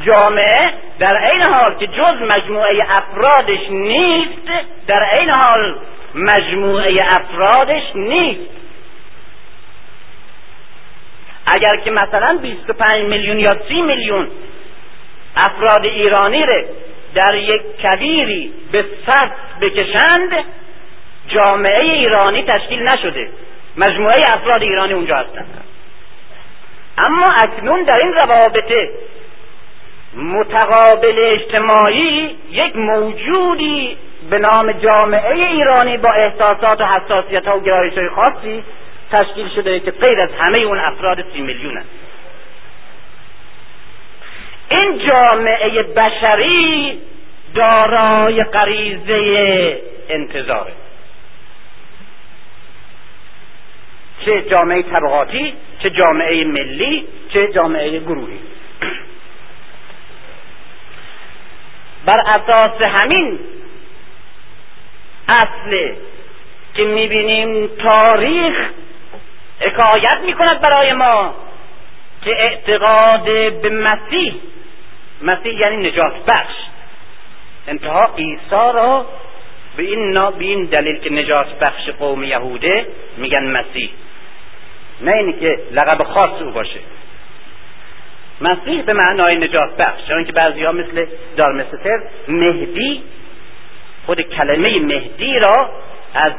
جامعه 0.05 0.73
در 0.99 1.31
این 1.31 1.43
حال 1.55 1.73
که 1.73 1.87
جز 1.87 2.35
مجموعه 2.35 2.87
افرادش 2.89 3.69
نیست 3.69 4.47
در 4.87 5.09
این 5.19 5.29
حال 5.29 5.75
مجموعه 6.15 6.99
افرادش 7.11 7.83
نیست. 7.95 8.49
اگر 11.45 11.75
که 11.83 11.91
مثلا 11.91 12.37
25 12.41 13.05
میلیون 13.05 13.39
یا 13.39 13.57
30 13.67 13.81
میلیون 13.81 14.27
افراد 15.37 15.85
ایرانی 15.85 16.45
ره 16.45 16.65
در 17.15 17.35
یک 17.35 17.61
کویری 17.81 18.53
به 18.71 18.85
صف 19.05 19.31
بکشند 19.61 20.45
جامعه 21.27 21.81
ایرانی 21.81 22.43
تشکیل 22.43 22.87
نشده. 22.87 23.29
مجموعه 23.77 24.15
افراد 24.29 24.61
ایرانی 24.61 24.93
اونجا 24.93 25.17
هستند 25.17 25.63
اما 26.97 27.27
اکنون 27.43 27.83
در 27.83 27.97
این 27.97 28.13
روابط 28.13 28.71
متقابل 30.15 31.15
اجتماعی 31.17 32.37
یک 32.51 32.75
موجودی 32.75 33.97
به 34.29 34.37
نام 34.37 34.71
جامعه 34.71 35.33
ایرانی 35.33 35.97
با 35.97 36.11
احساسات 36.11 36.81
و 36.81 36.85
حساسیت 36.85 37.47
ها 37.47 37.57
و 37.57 37.61
گرایش 37.61 37.93
های 37.93 38.09
خاصی 38.09 38.63
تشکیل 39.11 39.49
شده 39.55 39.79
که 39.79 39.91
غیر 39.91 40.21
از 40.21 40.29
همه 40.39 40.59
اون 40.59 40.79
افراد 40.79 41.25
سی 41.33 41.41
میلیون. 41.41 41.83
این 44.69 45.01
جامعه 45.07 45.83
بشری 45.83 46.99
دارای 47.55 48.39
غریزه 48.39 49.81
انتظاره 50.09 50.71
چه 54.25 54.41
جامعه 54.41 54.81
طبقاتی 54.81 55.53
چه 55.83 55.89
جامعه 55.89 56.43
ملی 56.43 57.07
چه 57.33 57.47
جامعه 57.47 57.99
گروهی 57.99 58.39
بر 62.05 62.23
اساس 62.27 62.81
همین 62.81 63.39
اصله 65.27 65.95
که 66.73 66.83
می‌بینیم 66.83 67.67
تاریخ 67.67 68.55
حکایت 69.59 70.17
می‌کند 70.25 70.61
برای 70.61 70.93
ما 70.93 71.33
که 72.21 72.31
اعتقاد 72.31 73.23
به 73.61 73.69
مسیح 73.69 74.33
مسیح 75.21 75.59
یعنی 75.59 75.89
نجات 75.89 76.13
بخش. 76.27 76.53
انتها 77.67 78.09
عیسی 78.17 78.39
را 78.51 79.05
به 79.77 79.83
این, 79.83 80.13
به 80.13 80.45
این 80.45 80.65
دلیل 80.65 80.97
که 80.97 81.13
نجات 81.13 81.59
بخش 81.59 81.89
قوم 81.89 82.23
یهوده 82.23 82.87
میگن 83.17 83.43
مسیح. 83.43 83.89
نه 85.01 85.11
اینی 85.11 85.33
که 85.33 85.59
لقب 85.71 86.03
خاص 86.03 86.41
او 86.41 86.51
باشه. 86.51 86.79
مسیح 88.41 88.81
به 88.81 88.93
معنای 88.93 89.37
نجات 89.37 89.77
بخش 89.77 90.07
چون 90.07 90.25
که 90.25 90.31
بعضی 90.31 90.63
ها 90.63 90.71
مثل 90.71 91.05
دارمستر 91.37 92.03
مهدی 92.27 93.03
خود 94.05 94.21
کلمه 94.21 94.79
مهدی 94.79 95.39
را 95.39 95.69
از 96.13 96.33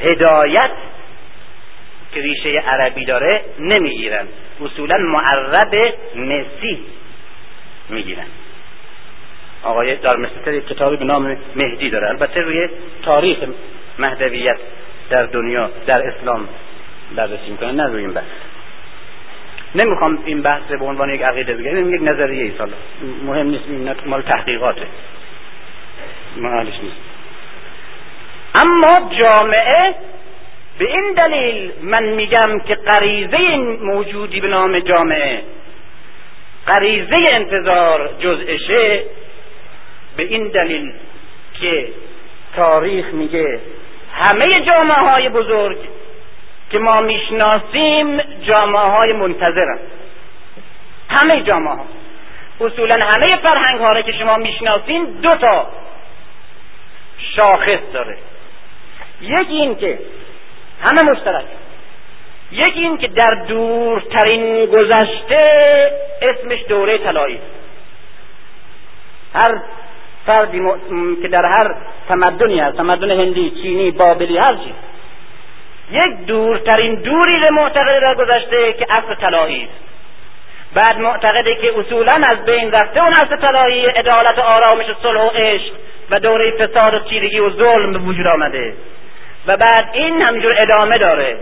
هدایت 0.00 0.70
که 2.12 2.20
ریشه 2.20 2.48
عربی 2.48 3.04
داره 3.04 3.44
نمی‌گیرن 3.58 4.28
اصولا 4.64 4.98
معرب 4.98 5.94
مسیح 6.16 6.78
می‌گیرن 7.88 8.26
آقای 9.62 9.96
دارمستر 9.96 10.54
یک 10.54 10.68
کتابی 10.68 10.96
به 10.96 11.04
نام 11.04 11.36
مهدی 11.56 11.90
داره. 11.90 12.08
البته 12.08 12.40
روی 12.40 12.68
تاریخ 13.02 13.38
مهدویت 13.98 14.58
در 15.10 15.26
دنیا 15.26 15.70
در 15.86 16.08
اسلام 16.08 16.48
بررسی 17.16 17.50
می‌کنه. 17.50 17.72
نه 17.72 17.86
روی 17.86 18.00
این 18.00 18.12
بحث. 18.12 18.24
نمی‌خوام 19.74 20.18
این 20.24 20.42
بحث 20.42 20.62
به 20.62 20.84
عنوان 20.84 21.10
یک 21.10 21.22
عقیده 21.22 21.54
بگیرم 21.54 21.94
یک 21.94 22.02
نظریه 22.02 22.42
ای 22.42 22.52
سالا 22.58 22.72
مهم 23.24 23.46
نیست 23.46 23.64
این 23.68 23.94
مال 24.06 24.22
تحقیقاته. 24.22 24.86
معالش 26.36 26.74
نیست. 26.82 26.96
اما 28.54 29.10
جامعه 29.14 29.94
به 30.78 30.84
این 30.84 31.12
دلیل 31.16 31.72
من 31.82 32.04
میگم 32.04 32.58
که 32.58 32.74
غریزه 32.74 33.56
موجودی 33.82 34.40
به 34.40 34.48
نام 34.48 34.78
جامعه 34.78 35.42
غریزه 36.66 37.24
انتظار 37.32 38.10
جزءشه 38.20 39.02
به 40.16 40.22
این 40.22 40.48
دلیل 40.48 40.92
که 41.60 41.88
تاریخ 42.56 43.06
میگه 43.06 43.60
همه 44.12 44.44
جامعه 44.66 45.10
های 45.10 45.28
بزرگ 45.28 45.76
که 46.70 46.78
ما 46.78 47.00
می‌شناسیم 47.00 48.20
جامعه 48.20 48.82
های 48.82 49.12
منتظرن 49.12 49.78
همه 51.08 51.42
جامعه 51.42 51.74
ها 51.74 51.84
اصولا 52.60 52.94
همه 52.94 53.36
فرهنگ 53.36 53.80
ها 53.80 54.02
که 54.02 54.12
شما 54.12 54.36
می‌شناسین 54.36 55.04
دو 55.04 55.36
تا 55.36 55.66
شاخص 57.18 57.78
داره. 57.92 58.16
یکی 59.20 59.52
این 59.52 59.76
که 59.76 59.98
همه 60.80 61.10
مشترک. 61.10 61.44
یکی 62.52 62.80
این 62.80 62.98
که 62.98 63.08
در 63.08 63.34
دورترین 63.48 64.66
گذشته 64.66 65.92
اسمش 66.22 66.58
دوره 66.68 66.98
طلایی. 66.98 67.38
هر 69.34 69.60
فردی 70.26 70.62
که 71.22 71.28
در 71.28 71.44
هر 71.44 71.74
تمدنی 72.08 72.60
هست 72.60 72.76
تمدن 72.76 73.10
هندی 73.10 73.50
چینی 73.50 73.90
بابلی 73.90 74.38
هر 74.38 74.54
چیز 74.54 74.72
یک 75.90 76.26
دورترین 76.26 76.94
دوری 76.94 77.40
به 77.40 77.50
معتقد 77.50 78.00
در 78.00 78.14
گذشته 78.14 78.72
که 78.72 78.86
اصل 78.90 79.14
طلایی 79.14 79.64
است. 79.64 79.88
بعد 80.74 80.98
معتقده 80.98 81.54
که 81.54 81.78
اصولا 81.78 82.12
از 82.26 82.44
بین 82.44 82.72
رفته 82.72 83.02
اون 83.02 83.12
اصل 83.12 83.36
طلایی 83.36 83.86
عدالت 83.86 84.38
و 84.38 84.40
آرامش 84.40 84.88
و 84.88 84.94
صلح 85.02 85.20
و 85.20 85.28
عشق 85.28 85.72
و 86.10 86.20
دوره 86.20 86.50
فساد 86.50 86.94
و 86.94 86.98
تیرگی 86.98 87.38
و 87.38 87.50
ظلم 87.50 87.92
به 87.92 87.98
وجود 87.98 88.28
آمده. 88.28 88.74
و 89.46 89.56
بعد 89.56 89.90
این 89.92 90.22
همجور 90.22 90.52
ادامه 90.62 90.98
داره. 90.98 91.38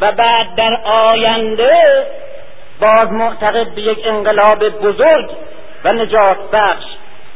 و 0.00 0.12
بعد 0.12 0.54
در 0.56 0.80
آینده 0.84 2.06
باز 2.80 3.12
معتقد 3.12 3.74
به 3.74 3.82
یک 3.82 3.98
انقلاب 4.06 4.68
بزرگ 4.68 5.30
و 5.84 5.92
نجات 5.92 6.50
بخش 6.52 6.84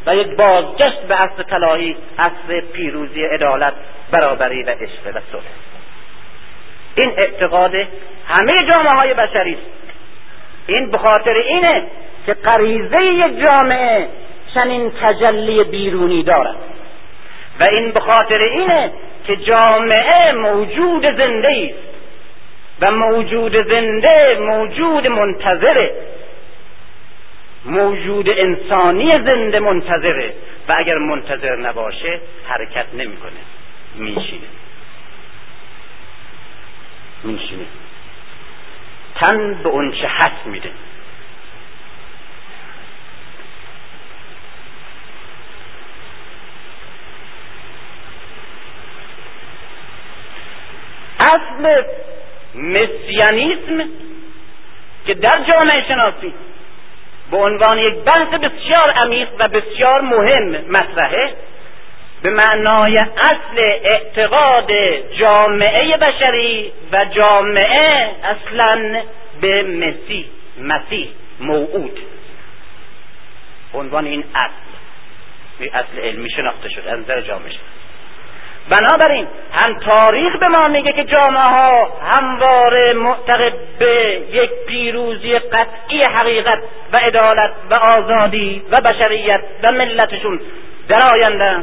و 0.07 0.17
یک 0.17 0.37
بازگشت 0.37 1.01
به 1.01 1.15
اصل 1.15 1.43
طلایی 1.43 1.97
اصل 2.19 2.61
پیروزی 2.73 3.25
عدالت 3.25 3.73
برابری 4.11 4.63
و 4.63 4.71
عشق 4.71 5.17
و 5.17 5.21
صلح. 5.33 5.70
این 6.95 7.13
اعتقاد 7.17 7.75
همه 8.27 8.67
جامعه 8.75 8.97
های 8.97 9.15
بشری 9.15 9.53
است. 9.53 9.63
این 10.67 10.91
بخاطر 10.91 11.35
اینه 11.35 11.83
که 12.27 12.35
غریزه 12.35 13.05
یک 13.05 13.47
جامعه 13.47 14.09
چنین 14.55 14.93
تجلی 15.03 15.65
بیرونی 15.65 16.23
دارد. 16.23 16.57
و 17.61 17.65
این 17.71 17.91
بخاطر 17.91 18.39
اینه 18.39 18.93
که 19.27 19.37
جامعه 19.37 20.33
موجود 20.33 21.03
زنده 21.03 21.49
است. 21.49 21.91
و 22.81 22.91
موجود 22.91 23.69
زنده 23.69 24.39
موجود 24.41 25.07
منتظره. 25.07 25.91
موجود 27.65 28.31
انسانی 28.31 29.11
زنده 29.11 29.61
منتظره. 29.61 30.33
و 30.69 30.75
اگر 30.79 30.99
منتظر 30.99 31.57
نباشه 31.57 32.21
حرکت 32.49 32.87
نمی‌کنه 32.95 33.41
میشینه 33.95 34.47
میشینه 37.25 37.65
تن 39.15 39.55
به 39.63 39.69
اونچه 39.69 40.07
حس 40.07 40.47
میده. 40.47 40.71
اصل 51.21 51.83
مسیانیسم 52.55 53.89
که 55.07 55.15
در 55.15 55.45
جامعه 55.49 55.85
شناسی 55.89 56.35
به 57.31 57.37
عنوان 57.37 57.79
یک 57.79 57.95
بحث 57.95 58.29
بسیار 58.29 58.91
عمیق 58.91 59.29
و 59.39 59.49
بسیار 59.49 60.01
مهم 60.01 60.71
مطرحه 60.71 61.35
به 62.23 62.31
معنای 62.31 62.97
اصل 63.17 63.59
اعتقاد 63.59 64.71
جامعه 65.19 65.97
بشری 65.97 66.73
و 66.93 67.05
جامعه 67.05 68.11
اصلا 68.25 69.03
به 69.41 69.63
مسیح 69.63 70.27
مسیح 70.61 71.09
موعود. 71.41 71.99
عنوان 73.75 74.07
این 74.07 74.25
اصل. 74.35 75.71
اصل 75.73 76.01
علمی 76.03 76.31
شناخته 76.31 76.69
شده 76.69 76.93
از 76.93 76.99
نظر 76.99 77.21
جامعه 77.21 77.53
بنابراین 78.69 79.27
هم 79.53 79.75
تاریخ 79.75 80.37
به 80.37 80.49
ما 80.49 80.69
میگه 80.69 80.93
که 80.93 81.05
جامعه 81.05 81.43
ها 81.43 81.89
همواره 82.15 82.93
معتقد 82.93 83.53
به 83.79 84.21
یک 84.33 84.51
پیروزی 84.67 85.39
قطعی 85.39 86.01
حقیقت 86.15 86.59
و 86.93 86.97
عدالت 87.03 87.53
و 87.71 87.75
آزادی 87.75 88.63
و 88.71 88.77
بشریت 88.85 89.41
و 89.63 89.73
ملتشون 89.73 90.41
در 90.89 91.01
آینده 91.13 91.63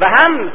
و 0.00 0.08
هم 0.08 0.52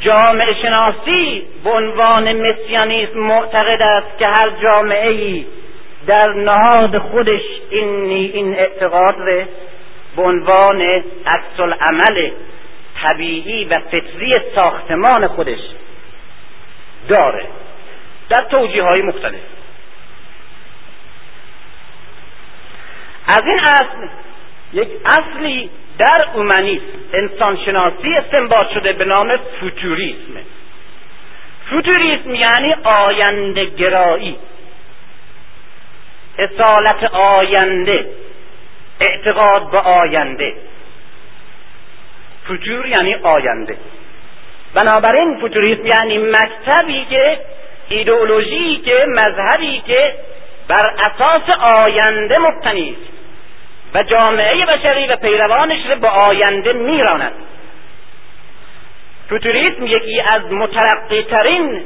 جامعه 0.00 0.54
شناسی 0.62 1.42
به 1.64 1.70
عنوان 1.70 2.32
مسیانیسم 2.32 3.18
معتقد 3.18 3.82
است 3.82 4.18
که 4.18 4.26
هر 4.26 4.50
جامعه 4.62 5.10
ای 5.10 5.46
در 6.06 6.32
نهاد 6.32 6.98
خودش 6.98 7.42
این 7.70 8.04
این 8.10 8.54
اعتقاد 8.54 9.16
به 10.16 10.22
عنوان 10.22 10.80
عکس 11.26 11.60
العمل 11.60 12.30
طبیعی 13.04 13.64
و 13.64 13.80
فطری 13.80 14.40
ساختمان 14.54 15.26
خودش 15.26 15.58
داره 17.08 17.44
در 18.28 18.44
توجیه 18.44 18.82
های 18.82 19.02
مختلف. 19.02 19.40
از 23.26 23.42
این 23.46 23.58
اصل 23.58 24.08
یک 24.72 24.88
اصلی 25.06 25.70
در 25.98 26.28
اومنیسم 26.34 26.84
انسانشناسی 27.12 28.14
استنباط 28.14 28.66
شده 28.74 28.92
به 28.92 29.04
نام 29.04 29.36
فوتوریسم. 29.60 30.40
فوتوریسم 31.70 32.34
یعنی 32.34 32.74
آینده 32.84 33.64
گرایی. 33.64 34.36
اصالت 36.38 37.04
آینده 37.14 38.06
اعتقاد 39.00 39.70
به 39.70 39.78
آینده. 39.78 40.54
فوتور 42.46 42.86
یعنی 42.86 43.14
آینده. 43.14 43.76
بنابراین 44.74 45.40
فوتوریسم 45.40 45.86
یعنی 45.86 46.18
مکتبی 46.18 47.06
که 47.10 47.38
ایدئولوژی 47.88 48.76
که 48.84 49.06
مذهبی 49.08 49.82
که 49.86 50.14
بر 50.68 50.94
اساس 51.10 51.42
آینده 51.86 52.38
مبتنی 52.38 52.90
است. 52.90 53.13
و 53.94 54.02
جامعه 54.02 54.66
بشری 54.66 55.06
و 55.06 55.16
پیروانش 55.16 55.86
را 55.88 55.94
به 55.94 56.08
آینده 56.08 56.72
میراند. 56.72 57.32
فوتوریسم 59.28 59.86
یکی 59.86 60.20
از 60.32 60.52
مترقی 60.52 61.22
ترین 61.22 61.84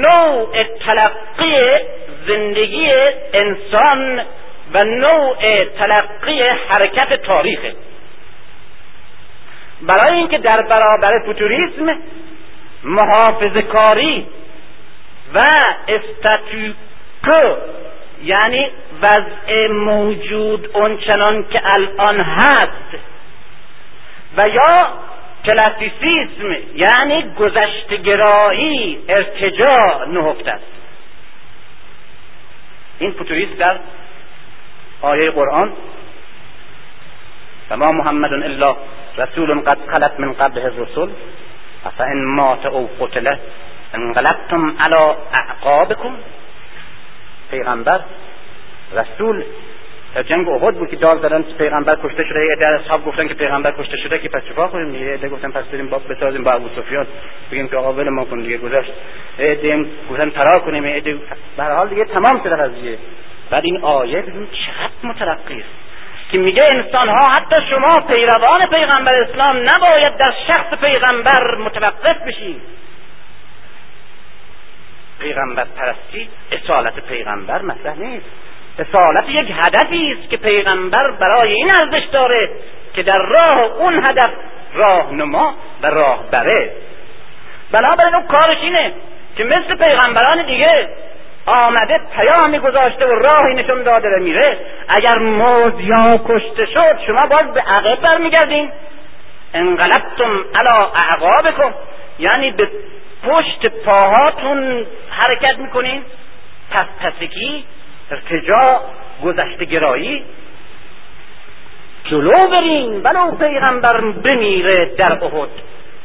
نوع 0.00 0.64
تلقی 0.88 1.56
زندگی 2.26 2.90
انسان 3.32 4.22
و 4.72 4.84
نوع 4.84 5.64
تلقی 5.78 6.42
حرکت 6.42 7.22
تاریخه. 7.22 7.74
برای 9.82 10.18
اینکه 10.18 10.38
در 10.38 10.62
برابر 10.62 11.18
فوتوریسم 11.26 11.98
محافظ 12.84 13.56
کاری 13.56 14.26
و 15.34 15.42
استاتوکو 15.88 17.56
یعنی 18.22 18.70
وضع 19.02 19.68
موجود 19.68 20.70
اونچنان 20.74 21.44
که 21.48 21.60
الان 21.76 22.20
هست. 22.20 22.98
و 24.36 24.48
یا 24.48 24.88
کلاسیسیسم 25.44 26.56
یعنی 26.74 27.34
گذشتگرایی 27.38 28.98
ارتجاع 29.08 30.08
نهفته 30.08 30.50
است. 30.50 30.74
این 32.98 33.12
فوتوریست 33.12 33.58
در 33.58 33.78
آیه 35.02 35.30
قرآن 35.30 35.72
و 37.70 37.76
ما 37.76 37.92
محمد 37.92 38.32
الا 38.32 38.76
رسول 39.18 39.60
قد 39.60 39.78
خلت 39.92 40.20
من 40.20 40.32
قبله 40.32 40.64
الرسل 40.64 41.08
افان 41.86 42.24
مات 42.24 42.66
او 42.66 42.90
قتله 43.00 43.38
انقلبتم 43.94 44.76
على 44.80 45.14
اعقابكم 45.40 46.16
پیغمبر 47.50 48.00
رسول 48.96 49.44
در 50.14 50.22
جنگ 50.22 50.48
احد 50.48 50.74
بود 50.74 50.90
که 50.90 50.96
دار 50.96 51.18
زدن 51.18 51.42
پیغمبر 51.42 51.96
کشته 52.04 52.24
شده. 52.24 52.46
یه 52.46 52.56
در 52.60 52.74
اصحاب 52.74 53.04
گفتن 53.04 53.28
که 53.28 53.34
پیغمبر 53.34 53.74
کشته 53.78 53.96
شده 53.96 54.18
که 54.18 54.28
پس 54.28 54.42
چیکار 54.48 54.68
کنیم؟ 54.68 54.94
یه 54.94 55.14
عده 55.14 55.28
گفتن 55.28 55.50
پس 55.50 55.64
بریم 55.64 55.88
با 55.88 55.98
بسازیم 55.98 56.44
با 56.44 56.52
ابو 56.52 56.68
سفیان. 56.76 57.06
بگیم 57.52 57.68
که 57.68 57.76
آقا 57.76 58.02
ما 58.02 58.24
کن 58.24 58.40
دیگه 58.40 58.58
گذشت. 58.58 58.92
عده 59.38 59.86
گفتن 60.10 60.30
فرار 60.30 60.60
کنیم. 60.60 60.84
عده 60.84 61.18
به 61.56 61.64
حال 61.64 61.88
دیگه 61.88 62.04
تمام 62.04 62.40
شده 62.44 62.56
قضیه. 62.56 62.98
بعد 63.50 63.64
این 63.64 63.80
آیه 63.82 64.22
ببین 64.22 64.46
چقدر 64.46 65.10
مترقی 65.10 65.58
است. 65.58 65.84
که 66.30 66.38
میگه 66.38 66.62
انسان 66.74 67.08
ها 67.08 67.28
حتی 67.28 67.56
شما 67.70 67.94
پیروان 68.08 68.66
پیغمبر 68.70 69.14
اسلام 69.14 69.56
نباید 69.56 70.16
در 70.16 70.34
شخص 70.46 70.80
پیغمبر 70.80 71.54
متوقف 71.54 72.22
بشید 72.26 72.62
پیغمبر 75.20 75.66
پرستی 75.76 76.28
اصالت 76.52 77.00
پیغمبر 77.00 77.62
مطرح 77.62 77.98
نیست. 77.98 78.43
اصالت 78.78 79.28
یک 79.28 79.50
هدفی 79.50 80.16
است 80.18 80.30
که 80.30 80.36
پیغمبر 80.36 81.10
برای 81.10 81.52
این 81.52 81.70
ارزش 81.70 82.04
داره 82.12 82.50
که 82.94 83.02
در 83.02 83.18
راه 83.18 83.58
اون 83.58 83.94
هدف 83.94 84.30
راهنما 84.74 85.54
و 85.82 85.86
راهبره. 85.86 86.72
بنابراین 87.72 88.14
اون 88.14 88.26
کارش 88.26 88.58
اینه 88.62 88.92
که 89.36 89.44
مثل 89.44 89.76
پیغمبران 89.76 90.46
دیگه 90.46 90.88
آمده 91.46 92.00
پیامی 92.16 92.58
گذاشته 92.58 93.06
و 93.06 93.10
راهی 93.10 93.54
نشون 93.54 93.82
داده 93.82 94.08
و 94.08 94.20
میره. 94.20 94.58
اگر 94.88 95.18
موزیا 95.18 96.20
کشته 96.28 96.66
شد 96.66 96.98
شما 97.06 97.26
باید 97.26 97.54
به 97.54 97.60
عقب 97.60 98.00
برمیگردین. 98.00 98.72
انقلبتم 99.54 100.44
علا 100.54 100.90
اعقابکم. 101.10 101.74
یعنی 102.18 102.50
به 102.50 102.68
پشت 103.24 103.66
پاهاتون 103.66 104.86
حرکت 105.10 105.58
می‌کنین. 105.58 106.02
پس 106.70 106.86
پسگی 107.00 107.64
ارتجاع 108.10 108.80
گذشته 109.24 109.64
گرایی؟ 109.64 110.24
جلو 112.04 112.32
برین 112.50 113.02
ولو 113.02 113.36
پیغمبر 113.36 114.00
بمیره 114.00 114.86
در 114.86 115.24
احد. 115.24 115.48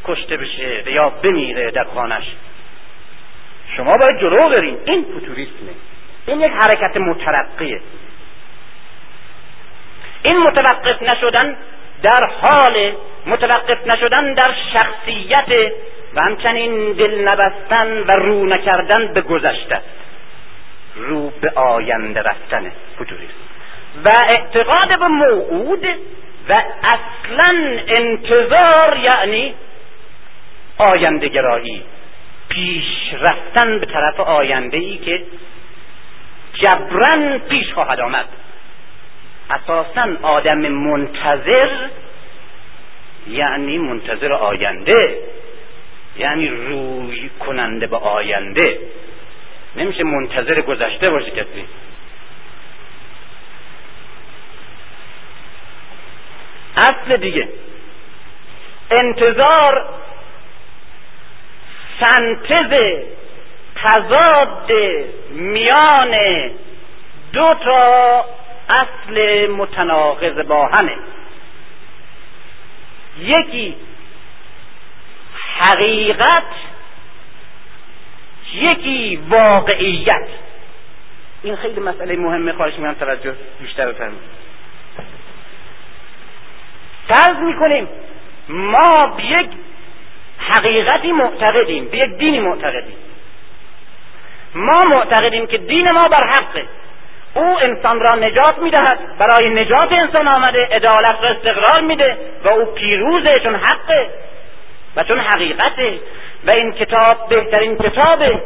کشته 0.06 0.38
بشه 0.38 0.92
یا 0.92 1.10
بمیره 1.10 1.72
در 1.72 1.84
خانش. 1.84 2.24
شما 3.78 3.94
باید 4.00 4.20
جلو 4.20 4.50
برین 4.50 4.78
این 4.86 5.06
فوتوریسمه 5.14 5.72
این 6.26 6.42
یک 6.42 6.52
حرکت 6.52 6.98
مترقیه. 6.98 7.82
این 10.24 10.38
متوقف 10.38 11.02
نشدن 11.02 11.58
در 12.04 12.30
حال 12.42 12.92
متوقف 13.26 13.88
نشدن 13.88 14.34
در 14.34 14.54
شخصیت 14.74 15.72
و 16.16 16.22
همچنین 16.22 16.94
دل 16.94 17.28
نبستن 17.28 17.98
و 17.98 18.12
رو 18.12 18.46
نکردن 18.46 19.14
به 19.14 19.22
گذشته. 19.22 19.82
رو 21.00 21.30
به 21.30 21.52
آینده 21.56 22.22
رفتن 22.22 22.72
فوتوریسم 22.98 23.34
و 24.06 24.12
اعتقاد 24.30 25.00
به 25.00 25.08
موعود 25.08 25.86
و 26.50 26.64
اصلا 26.84 27.80
انتظار 27.88 28.98
یعنی 28.98 29.54
آینده 30.78 31.28
گرایی 31.28 31.84
پیش 32.50 33.14
رفتن 33.22 33.80
به 33.80 33.86
طرف 33.86 34.20
آینده 34.20 34.78
ای 34.78 34.98
که 34.98 35.24
جبران 36.54 37.40
پیش 37.40 37.74
خواهد 37.74 38.00
آمد. 38.00 38.26
اساسا 39.50 40.08
آدم 40.22 40.58
منتظر 40.58 41.70
یعنی 43.28 43.78
منتظر 43.78 44.34
آینده 44.34 45.18
یعنی 46.18 46.48
روی 46.48 47.30
کننده 47.40 47.88
به 47.88 47.98
آینده. 47.98 48.80
نمیشه 49.76 50.04
منتظر 50.04 50.62
گذشته 50.62 51.10
باشه 51.10 51.32
کسی. 51.32 51.66
اصل 56.78 57.18
دیگه. 57.18 57.50
انتظار 58.92 59.86
سنتز 62.00 62.74
تضاد 63.76 64.72
میان 65.30 66.16
دو 67.34 67.54
تا 67.54 68.26
اصل 68.70 69.48
متناقض 69.52 70.40
با 70.48 70.68
همه. 70.68 70.96
یکی 73.20 73.76
حقیقت 75.60 76.44
یکی 78.54 79.20
واقعیت. 79.30 80.28
این 81.44 81.56
خیلی 81.56 81.80
مسئله 81.80 82.16
مهمه 82.16 82.54
خواهش 82.54 82.74
می‌کنم 82.74 82.94
توجه 82.94 83.36
بیشتر 83.60 83.92
بفرمایید. 83.92 84.22
فرض 87.08 87.38
می‌کنیم 87.38 87.88
ما 88.50 89.14
به 89.18 89.26
یک 89.26 89.50
حقیقتی 90.40 91.12
معتقدیم 91.12 91.86
به 91.86 91.98
یک 91.98 92.18
دینی 92.18 92.40
معتقدیم. 92.40 92.96
ما 94.56 94.80
معتقدیم 94.80 95.48
که 95.48 95.58
دین 95.58 95.92
ما 95.92 96.08
بر 96.08 96.28
حقه. 96.28 96.66
او 97.34 97.60
انسان 97.60 98.00
را 98.00 98.20
نجات 98.20 98.58
می‌دهد 98.58 99.00
برای 99.18 99.50
نجات 99.50 99.92
انسان 99.92 100.28
آمده 100.28 100.66
عدالت 100.76 101.16
را 101.22 101.30
استقرار 101.30 101.82
میده 101.82 102.18
و 102.44 102.48
او 102.48 102.66
پیروزه 102.66 103.40
چون 103.40 103.56
حقه 103.56 104.10
و 104.96 105.04
چون 105.04 105.20
حقیقته 105.20 106.00
و 106.48 106.52
این 106.56 106.72
کتاب 106.72 107.30
بهترین 107.30 107.78
کتابه. 107.78 108.42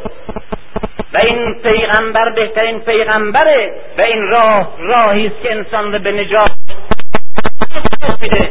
و 1.12 1.18
این 1.26 1.54
پیغمبر 1.62 2.30
بهترین 2.30 2.80
پیغمبره. 2.80 3.74
و 3.98 4.00
این 4.00 4.22
راه 4.22 4.68
راهی 4.78 5.26
است 5.26 5.42
که 5.42 5.52
انسان 5.52 5.92
را 5.92 5.98
به 5.98 6.12
نجات 6.12 6.50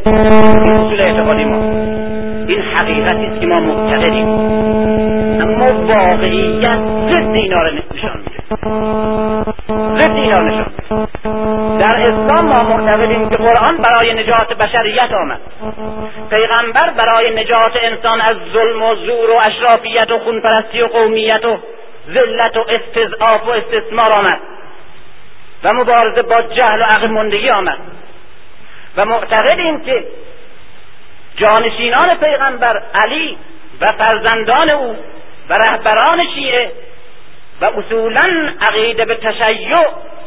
اصول 0.05 1.45
ما 1.45 1.83
این 2.47 2.61
حقیقتی 2.61 3.25
است 3.25 3.41
که 3.41 3.47
ما 3.47 3.59
معتقدیم 3.59 4.29
اما 5.41 5.65
واقعیت 5.65 6.79
ضد 7.09 7.33
اینا 7.33 7.61
را 7.61 7.69
نشان 7.69 8.17
میده. 8.17 8.43
ضد 9.99 10.15
اینا 10.15 10.43
نشان 10.43 10.71
در 11.79 11.95
اسلام 12.07 12.47
ما 12.47 12.77
معتقدیم 12.77 13.29
که 13.29 13.35
قرآن 13.37 13.77
برای 13.77 14.13
نجات 14.13 14.53
بشریت 14.53 15.11
آمد. 15.13 15.39
پیغمبر 16.29 16.89
برای 16.89 17.43
نجات 17.43 17.71
انسان 17.81 18.21
از 18.21 18.35
ظلم 18.53 18.83
و 18.83 18.95
زور 18.95 19.29
و 19.29 19.41
اشرافیت 19.45 20.11
و 20.11 20.19
خونپرستی 20.19 20.81
و 20.81 20.87
قومیت 20.87 21.45
و 21.45 21.57
ذلت 22.13 22.57
و 22.57 22.65
استضعاف 22.69 23.47
و 23.47 23.51
استثمار 23.51 24.17
آمد. 24.17 24.39
و 25.63 25.73
مبارزه 25.73 26.21
با 26.21 26.41
جهل 26.41 26.81
و 26.81 26.83
عقل 26.83 27.07
مندگی 27.07 27.49
آمد. 27.49 27.77
و 28.97 29.05
معتقدیم 29.05 29.81
که 29.85 30.03
جانشینان 31.35 32.17
پیغمبر 32.19 32.83
علی 32.93 33.37
و 33.81 33.85
فرزندان 33.97 34.69
او 34.69 34.95
و 35.49 35.53
رهبران 35.53 36.23
شیعه 36.35 36.71
و 37.61 37.65
اصولا 37.65 38.53
عقیده 38.69 39.05
به 39.05 39.15
تشیع 39.15 39.85